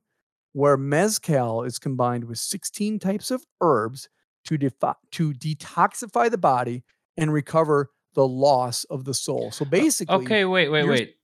[0.53, 4.09] where mezcal is combined with 16 types of herbs
[4.45, 6.83] to, defi- to detoxify the body
[7.17, 9.51] and recover the loss of the soul.
[9.51, 11.15] So basically, Okay, wait, wait, wait.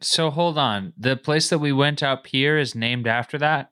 [0.00, 0.92] So hold on.
[0.96, 3.70] The place that we went up here is named after that?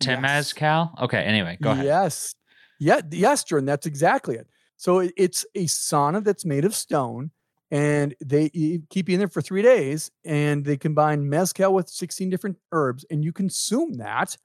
[0.00, 0.52] Yes.
[0.52, 1.02] Temazcal?
[1.02, 1.86] Okay, anyway, go ahead.
[1.86, 2.34] Yes.
[2.80, 4.48] Yeah, yes, Jordan, that's exactly it.
[4.76, 7.30] So it's a sauna that's made of stone
[7.72, 8.50] and they
[8.90, 13.04] keep you in there for three days and they combine mezcal with 16 different herbs
[13.10, 14.36] and you consume that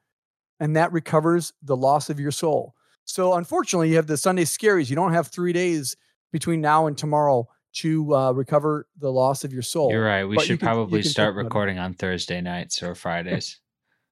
[0.60, 2.74] and that recovers the loss of your soul.
[3.06, 4.90] So unfortunately, you have the Sunday scaries.
[4.90, 5.96] You don't have three days
[6.32, 9.92] between now and tomorrow to uh, recover the loss of your soul.
[9.92, 10.24] You're right.
[10.24, 11.44] We but should can- probably start think about it.
[11.44, 13.60] recording on Thursday nights or Fridays.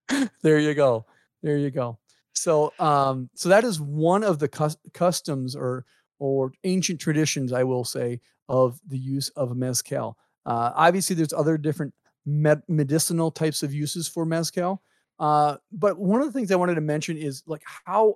[0.43, 1.05] there you go
[1.41, 1.97] there you go
[2.33, 5.85] so um so that is one of the cus- customs or
[6.19, 10.17] or ancient traditions i will say of the use of mezcal.
[10.45, 11.93] Uh obviously there's other different
[12.25, 14.81] med- medicinal types of uses for mezcal
[15.19, 18.15] uh but one of the things i wanted to mention is like how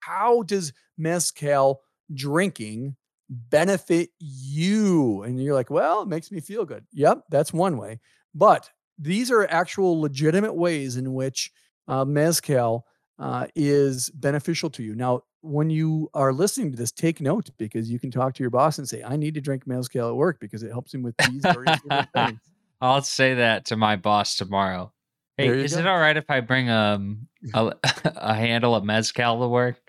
[0.00, 1.80] how does mezcal
[2.14, 2.96] drinking
[3.28, 5.22] benefit you?
[5.22, 6.84] And you're like well it makes me feel good.
[6.92, 8.00] Yep that's one way
[8.34, 11.50] but these are actual legitimate ways in which
[11.88, 12.86] uh, mezcal
[13.20, 14.94] uh, is beneficial to you.
[14.94, 18.50] Now, when you are listening to this, take note because you can talk to your
[18.50, 21.14] boss and say, "I need to drink mezcal at work because it helps him with
[21.18, 21.78] these various
[22.14, 22.40] things."
[22.80, 24.92] I'll say that to my boss tomorrow.
[25.36, 25.80] Hey, is go.
[25.80, 27.72] it all right if I bring um a,
[28.04, 29.80] a handle of mezcal to work?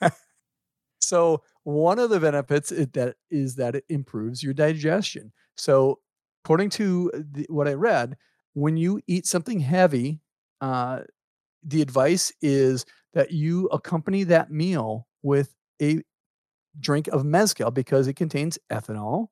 [1.04, 5.32] So one of the benefits it, that is that it improves your digestion.
[5.56, 6.00] So
[6.44, 8.16] according to the, what I read,
[8.54, 10.20] when you eat something heavy,
[10.60, 11.00] uh,
[11.64, 12.84] the advice is
[13.14, 16.02] that you accompany that meal with a
[16.78, 19.28] drink of mezcal because it contains ethanol,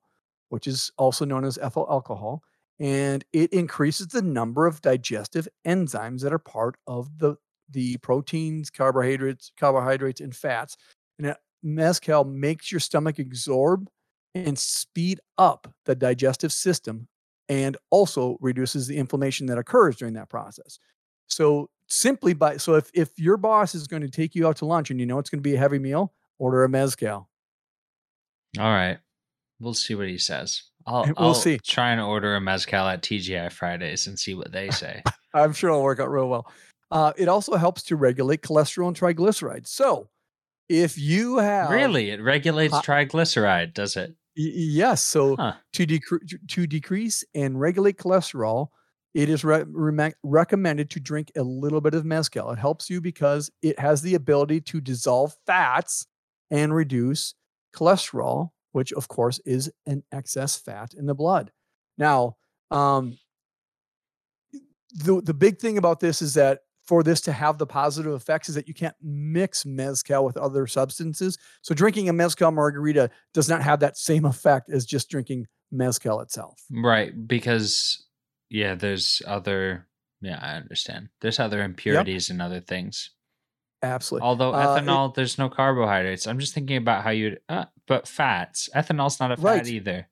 [0.49, 2.43] which is also known as ethyl alcohol,
[2.79, 7.37] and it increases the number of digestive enzymes that are part of the
[7.71, 10.77] the proteins, carbohydrates, carbohydrates, and fats.
[11.19, 13.89] And mezcal makes your stomach absorb
[14.35, 17.09] and speed up the digestive system,
[17.49, 20.79] and also reduces the inflammation that occurs during that process.
[21.29, 24.65] So simply by so if if your boss is going to take you out to
[24.67, 27.29] lunch and you know it's going to be a heavy meal, order a mezcal.
[28.59, 28.99] All right.
[29.61, 30.63] We'll see what he says.
[30.87, 31.59] I'll, We'll I'll see.
[31.59, 35.03] try and order a mezcal at TGI Fridays and see what they say.
[35.35, 36.51] I'm sure it'll work out real well.
[36.91, 39.69] Uh, it also helps to regulate cholesterol and triglycerides.
[39.69, 40.09] So,
[40.69, 44.11] if you have Really, it regulates hot- triglyceride, does it?
[44.37, 45.03] Y- yes.
[45.03, 45.55] So Huh.
[45.75, 48.69] to decrease to decrease and regulate cholesterol,
[49.15, 52.51] it is re- reme- recommended to drink a little bit of mezcal.
[52.51, 56.07] It helps you because it has the ability to dissolve fats
[56.51, 57.35] and reduce
[57.75, 61.51] cholesterol, which of course is an excess fat in the blood.
[61.99, 62.37] Now,
[62.71, 63.19] um,
[64.95, 68.49] the the big thing about this is that for this to have the positive effects
[68.49, 71.39] is that you can't mix mezcal with other substances.
[71.63, 76.21] So drinking a mezcal margarita does not have that same effect as just drinking mezcal
[76.21, 76.61] itself.
[76.71, 78.05] Right, because
[78.53, 79.89] yeah, there's other
[80.21, 81.09] yeah, I understand.
[81.21, 83.11] There's other impurities and other things.
[83.83, 84.25] Absolutely.
[84.29, 86.29] Although Uh, it- ethanol, there's no carbohydrates.
[86.29, 88.69] I'm just thinking about how you'd, uh, but fats.
[88.77, 89.67] Ethanol's not a fat Right.
[89.67, 90.09] either.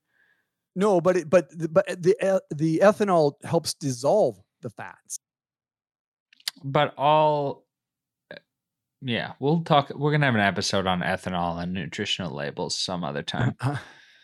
[0.75, 5.19] No, but it, but the- but the e- the ethanol helps dissolve the fats.
[6.63, 7.65] But all,
[8.29, 8.35] uh,
[9.01, 9.89] yeah, we'll talk.
[9.91, 13.55] We're gonna have an episode on ethanol and nutritional labels some other time.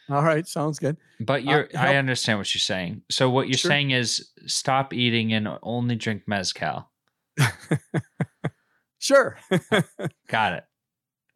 [0.09, 0.97] All right, sounds good.
[1.19, 3.01] But you're, I understand what you're saying.
[3.09, 3.69] So what you're Sure.
[3.69, 6.89] saying is stop eating and only drink mezcal.
[8.99, 9.37] Sure.
[10.27, 10.63] Got it.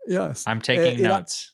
[0.08, 0.44] yes.
[0.48, 1.52] I'm taking it- notes.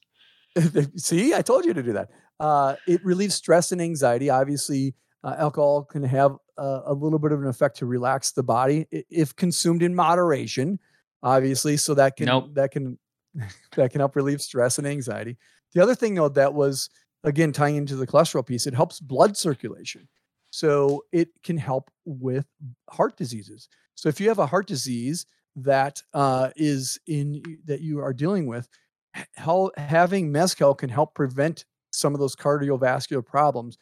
[0.96, 2.10] See, I told you to do that.
[2.40, 4.30] Uh, it relieves stress and anxiety.
[4.30, 8.42] Obviously, uh, alcohol can have a, a little bit of an effect to relax the
[8.42, 10.80] body if consumed in moderation.
[11.24, 12.54] Obviously, so that can Nope.
[12.54, 12.98] that can
[13.76, 15.38] that can help relieve stress and anxiety.
[15.74, 16.90] The other thing, though, that was
[17.24, 20.08] again tying into the cholesterol piece, it helps blood circulation.
[20.50, 22.46] So it can help with
[22.90, 23.68] heart diseases.
[23.96, 25.26] So if you have a heart disease
[25.58, 28.68] that uh, is in that you are dealing with,
[29.36, 33.78] how having mezcal can help prevent some of those cardiovascular problems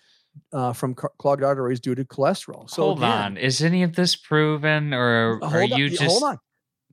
[0.53, 2.69] uh, from ca- clogged arteries due to cholesterol.
[2.69, 3.37] So Hold again, on.
[3.37, 6.39] Is any of this proven, or are hold on, you just hold on,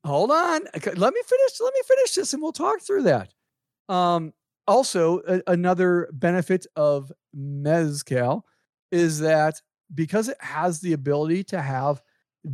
[0.04, 0.60] hold on.
[0.74, 1.60] Let me finish.
[1.60, 3.32] Let me finish this, and we'll talk through that.
[3.88, 4.32] Um,
[4.66, 8.46] also, a- another benefit of mezcal
[8.90, 9.60] is that
[9.94, 12.02] because it has the ability to have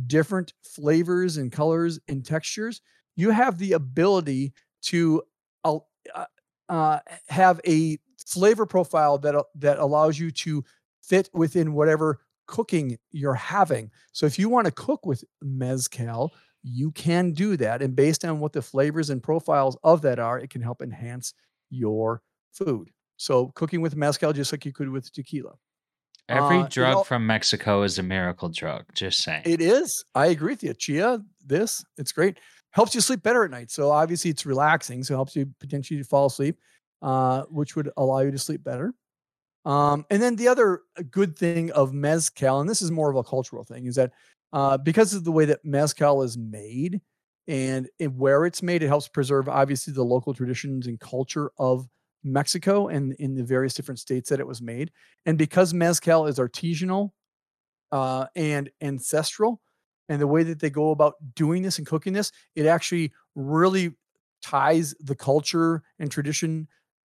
[0.07, 2.81] different flavors and colors and textures,
[3.15, 4.53] you have the ability
[4.83, 5.21] to
[5.63, 6.25] uh,
[6.67, 10.63] uh, have a flavor profile that that allows you to
[11.01, 13.91] fit within whatever cooking you're having.
[14.11, 16.33] So if you want to cook with mezcal,
[16.63, 20.39] you can do that, and based on what the flavors and profiles of that are,
[20.39, 21.33] it can help enhance
[21.69, 22.89] your food.
[23.17, 25.53] So cooking with mezcal, just like you could with tequila.
[26.29, 28.85] every uh, drug al- from Mexico is a miracle drug?
[28.93, 29.43] Just saying.
[29.45, 30.05] It is.
[30.15, 30.73] I agree with you.
[30.73, 32.39] Chia, this, it's great.
[32.71, 33.71] Helps you sleep better at night.
[33.71, 35.03] So obviously it's relaxing.
[35.03, 36.59] So it helps you potentially fall asleep,
[37.01, 38.93] uh, which would allow you to sleep better.
[39.65, 43.23] Um, and then the other good thing of mezcal, and this is more of a
[43.23, 44.11] cultural thing, is that
[44.53, 47.01] uh, because of the way that mezcal is made
[47.49, 51.87] and where it's made, it helps preserve obviously the local traditions and culture of
[52.23, 54.91] Mexico and in the various different states that it was made.
[55.25, 57.09] And because mezcal is artisanal
[57.91, 59.61] uh, and ancestral,
[60.09, 63.95] and the way that they go about doing this and cooking this, it actually really
[64.43, 66.67] ties the culture and tradition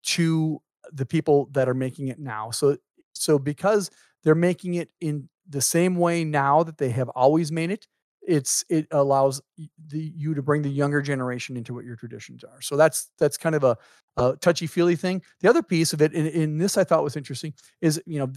[0.05, 0.63] to
[0.93, 2.51] the people that are making it now.
[2.51, 2.79] So,
[3.13, 3.91] so because
[4.25, 7.87] they're making it in the same way now that they have always made it,
[8.27, 9.41] it's it allows
[9.89, 12.61] the you to bring the younger generation into what your traditions are.
[12.61, 13.77] So that's that's kind of a,
[14.17, 15.23] a touchy feely thing.
[15.41, 18.33] The other piece of it, and, and this I thought was interesting, is you know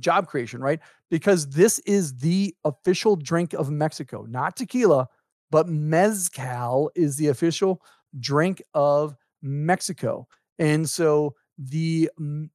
[0.00, 0.80] job creation, right?
[1.10, 5.08] Because this is the official drink of Mexico, not tequila,
[5.50, 7.82] but mezcal is the official
[8.20, 10.26] drink of Mexico.
[10.58, 12.10] And so the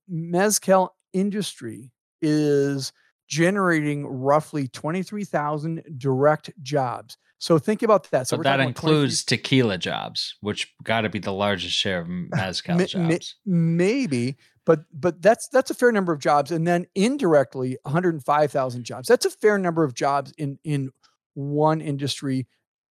[0.08, 2.94] mezcal industry is
[3.34, 7.18] generating roughly 23,000 direct jobs.
[7.40, 8.28] So think about that.
[8.28, 12.08] So that talking 23 includes tequila jobs, which got to be the largest share of
[12.10, 13.36] mezcal jobs.
[13.46, 19.10] maybe but but that's that's a fair number of jobs and then indirectly 105,000 jobs
[19.10, 20.90] that's a fair number of jobs in in
[21.34, 22.48] one industry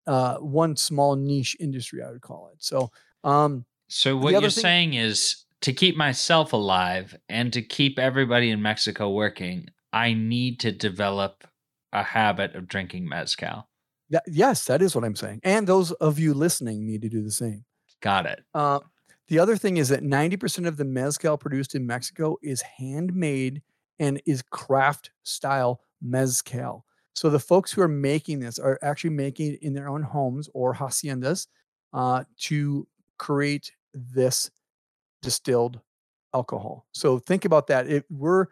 [0.09, 2.91] uh one small niche industry I would call it so
[3.23, 8.51] um So what you're thing- saying is to keep myself alive and to keep everybody
[8.51, 11.47] in Mexico working, I need to develop
[11.93, 13.69] a habit of drinking mezcal.
[14.11, 17.23] that, yes that is what I'm saying and those of you listening need to do
[17.23, 17.65] the same
[18.01, 18.43] Got it.
[18.55, 18.81] Uh,
[19.29, 23.63] the other thing is that 90% of the mezcal produced in Mexico is handmade
[23.99, 26.85] and is craft style mezcal.
[27.15, 30.49] So the folks who are making this are actually making it in their own homes
[30.55, 31.47] or haciendas
[31.93, 32.89] uh, to
[33.19, 34.51] create this
[35.21, 35.81] distilled
[36.35, 36.87] alcohol.
[36.93, 37.87] So think about that.
[37.89, 38.47] If we're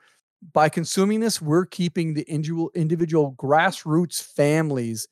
[0.52, 5.08] by consuming this, we're keeping the individual individual grassroots families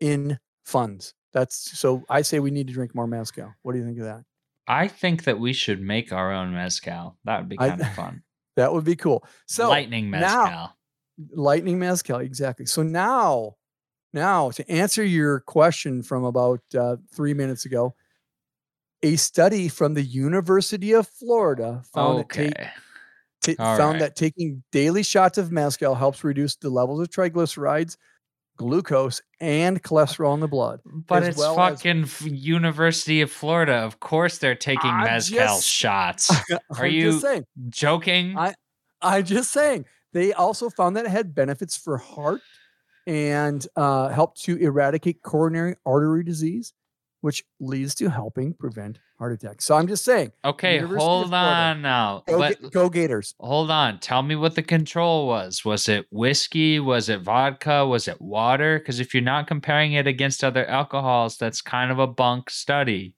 [0.00, 2.04] in funds That's so.
[2.08, 3.52] I say we need to drink more mezcal.
[3.62, 4.24] What do you think of that?
[4.66, 7.16] I think that we should make our own mezcal.
[7.24, 8.22] That would be I- kind of fun.
[8.56, 9.24] That would be cool.
[9.46, 10.76] So Lightning now- mezcal.
[11.34, 13.54] lightning mezcal exactly so now
[14.14, 17.94] now to answer your question from about uh, three minutes ago
[19.02, 22.48] a study from the university of florida found, okay.
[22.48, 22.72] that,
[23.42, 23.98] ta- found right.
[24.00, 27.96] that taking daily shots of mezcal helps reduce the levels of triglycerides
[28.56, 33.72] glucose and cholesterol in the blood But it's well fucking f- University of Florida.
[33.76, 36.30] Of course they're taking I'm mezcal just- shots.
[36.78, 38.36] Are you saying joking?
[38.36, 38.54] I-
[39.02, 42.42] i'm just saying they also found that it had benefits for heart
[43.06, 46.74] and uh, helped to eradicate coronary artery disease,
[47.20, 49.64] which leads to helping prevent heart attacks.
[49.66, 52.22] So I'm just saying, okay, University hold on now.
[52.26, 53.34] go, Ga- go Gators.
[53.38, 53.98] hold on.
[53.98, 55.64] Tell me what the control was.
[55.64, 56.80] Was it whiskey?
[56.80, 57.86] Was it vodka?
[57.86, 58.78] Was it water?
[58.78, 63.14] Because if you're not comparing it against other alcohols, that's kind of a bunk study.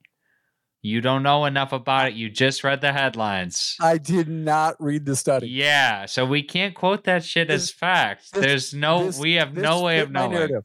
[0.84, 2.14] You don't know enough about it.
[2.14, 3.76] You just read the headlines.
[3.80, 5.46] I did not read the study.
[5.48, 8.32] Yeah, so we can't quote that shit as fact.
[8.32, 10.32] this- There's no, this- we have no way of knowing.
[10.32, 10.64] narrative.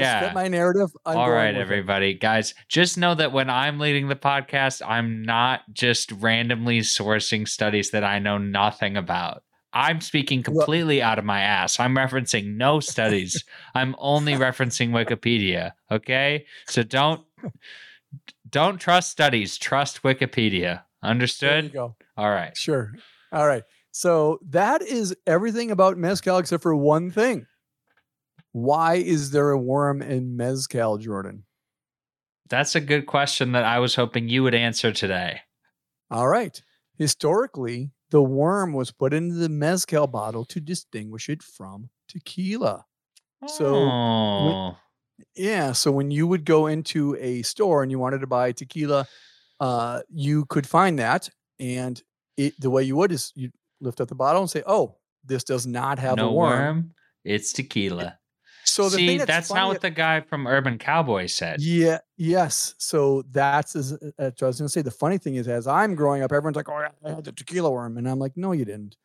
[0.00, 0.32] Yeah.
[0.34, 0.90] my narrative.
[1.04, 1.60] I'm All right, with it.
[1.60, 7.46] everybody, guys, just know that when I'm leading the podcast, I'm not just randomly sourcing
[7.48, 9.42] studies that I know nothing about.
[9.74, 11.80] I'm speaking Well- completely out of my ass.
[11.80, 13.44] I'm referencing no studies.
[13.74, 15.72] I'm only referencing Wikipedia.
[15.90, 17.22] Okay, so don't
[18.48, 19.56] don't trust studies.
[19.56, 20.60] Trust Wikipedia.
[20.60, 21.72] There you Understood?
[21.72, 21.96] go.
[22.16, 22.56] All right.
[22.56, 22.92] Sure.
[23.32, 23.62] All right.
[23.90, 27.46] So that is everything about mezcal except for one thing.
[28.52, 31.44] Why is there a worm in mezcal, Jordan?
[32.48, 35.40] That's a good question that I was hoping you would answer today.
[36.10, 36.60] All right.
[36.98, 42.84] Historically, the worm was put into the mezcal bottle to distinguish it from tequila.
[43.46, 44.76] So, oh,
[45.34, 45.72] Yeah.
[45.72, 49.06] So when you would go into a store and you wanted to buy tequila,
[49.58, 51.30] uh, you could find that.
[51.58, 52.00] And
[52.36, 53.50] it, the way you would is you
[53.80, 56.58] lift up the bottle and say, oh, this does not have no a worm.
[56.58, 56.94] worm.
[57.24, 58.18] It's tequila.
[58.64, 61.60] So the See, that's, that's, not what the guy from Urban Cowboy said.
[61.60, 61.98] Yeah.
[62.16, 62.74] Yes.
[62.78, 64.82] So that's as, uh, I was going to say.
[64.82, 67.70] The funny thing is, as I'm growing up, everyone's like, "Oh, I had the tequila
[67.70, 68.96] worm," and I'm like, "No, you didn't."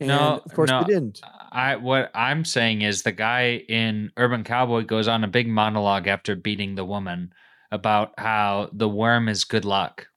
[0.00, 0.80] And No, of course no.
[0.80, 1.20] you didn't.
[1.52, 6.08] I what I'm saying is the guy in Urban Cowboy goes on a big monologue
[6.08, 7.32] after beating the woman
[7.70, 10.08] about how the worm is good luck.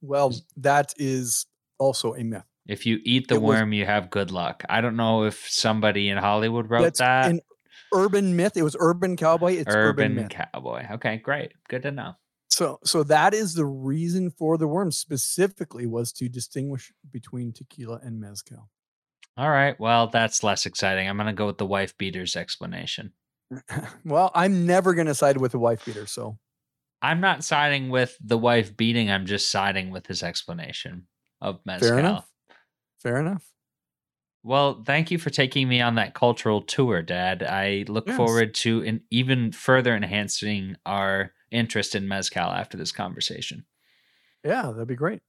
[0.00, 1.46] Well, that is
[1.78, 2.44] also a myth.
[2.68, 4.64] If you eat the It was- worm, you have good luck.
[4.68, 7.30] I don't know if somebody in Hollywood wrote That's that.
[7.30, 7.40] an
[7.94, 8.56] urban myth.
[8.56, 9.52] It was urban cowboy.
[9.54, 10.28] It's urban, Urban.
[10.28, 10.86] Cowboy.
[10.92, 11.52] Okay, great.
[11.68, 12.14] Good to know.
[12.48, 18.00] So, so that is the reason for the worm specifically was to distinguish between tequila
[18.02, 18.70] and mezcal.
[19.36, 19.78] All right.
[19.78, 21.08] Well, that's less exciting.
[21.08, 23.12] I'm going to go with the wife beaters explanation.
[24.04, 26.06] well, I'm never going to side with the wife beater.
[26.06, 26.38] So,
[27.02, 29.10] I'm not siding with the wife beating.
[29.10, 31.06] I'm just siding with his explanation
[31.42, 31.90] of mezcal.
[31.90, 32.26] fair enough.
[32.98, 33.52] Fair enough.
[34.42, 37.42] Well, thank you for taking me on that cultural tour, Dad.
[37.42, 38.16] I look Yes.
[38.16, 43.66] forward to an even further enhancing our interest in mezcal after this conversation.
[44.44, 45.22] Yeah, that'd be great.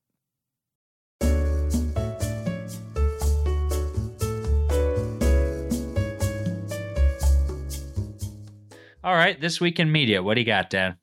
[9.04, 10.98] All right, this week in media, what do you got, Dad?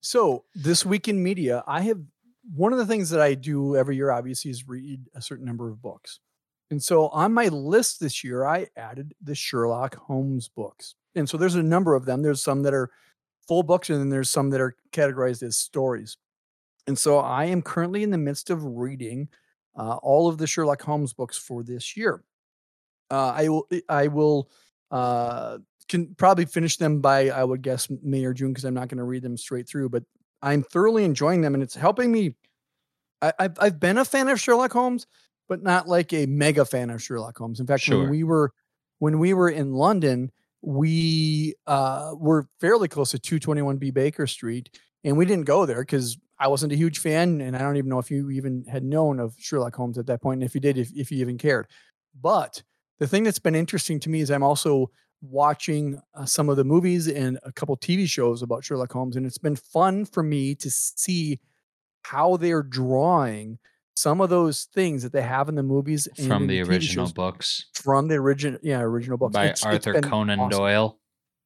[0.00, 2.00] So this week in media, I have
[2.54, 5.68] one of the things that I do every year, obviously, is read a certain number
[5.68, 6.20] of books.
[6.70, 10.94] And so on my list this year, I added the Sherlock Holmes books.
[11.14, 12.22] And so there's a number of them.
[12.22, 12.90] There's some that are
[13.46, 16.16] full books, and then there's some that are categorized as stories.
[16.86, 19.28] And so I am currently in the midst of reading
[19.76, 22.22] uh, all of the Sherlock Holmes books for this year.
[23.10, 24.50] Uh, I will I will
[24.90, 25.58] uh,
[25.88, 28.98] can probably finish them by I would guess May or June because I'm not going
[28.98, 29.88] to read them straight through.
[29.88, 30.04] But
[30.42, 32.34] I'm thoroughly enjoying them, and it's helping me.
[33.22, 35.06] I, I've I've been a fan of Sherlock Holmes,
[35.48, 37.60] but not like a mega fan of Sherlock Holmes.
[37.60, 38.00] In fact, Sure.
[38.00, 38.52] when we were
[38.98, 40.30] when we were in London,
[40.62, 44.70] we uh, were fairly close to 221B Baker Street,
[45.04, 47.88] and we didn't go there because I wasn't a huge fan, and I don't even
[47.90, 50.60] know if you even had known of Sherlock Holmes at that point, and if you
[50.60, 51.66] did, if, if you even cared.
[52.20, 52.62] But
[52.98, 54.90] the thing that's been interesting to me is I'm also
[55.20, 59.26] watching uh, some of the movies and a couple TV shows about Sherlock Holmes, and
[59.26, 61.40] it's been fun for me to see
[62.02, 63.58] how they're drawing
[63.96, 67.12] some of those things that they have in the movies From the TV original shows
[67.12, 70.50] books from the original, yeah, original books by It's- it's Arthur been Conan awesome.
[70.58, 70.98] Doyle.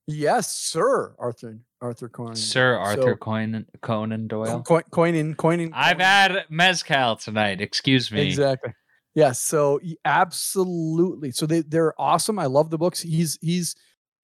[0.07, 2.36] Yes, Sir Arthur Arthur Conan.
[2.36, 4.62] Sir Arthur So, Conan, Conan Doyle.
[4.62, 5.73] Coin, coining, coining.
[5.73, 7.61] I've had mezcal tonight.
[7.61, 8.23] Excuse me.
[8.27, 8.73] Exactly.
[9.14, 9.40] Yes.
[9.40, 11.30] So absolutely.
[11.32, 12.39] So they they're awesome.
[12.39, 13.01] I love the books.
[13.01, 13.74] He's he's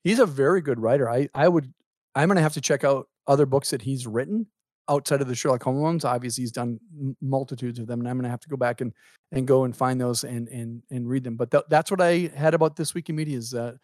[0.04, 1.08] he's a very good writer.
[1.10, 1.72] I I would
[2.14, 4.46] I'm gonna have to check out other books that he's written
[4.88, 6.04] outside of the Sherlock Holmes ones.
[6.06, 6.80] Obviously, he's done
[7.20, 8.92] multitudes of them, and I'm gonna have to go back and
[9.32, 11.36] and go and find those and and and read them.
[11.36, 13.76] But th- that's what I had about this week in media is that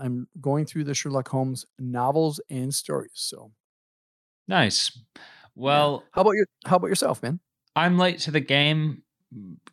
[0.00, 3.12] I'm going through the Sherlock Holmes novels and stories.
[3.14, 3.50] So
[4.48, 4.90] Nice.
[5.16, 5.22] yeah.
[5.54, 7.40] Well, how about your how about yourself, man?
[7.74, 9.02] I'm late to the game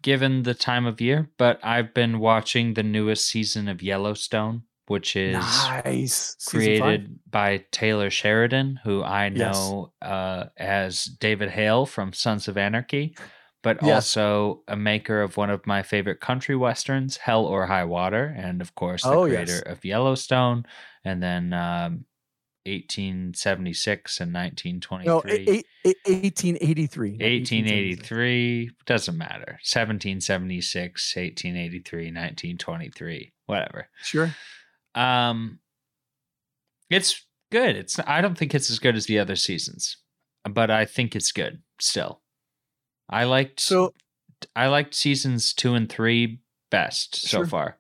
[0.02, 5.16] given the time of year, but I've been watching the newest season of Yellowstone, which
[5.16, 9.72] is Nice created by Taylor Sheridan, who I Yes.
[9.72, 13.16] know uh, as David Hale from Sons of Anarchy,
[13.62, 14.16] but Yes.
[14.16, 18.62] also a maker of one of my favorite country westerns, Hell or High Water, and
[18.62, 19.62] of course the Oh creator yes.
[19.62, 20.66] of Yellowstone,
[21.04, 22.06] and then um,
[22.66, 25.32] 1876 and No, 1923.
[25.32, 27.10] eight, eight, eight, 1883.
[27.12, 34.34] 1883 doesn't matter 1776 1883 1923 whatever Sure.
[34.96, 35.60] um
[36.90, 39.98] it's good it's i don't think it's as good as the other seasons
[40.50, 42.22] but i think it's good still
[43.10, 43.94] i liked So
[44.56, 46.42] i liked seasons two and three
[46.72, 47.78] best so far Sure.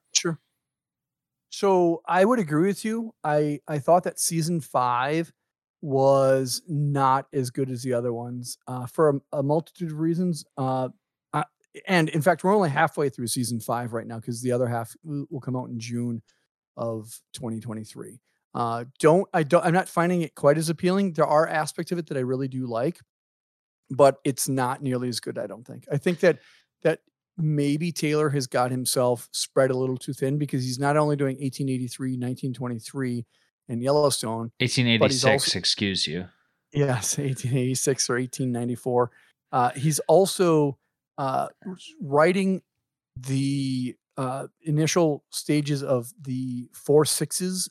[1.59, 3.13] So I would agree with you.
[3.21, 5.33] I I thought that season five
[5.81, 10.45] was not as good as the other ones uh, for a, a multitude of reasons.
[10.57, 10.87] Uh,
[11.33, 11.43] I,
[11.85, 14.95] and in fact, we're only halfway through season five right now because the other half
[15.03, 16.21] will come out in June
[16.77, 18.21] of 2023.
[18.53, 21.11] Uh, don't I don't I'm not finding it quite as appealing.
[21.11, 23.01] There are aspects of it that I really do like,
[23.89, 25.37] but it's not nearly as good.
[25.37, 25.87] I don't think.
[25.91, 26.39] I think that
[26.83, 27.01] that
[27.39, 31.35] maybe Taylor has got himself spread a little too thin because he's not only doing
[31.37, 33.25] 1883, 1923,
[33.69, 34.51] and Yellowstone.
[34.59, 36.25] 1886 also- excuse you
[36.71, 39.11] Yes, 1886 or 1894.
[39.51, 40.77] Uh, he's also
[41.17, 41.47] uh,
[42.01, 42.61] writing
[43.15, 47.69] the uh, initial stages of the Four Sixes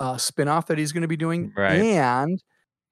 [0.00, 1.80] uh, spinoff that he's going to be doing, Right.
[1.80, 2.40] and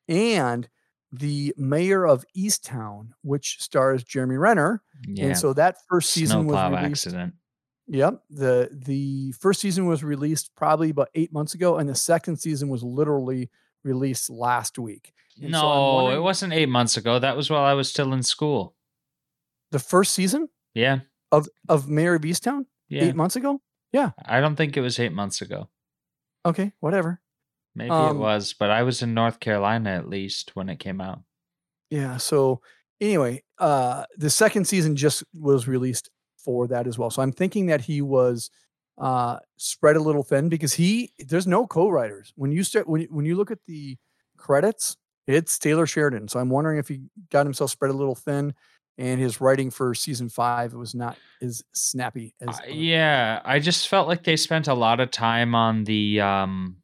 [0.09, 0.69] and
[1.13, 4.83] the Mayor of Easttown, which stars Jeremy Renner.
[5.09, 7.07] yeah And so that first season was snowplow released.
[7.07, 7.35] accident
[7.89, 8.23] Yep.
[8.31, 12.69] The the first season was released probably about eight months ago, and the second season
[12.69, 13.49] was literally
[13.85, 15.13] released last week.
[15.41, 18.23] And so no it wasn't eight months ago that was while i was still in
[18.23, 18.75] school
[19.71, 21.01] The first season yeah
[21.31, 23.61] of of Mayor of Easttown yeah eight months ago.
[23.93, 24.11] Yeah.
[24.25, 25.69] I don't think it was eight months ago.
[26.45, 27.21] Okay, whatever.
[27.77, 31.01] Maybe Um, it was, but I was in North Carolina at least when it came
[31.01, 31.21] out.
[31.91, 32.17] Yeah.
[32.17, 32.63] So
[33.01, 37.11] anyway, uh, the second season just was released for that as well.
[37.11, 38.51] So I'm thinking that he was
[38.99, 43.09] uh spread a little thin because he there's no co-writers when you start when you,
[43.11, 43.95] when you look at the
[44.39, 44.97] credits
[45.27, 48.55] it's taylor sheridan so i'm wondering if he got himself spread a little thin
[48.97, 53.89] and his writing for season five was not as snappy as Uh, yeah, I just
[53.89, 56.77] felt like they spent a lot of time on the um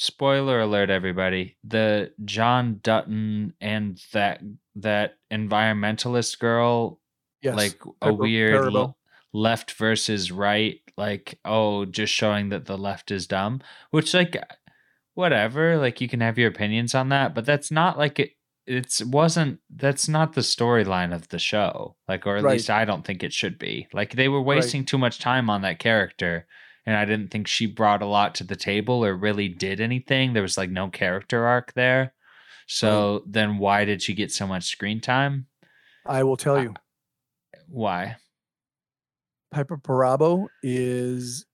[0.00, 1.56] spoiler alert everybody.
[1.62, 4.40] The John Dutton and that
[4.76, 7.00] that environmentalist girl
[7.42, 8.96] yes like a weird l-
[9.32, 13.60] left versus right like oh just showing that the left is dumb
[13.90, 14.36] which like
[15.14, 18.30] whatever like you can have your opinions on that but that's not like it
[18.66, 22.52] it's wasn't that's not the storyline of the show like or at Right.
[22.52, 25.62] least i don't think it should be like they were wasting too much time on
[25.62, 26.46] that character
[26.86, 30.32] and i didn't think she brought a lot to the table or really did anything.
[30.32, 32.14] There was like no character arc there.
[32.66, 35.46] So then why did she get so much screen time?
[36.06, 36.74] I will tell uh, you.
[37.68, 38.16] Why?
[39.50, 41.46] Piper Perabo is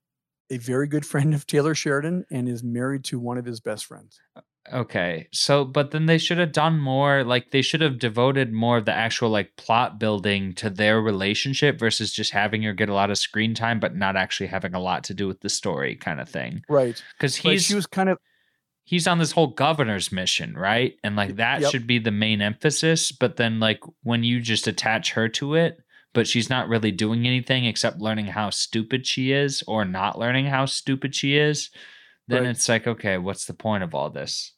[0.51, 3.85] a very good friend of taylor sheridan and is married to one of his best
[3.87, 4.21] friends
[4.73, 5.29] Okay.
[5.33, 7.23] So, but then they should have done more.
[7.25, 11.79] Like, they should have devoted more of the actual, like, plot building to their relationship
[11.79, 14.81] versus just having her get a lot of screen time, but not actually having a
[14.81, 16.63] lot to do with the story kind of thing.
[16.69, 18.19] right Because he's, she was kind of
[18.85, 20.95] he's on this whole governor's mission, right?
[21.05, 21.71] And, like, that Yep.
[21.71, 23.13] should be the main emphasis.
[23.13, 25.79] But then, like, when you just attach her to it,
[26.13, 30.47] but she's not really doing anything except learning how stupid she is or not learning
[30.47, 31.71] how stupid she is,
[32.29, 32.51] then Right.
[32.51, 34.53] it's like, okay, what's the point of all this?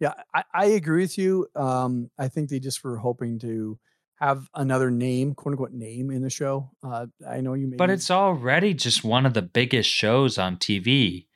[0.00, 1.48] Yeah, I, I agree with you.
[1.56, 3.78] Um, I think they just were hoping to
[4.16, 6.70] have another name, quote unquote, name in the show.
[6.82, 10.56] Uh, I know you, made But it's already just one of the biggest shows on
[10.56, 11.28] TV.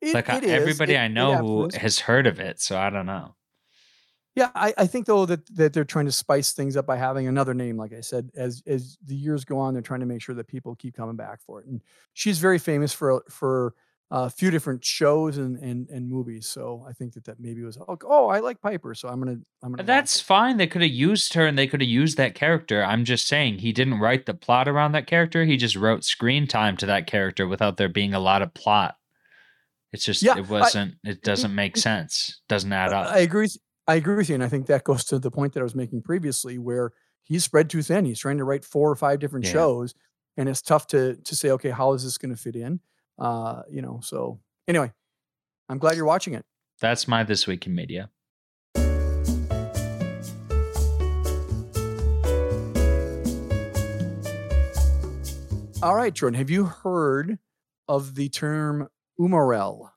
[0.00, 2.90] it, like I- it everybody It- I know who has heard of it, so I
[2.90, 3.36] don't know.
[4.36, 7.26] Yeah, I, I think though that that they're trying to spice things up by having
[7.26, 7.76] another name.
[7.76, 10.46] Like I said, as as the years go on, they're trying to make sure that
[10.46, 11.66] people keep coming back for it.
[11.66, 11.82] And
[12.14, 13.74] she's very famous for for
[14.12, 16.46] a few different shows and and and movies.
[16.46, 19.38] So I think that that maybe was oh, oh I like Piper, so I'm gonna
[19.62, 19.84] I'm gonna.
[19.84, 20.56] That's fine.
[20.56, 22.82] They could have used her and they could have used that character.
[22.82, 25.44] I'm just saying he didn't write the plot around that character.
[25.44, 28.96] He just wrote screen time to that character without there being a lot of plot.
[29.92, 30.94] It's just Yeah, it wasn't.
[31.04, 31.20] it mm-hmm.
[31.22, 32.40] doesn't make sense.
[32.48, 33.08] Doesn't add up.
[33.08, 33.42] I agree.
[33.42, 35.64] with- I agree with you, and I think that goes to the point that I
[35.64, 36.92] was making previously, where
[37.24, 38.04] he's spread too thin.
[38.04, 39.52] He's trying to write four or five different Yeah.
[39.52, 39.94] shows,
[40.36, 42.78] and it's tough to to say, okay, how is this going to fit in?
[43.20, 44.00] Uh, you know.
[44.02, 44.90] So anyway,
[45.68, 46.44] I'm glad you're watching it.
[46.80, 48.10] That's my this week in media.
[55.82, 57.38] All right, Jordan, have you heard
[57.88, 58.88] of the term
[59.18, 59.88] umarell?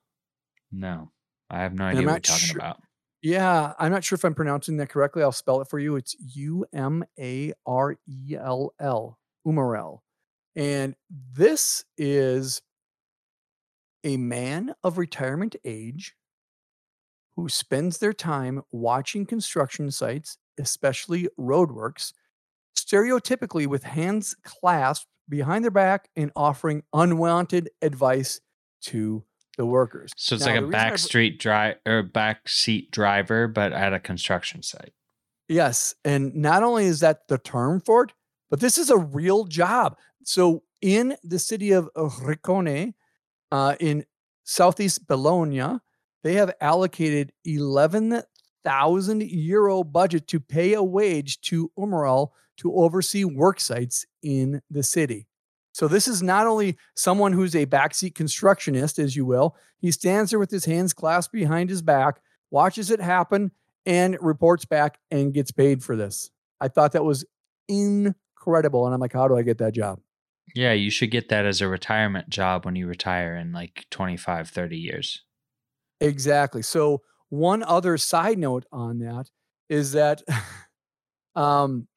[0.71, 1.11] No,
[1.49, 2.81] I have no And idea what you're talking sure- about.
[3.21, 5.23] Yeah, I'm not sure if I'm pronouncing that correctly.
[5.23, 5.95] I'll spell it for you.
[5.97, 9.17] It's U M A R E L L,
[9.47, 9.99] Umarell.
[10.55, 12.61] And this is
[14.03, 16.15] a man of retirement age
[17.35, 22.13] who spends their time watching construction sites, especially roadworks,
[22.77, 28.39] stereotypically with hands clasped behind their back and offering unwanted advice
[28.81, 29.23] to
[29.57, 30.11] the workers.
[30.17, 33.99] So it's Now, like a back street drive or back seat driver, but at a
[33.99, 34.93] construction site.
[35.47, 35.95] Yes.
[36.03, 38.13] And not only is that the term for it,
[38.49, 39.97] but this is a real job.
[40.23, 42.93] So in the city of Riccione,
[43.53, 44.03] uh, in
[44.43, 45.79] southeast Bologna,
[46.23, 53.59] they have allocated 11,000 euro budget to pay a wage to Umarell to oversee work
[53.59, 55.27] sites in the city.
[55.71, 59.55] So this is not only someone who's a backseat constructionist, as you will.
[59.77, 63.51] He stands there with his hands clasped behind his back, watches it happen,
[63.85, 66.31] and reports back and gets paid for this.
[66.59, 67.23] I thought that was
[67.67, 68.85] incredible.
[68.85, 69.99] And I'm like, how do I get that job?
[70.53, 74.49] Yeah, you should get that as a retirement job when you retire in like 25,
[74.49, 75.23] 30 years.
[75.99, 76.61] Exactly.
[76.61, 79.29] So one other side note on that
[79.69, 80.21] is that
[81.35, 81.87] um,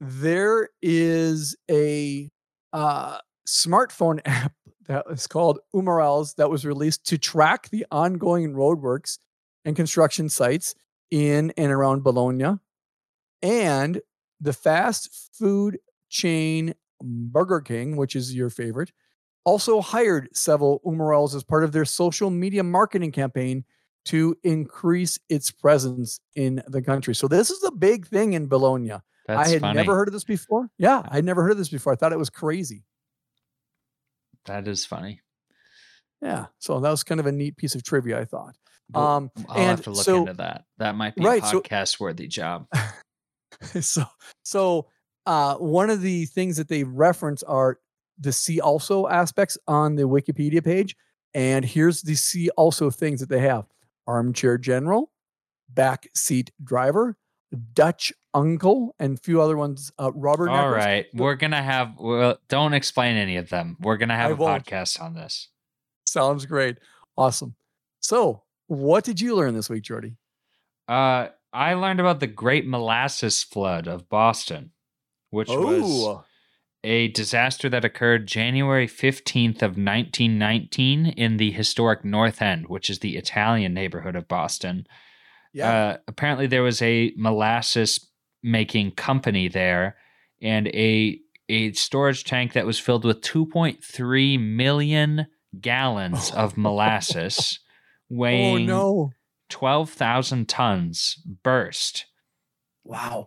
[0.00, 2.30] there is a
[2.72, 3.18] uh,
[3.48, 4.52] smartphone app
[4.86, 9.18] that is called Umarells that was released to track the ongoing roadworks
[9.64, 10.74] and construction sites
[11.10, 12.58] in and around Bologna.
[13.42, 14.00] And
[14.40, 18.92] the fast food chain Burger King, which is your favorite,
[19.44, 23.64] also hired several Umarells as part of their social media marketing campaign
[24.06, 27.14] to increase its presence in the country.
[27.14, 28.92] So this is a big thing in Bologna.
[29.26, 29.76] That's I had funny.
[29.76, 30.70] never heard of this before.
[30.78, 31.92] Yeah, I'd never heard of this before.
[31.92, 32.84] I thought it was crazy.
[34.46, 35.20] that is funny.
[36.22, 36.46] Yeah.
[36.58, 38.56] So that was kind of a neat piece of trivia, I thought.
[38.94, 40.64] Um, I'll and have to look so- into that.
[40.78, 42.66] That might be Right, a so- podcast worthy job.
[43.80, 44.04] so
[44.42, 44.86] so
[45.28, 47.78] uh one of the things that they reference are
[48.18, 50.96] the see also aspects on the Wikipedia page.
[51.34, 53.66] And here's the see also things that they have
[54.06, 55.12] armchair general,
[55.68, 57.16] back seat driver,
[57.74, 59.92] Dutch uncle, and a few other ones.
[59.98, 60.48] Uh, Robert.
[60.48, 61.94] All right, we're gonna have.
[61.98, 63.76] Well, don't explain any of them.
[63.80, 64.64] We're gonna have I a won't.
[64.64, 65.48] podcast on this.
[66.06, 66.78] Sounds great.
[67.16, 67.54] Awesome.
[68.00, 70.16] So, what did you learn this week, Jordy?
[70.88, 74.72] Uh, I learned about the Great Molasses Flood of Boston,
[75.30, 76.24] which was Oh,
[76.84, 83.00] a disaster that occurred January 15th of 1919 in the historic North End, which is
[83.00, 84.86] the Italian neighborhood of Boston.
[85.52, 85.72] yeah.
[85.72, 88.08] Uh, apparently, there was a molasses
[88.42, 89.96] making company there,
[90.40, 91.18] and a
[91.48, 95.26] a storage tank that was filled with 2.3 million
[95.60, 97.58] gallons of molasses,
[98.12, 99.10] oh weighing no!
[99.48, 102.04] 12,000 tons, burst,
[102.84, 103.26] Wow.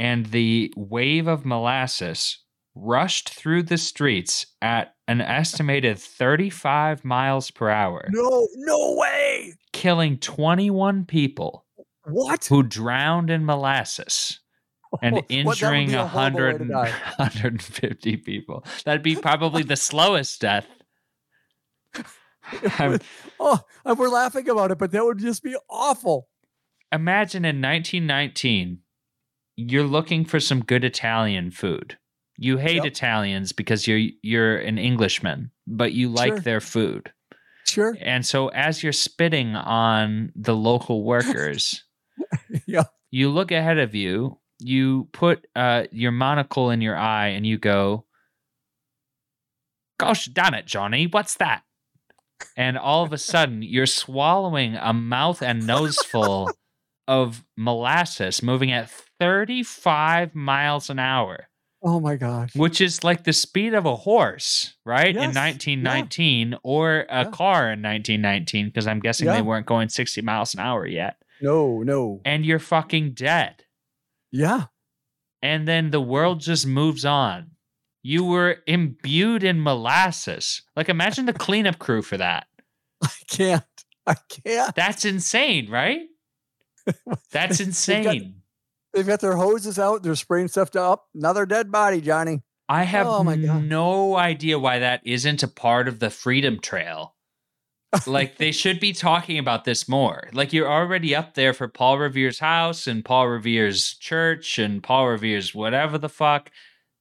[0.00, 2.38] And the wave of molasses
[2.74, 9.54] rushed through the streets at an estimated 35 miles per hour, No, no way.
[9.72, 11.66] killing 21 people.
[12.04, 12.46] What?
[12.46, 14.40] who drowned in molasses
[15.02, 16.80] and injuring be a a horrible way 100,
[17.18, 18.64] 150 people.
[18.84, 20.66] That'd be probably the slowest death.
[22.78, 22.98] I'm-
[23.38, 26.28] oh, and we're laughing about it, but that would just be awful.
[26.90, 28.78] Imagine in 1919,
[29.68, 31.98] you're looking for some good Italian food.
[32.38, 32.86] You hate Yep.
[32.86, 36.40] Italians because you're you're an Englishman, but you like Sure.
[36.40, 37.12] their food.
[37.66, 37.96] Sure.
[38.00, 41.84] And so as you're spitting on the local workers,
[42.66, 42.84] yeah.
[43.10, 47.58] you look ahead of you, you put uh, your monocle in your eye, and you
[47.58, 48.06] go,
[49.98, 51.62] Gosh damn it, Johnny, what's that?
[52.56, 56.50] And all of a sudden, you're swallowing a mouth and nose full
[57.08, 58.90] of molasses moving at
[59.20, 61.48] 35 miles an hour,
[61.82, 62.54] Oh my gosh.
[62.56, 65.14] which is like the speed of a horse, right?
[65.14, 67.30] Yes, In 1919, or a Yeah.
[67.30, 69.34] car in 1919, because I'm guessing Yeah.
[69.34, 71.16] they weren't going 60 miles an hour yet.
[71.40, 72.20] No, no.
[72.24, 73.64] And you're fucking dead.
[74.32, 74.64] Yeah.
[75.42, 77.52] and then the world just moves on.
[78.02, 80.60] You were imbued in molasses.
[80.76, 82.46] Like imagine the cleanup crew for that.
[83.02, 83.64] I can't.
[84.06, 84.74] I can't.
[84.74, 86.00] That's insane, right?
[87.32, 88.39] That's insane.
[88.92, 90.02] They've got their hoses out.
[90.02, 91.06] They're spraying stuff up.
[91.14, 92.42] Another dead body, Johnny.
[92.68, 93.64] I have Oh my God.
[93.64, 97.14] no idea why that isn't a part of the Freedom Trail.
[98.06, 100.28] like they should be talking about this more.
[100.32, 105.08] Like you're already up there for Paul Revere's house and Paul Revere's church and Paul
[105.08, 106.50] Revere's whatever the fuck.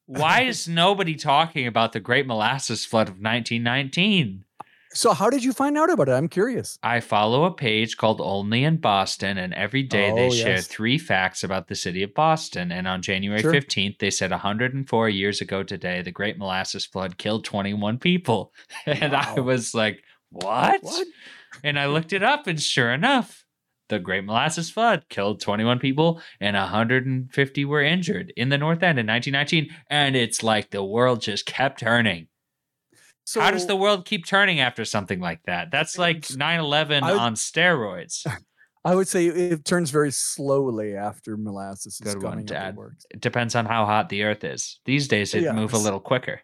[0.08, 4.46] Why is nobody talking about the Great Molasses Flood of 1919?
[4.92, 6.14] So, how did you find out about it?
[6.14, 6.80] I'm curious.
[6.82, 10.68] I follow a page called Only in Boston, and every day they Oh, share yes.
[10.68, 12.72] three facts about the city of Boston.
[12.72, 13.54] And on January Sure.
[13.54, 18.52] 15th, they said 104 years ago today, the Great Molasses Flood killed 21 people.
[18.88, 20.82] And I was like, what?
[20.82, 21.08] What?
[21.64, 23.46] And I looked it up, and sure enough,
[23.90, 28.98] the Great Molasses Flood killed 21 people and 150 were injured in the North End
[29.00, 29.70] in 1919.
[29.90, 32.28] And it's like the world just kept turning.
[33.30, 35.70] So, How does the world keep turning after something like that?
[35.70, 38.26] That's like It's- 9 11 on steroids.
[38.84, 42.46] I would say it turns very slowly after molasses is Good one, coming.
[42.46, 42.76] Dad.
[43.12, 44.80] It depends on how hot the earth is.
[44.86, 46.42] These days, it move a little quicker.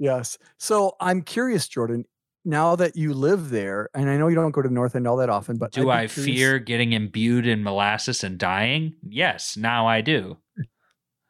[0.00, 0.36] Yes.
[0.58, 2.06] So I'm curious, Jordan.
[2.44, 5.06] Now that you live there, and I know you don't go to the North End
[5.06, 8.96] all that often, but Do I curious- fear getting imbued in molasses and dying?
[9.08, 10.38] Yes, now I do.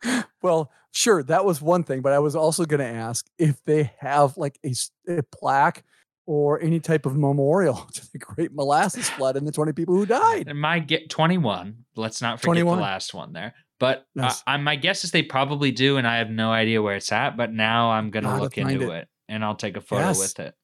[0.43, 3.93] Well, sure, that was one thing, but I was also going to ask if they
[3.99, 5.85] have like a plaque
[6.27, 10.07] or any type of memorial to the Great Molasses Flood and the 20 people who
[10.07, 10.49] died.
[10.49, 11.85] And my get 21.
[11.95, 12.79] Let's not forget 21.
[12.79, 13.55] the last one there.
[13.79, 16.97] But uh, I, my guess is they probably do, and I have no idea where
[16.97, 17.37] it's at.
[17.37, 19.01] But now I'm gonna look into it.
[19.01, 19.09] it.
[19.29, 20.19] and I'll take a photo Yes.
[20.19, 20.55] with it.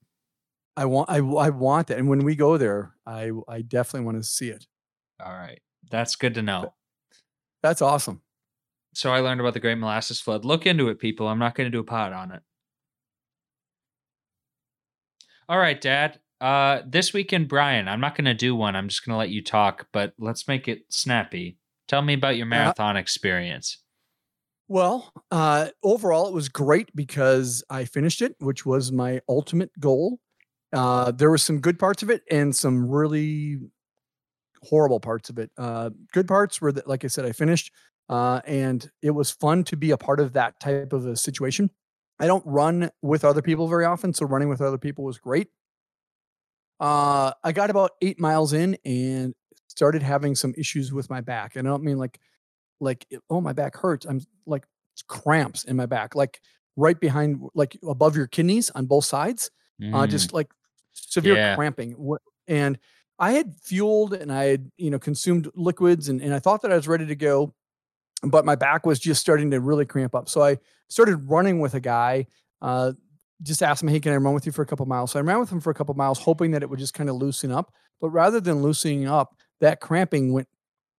[0.79, 4.17] I want, I, I want that, and when we go there, I, I definitely want
[4.17, 4.67] to see it.
[5.23, 5.61] All right,
[5.91, 6.73] that's good to know.
[7.63, 8.23] That's awesome.
[8.95, 10.45] So I learned about the Great Molasses Flood.
[10.45, 11.29] Look into it, people.
[11.29, 12.43] I'm not going to do a pod on it.
[15.49, 16.21] All right, Dad.
[16.41, 17.89] Uh, this weekend, Brian.
[17.89, 18.77] I'm not going to do one.
[18.77, 21.57] I'm just going to let you talk, but let's make it snappy.
[21.89, 23.79] Tell me about your marathon experience.
[24.69, 30.19] Well, uh, overall, it was great because I finished it, which was my ultimate goal.
[30.73, 33.59] Uh, there were some good parts of it and some really
[34.63, 35.51] horrible parts of it.
[35.59, 37.71] Uh, good parts were that, like I said, I finished,
[38.09, 41.71] uh, and it was fun to be a part of that type of a situation.
[42.19, 45.49] I don't run with other people very often, so running with other people was great.
[46.81, 49.35] Uh, I got about eight miles in and
[49.69, 52.19] started having some issues with my back, and I don't mean like
[52.81, 56.41] like oh my back hurts i'm like it's cramps in my back like
[56.77, 59.51] right behind like above your kidneys on both sides
[59.93, 60.53] uh Mm, just like
[60.93, 61.57] severe Yeah.
[61.57, 61.97] cramping
[62.49, 62.79] and
[63.19, 66.73] i had fueled and i had you know consumed liquids and, and i thought that
[66.73, 67.55] i was ready to go
[68.23, 70.57] but my back was just starting to really cramp up so i
[70.89, 72.27] started running with a guy
[72.61, 72.93] uh
[73.43, 75.23] just asked him hey can i run with you for a couple miles so i
[75.23, 77.51] ran with him for a couple miles hoping that it would just kind of loosen
[77.51, 80.49] up but rather than loosening up that cramping went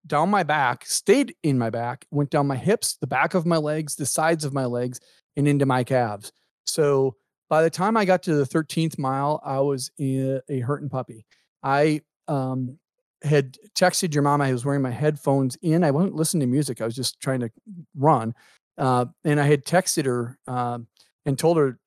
[0.05, 3.57] down my back, stayed in my back, went down my hips, the back of my
[3.57, 4.99] legs, the sides of my legs,
[5.35, 6.31] and into my calves.
[6.65, 7.15] So
[7.49, 11.25] by the time I got to the 13th mile, I was a, a hurting puppy.
[11.61, 12.79] I um,
[13.23, 14.41] had texted your mom.
[14.41, 15.83] I was wearing my headphones in.
[15.83, 16.81] I wasn't listening to music.
[16.81, 17.49] I was just trying to
[17.95, 18.35] run.
[18.77, 20.87] Uh, and I had texted her um,
[21.25, 21.79] and told her,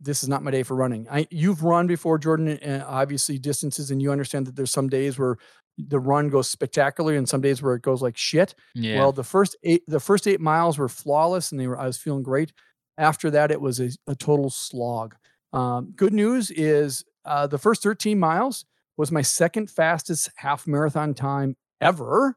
[0.00, 1.06] this is not my day for running.
[1.10, 5.18] I you've run before, Jordan, uh, obviously distances, and you understand that there's some days
[5.18, 5.36] where
[5.76, 8.54] the run goes spectacular and some days where it goes like shit.
[8.74, 8.98] Yeah.
[8.98, 11.98] Well, the first eight the first eight miles were flawless and they were I was
[11.98, 12.52] feeling great.
[12.96, 15.16] After that, it was a, a total slog.
[15.52, 18.64] Um, good news is uh, the first 13 miles
[19.00, 22.36] was my second fastest half marathon time ever.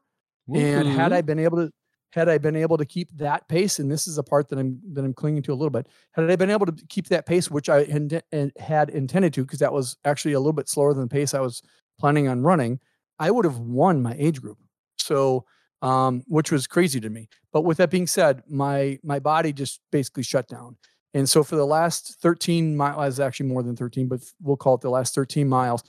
[0.54, 1.70] And had I been able to
[2.12, 4.78] had I been able to keep that pace, and this is a part that I'm
[4.92, 7.50] that I'm clinging to a little bit, had I been able to keep that pace,
[7.50, 8.22] which I had,
[8.56, 11.40] had intended to, because that was actually a little bit slower than the pace I
[11.40, 11.60] was
[11.98, 12.78] planning on running,
[13.18, 14.58] I would have won my age group.
[14.96, 15.44] So,
[15.82, 17.28] um, which was crazy to me.
[17.52, 20.76] But with that being said, my my body just basically shut down.
[21.14, 24.80] And so for the last 13 miles, actually more than 13, but we'll call it
[24.80, 25.84] the last 13 miles,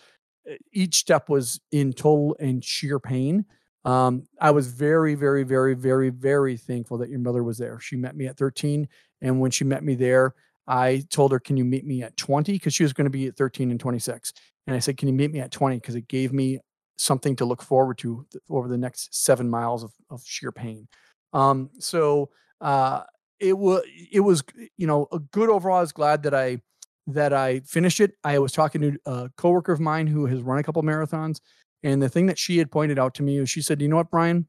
[0.72, 3.46] each step was in total and sheer pain.
[3.84, 7.80] Um, I was very, very, very, very, very thankful that your mother was there.
[7.80, 8.88] She met me at 13.
[9.22, 10.34] And when she met me there,
[10.68, 12.54] I told her, Can you meet me at 20?
[12.54, 14.34] Because she was going to be at 13 and 26.
[14.68, 15.78] And I said, Can you meet me at 20?
[15.78, 16.60] Because it gave me
[16.98, 20.88] something to look forward to over the next seven miles of, of sheer pain.
[21.34, 22.30] Um, so
[22.62, 23.04] uh,
[23.40, 24.44] it was it was
[24.78, 25.78] you know a good overall.
[25.78, 26.62] I was glad that I
[27.08, 28.14] that I finished it.
[28.24, 31.40] I was talking to a coworker of mine who has run a couple marathons,
[31.84, 33.98] and the thing that she had pointed out to me was she said, "You know
[33.98, 34.48] what, Brian?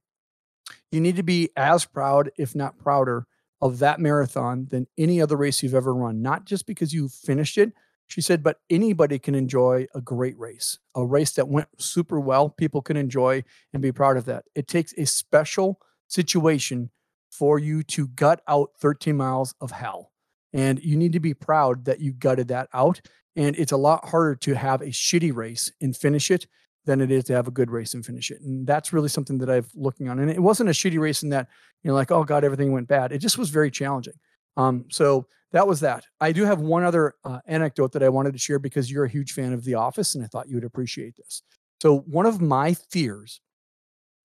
[0.90, 3.26] You need to be as proud, if not prouder,
[3.60, 6.22] of that marathon than any other race you've ever run.
[6.22, 7.72] Not just because you finished it,
[8.08, 12.50] She said, but anybody can enjoy a great race, a race that went super well.
[12.50, 13.42] People can enjoy
[13.72, 14.44] and be proud of that.
[14.54, 16.90] It takes a special situation
[17.30, 20.12] for you to gut out 13 miles of hell.
[20.56, 23.00] And you need to be proud that you gutted that out.
[23.36, 26.46] And it's a lot harder to have a shitty race and finish it
[26.86, 28.40] than it is to have a good race and finish it.
[28.40, 30.18] And that's really something that I've looking on.
[30.18, 31.48] And it wasn't a shitty race in that,
[31.82, 33.12] you know, like, oh God, everything went bad.
[33.12, 34.14] It just was very challenging.
[34.56, 36.06] Um, so that was that.
[36.20, 39.10] I do have one other uh, anecdote that I wanted to share because you're a
[39.10, 41.42] huge fan of The Office, and I thought you would appreciate this.
[41.82, 43.40] So one of my fears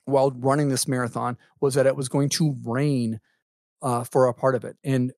[0.05, 3.19] while running this marathon was that it was going to rain
[3.81, 4.77] uh, for a part of it.
[4.83, 5.11] And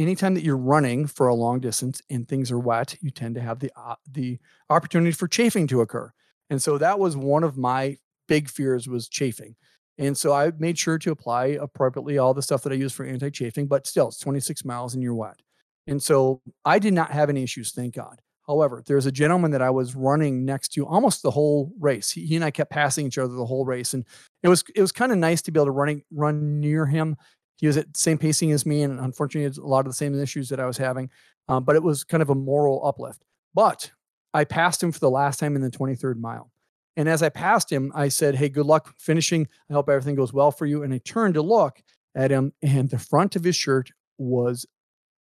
[0.00, 3.40] anytime that you're running for a long distance and things are wet, you tend to
[3.40, 6.12] have the uh, the opportunity for chafing to occur.
[6.48, 9.56] And so that was one of my big fears was chafing.
[9.98, 13.04] And so I made sure to apply appropriately all the stuff that I use for
[13.04, 15.40] anti-chafing, but still it's 26 miles and you're wet.
[15.86, 18.20] And so I did not have any issues, thank God.
[18.46, 22.10] However, there's a gentleman that I was running next to almost the whole race.
[22.10, 24.04] He, he and I kept passing each other the whole race, and
[24.42, 27.16] it was it was kind of nice to be able to running run near him.
[27.60, 30.18] He was at the same pacing as me, and unfortunately, a lot of the same
[30.18, 31.10] issues that I was having.
[31.48, 33.22] Um, but it was kind of a moral uplift.
[33.54, 33.90] But
[34.32, 36.50] I passed him for the last time in the 23rd mile.
[36.96, 39.46] And as I passed him, I said, Hey, good luck finishing.
[39.68, 40.82] I hope everything goes well for you.
[40.82, 41.82] And I turned to look
[42.14, 44.66] at him, and the front of his shirt was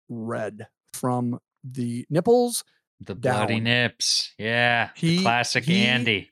[0.09, 2.65] red from the nipples
[3.01, 4.33] the bloody nips.
[4.39, 4.91] Yeah.
[4.95, 6.31] He- the classic he- Andy.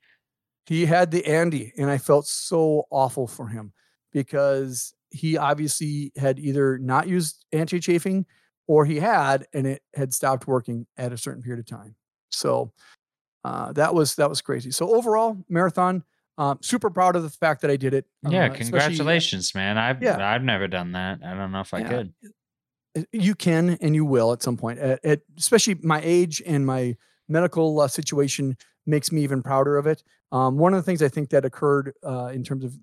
[0.67, 3.73] He had the Andy, and I felt so awful for him
[4.13, 8.27] because he obviously had either not used anti chafing
[8.67, 11.95] or he had, and it had stopped working at a certain period of time.
[12.31, 12.73] So
[13.45, 14.71] uh, that was that was crazy.
[14.71, 16.03] So overall, marathon,
[16.39, 18.07] um, super proud of the fact that I did it.
[18.29, 19.79] Yeah, uh, congratulations, man.
[19.79, 20.19] I've Yeah.
[20.29, 21.21] I've never done that.
[21.25, 21.89] I don't know if I Yeah.
[21.89, 22.15] could.
[22.97, 26.65] Uh, you can and you will at some point at, at especially my age and
[26.65, 26.97] my
[27.29, 28.57] medical uh, situation
[28.87, 30.03] makes me even prouder of it
[30.33, 32.75] um, one of the things i think that occurred uh, in terms of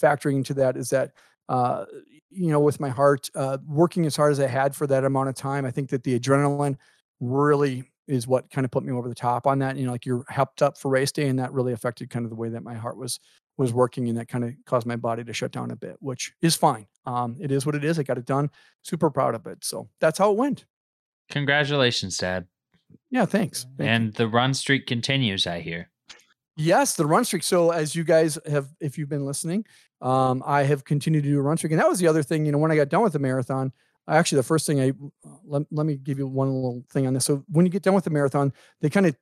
[0.00, 1.12] factoring into that is that
[1.48, 1.84] uh,
[2.30, 5.28] you know with my heart uh, working as hard as i had for that amount
[5.28, 6.76] of time i think that the adrenaline
[7.20, 10.04] really is what kind of put me over the top on that you know like
[10.04, 12.62] you're helped up for race day and that really affected kind of the way that
[12.62, 13.20] my heart was
[13.56, 16.32] was working and that kind of caused my body to shut down a bit which
[16.42, 18.50] is fine um, it is what it is i got it done
[18.84, 19.64] super proud of it.
[19.64, 20.66] So that's how it went.
[21.30, 22.46] Congratulations, Dad.
[23.10, 23.66] Yeah, thanks.
[23.76, 23.86] Thank you.
[23.86, 25.90] and the run streak continues, I hear.
[26.56, 27.42] Yes, the run streak.
[27.42, 29.64] So as you guys have, if you've been listening,
[30.00, 32.46] um, I have continued to do a run streak, and that was the other thing.
[32.46, 33.72] You know, when I got done with the marathon,
[34.08, 34.92] actually the first thing I
[35.44, 37.24] let, let me give you one little thing on this.
[37.24, 39.16] So when you get done with the marathon, they kind of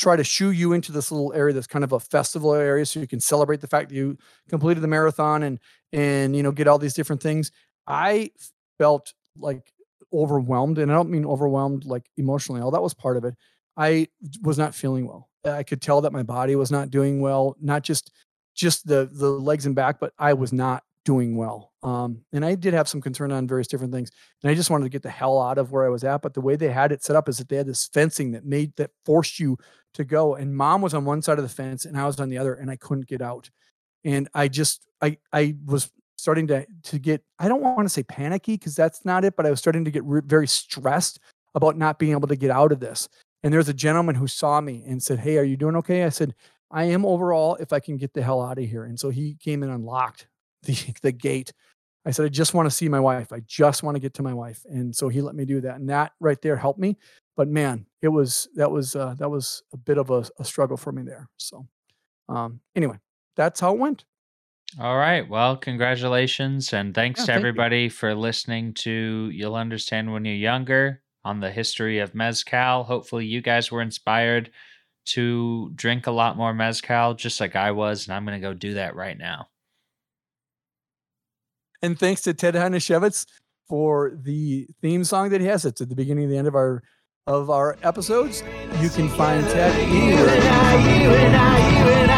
[0.00, 2.98] try to shoo you into this little area that's kind of a festival area so
[2.98, 4.16] you can celebrate the fact that you
[4.48, 5.60] completed the marathon and
[5.92, 7.52] and you know get all these different things
[7.86, 8.30] i
[8.78, 9.70] felt like
[10.10, 13.34] overwhelmed and i don't mean overwhelmed like emotionally all that was part of it
[13.76, 14.08] i
[14.42, 17.82] was not feeling well i could tell that my body was not doing well not
[17.82, 18.12] just
[18.54, 22.54] just the the legs and back but i was not doing well um and i
[22.54, 24.10] did have some concern on various different things
[24.42, 26.34] and i just wanted to get the hell out of where i was at but
[26.34, 28.74] the way they had it set up is that they had this fencing that made
[28.76, 29.56] that forced you
[29.94, 32.28] to go and mom was on one side of the fence and i was on
[32.28, 33.48] the other and i couldn't get out
[34.04, 38.02] and i just i i was starting to to get i don't want to say
[38.02, 41.18] panicky because that's not it but i was starting to get re- very stressed
[41.54, 43.08] about not being able to get out of this
[43.42, 46.04] and there's a gentleman who saw me and said hey are you doing okay?
[46.04, 46.34] I said
[46.70, 48.84] i am overall if i can get the hell out of here.
[48.84, 50.28] And so he came and unlocked
[50.62, 51.52] the the gate.
[52.06, 53.32] I said i just want to see my wife.
[53.32, 54.64] I just want to get to my wife.
[54.68, 56.96] And so he let me do that and that right there helped me.
[57.36, 60.76] But man it was that was uh, that was a bit of a, a struggle
[60.76, 61.28] for me there.
[61.38, 61.66] So
[62.28, 62.98] um anyway
[63.36, 64.04] that's how it went.
[64.78, 65.28] All right.
[65.28, 66.72] Well, congratulations.
[66.72, 67.48] And thanks Yeah, to thank you.
[67.48, 72.84] everybody for listening to You'll Understand When You're Younger on the history of Mezcal.
[72.84, 74.50] Hopefully, you guys were inspired
[75.06, 78.06] to drink a lot more Mezcal, just like I was.
[78.06, 79.48] And I'm going to go do that right now.
[81.82, 83.26] And thanks to Ted Hanashevitz
[83.68, 85.64] for the theme song that he has.
[85.64, 86.82] It's at the beginning and the end of our
[87.26, 88.42] of our episodes.
[88.80, 92.09] You can find Ted You anywhere.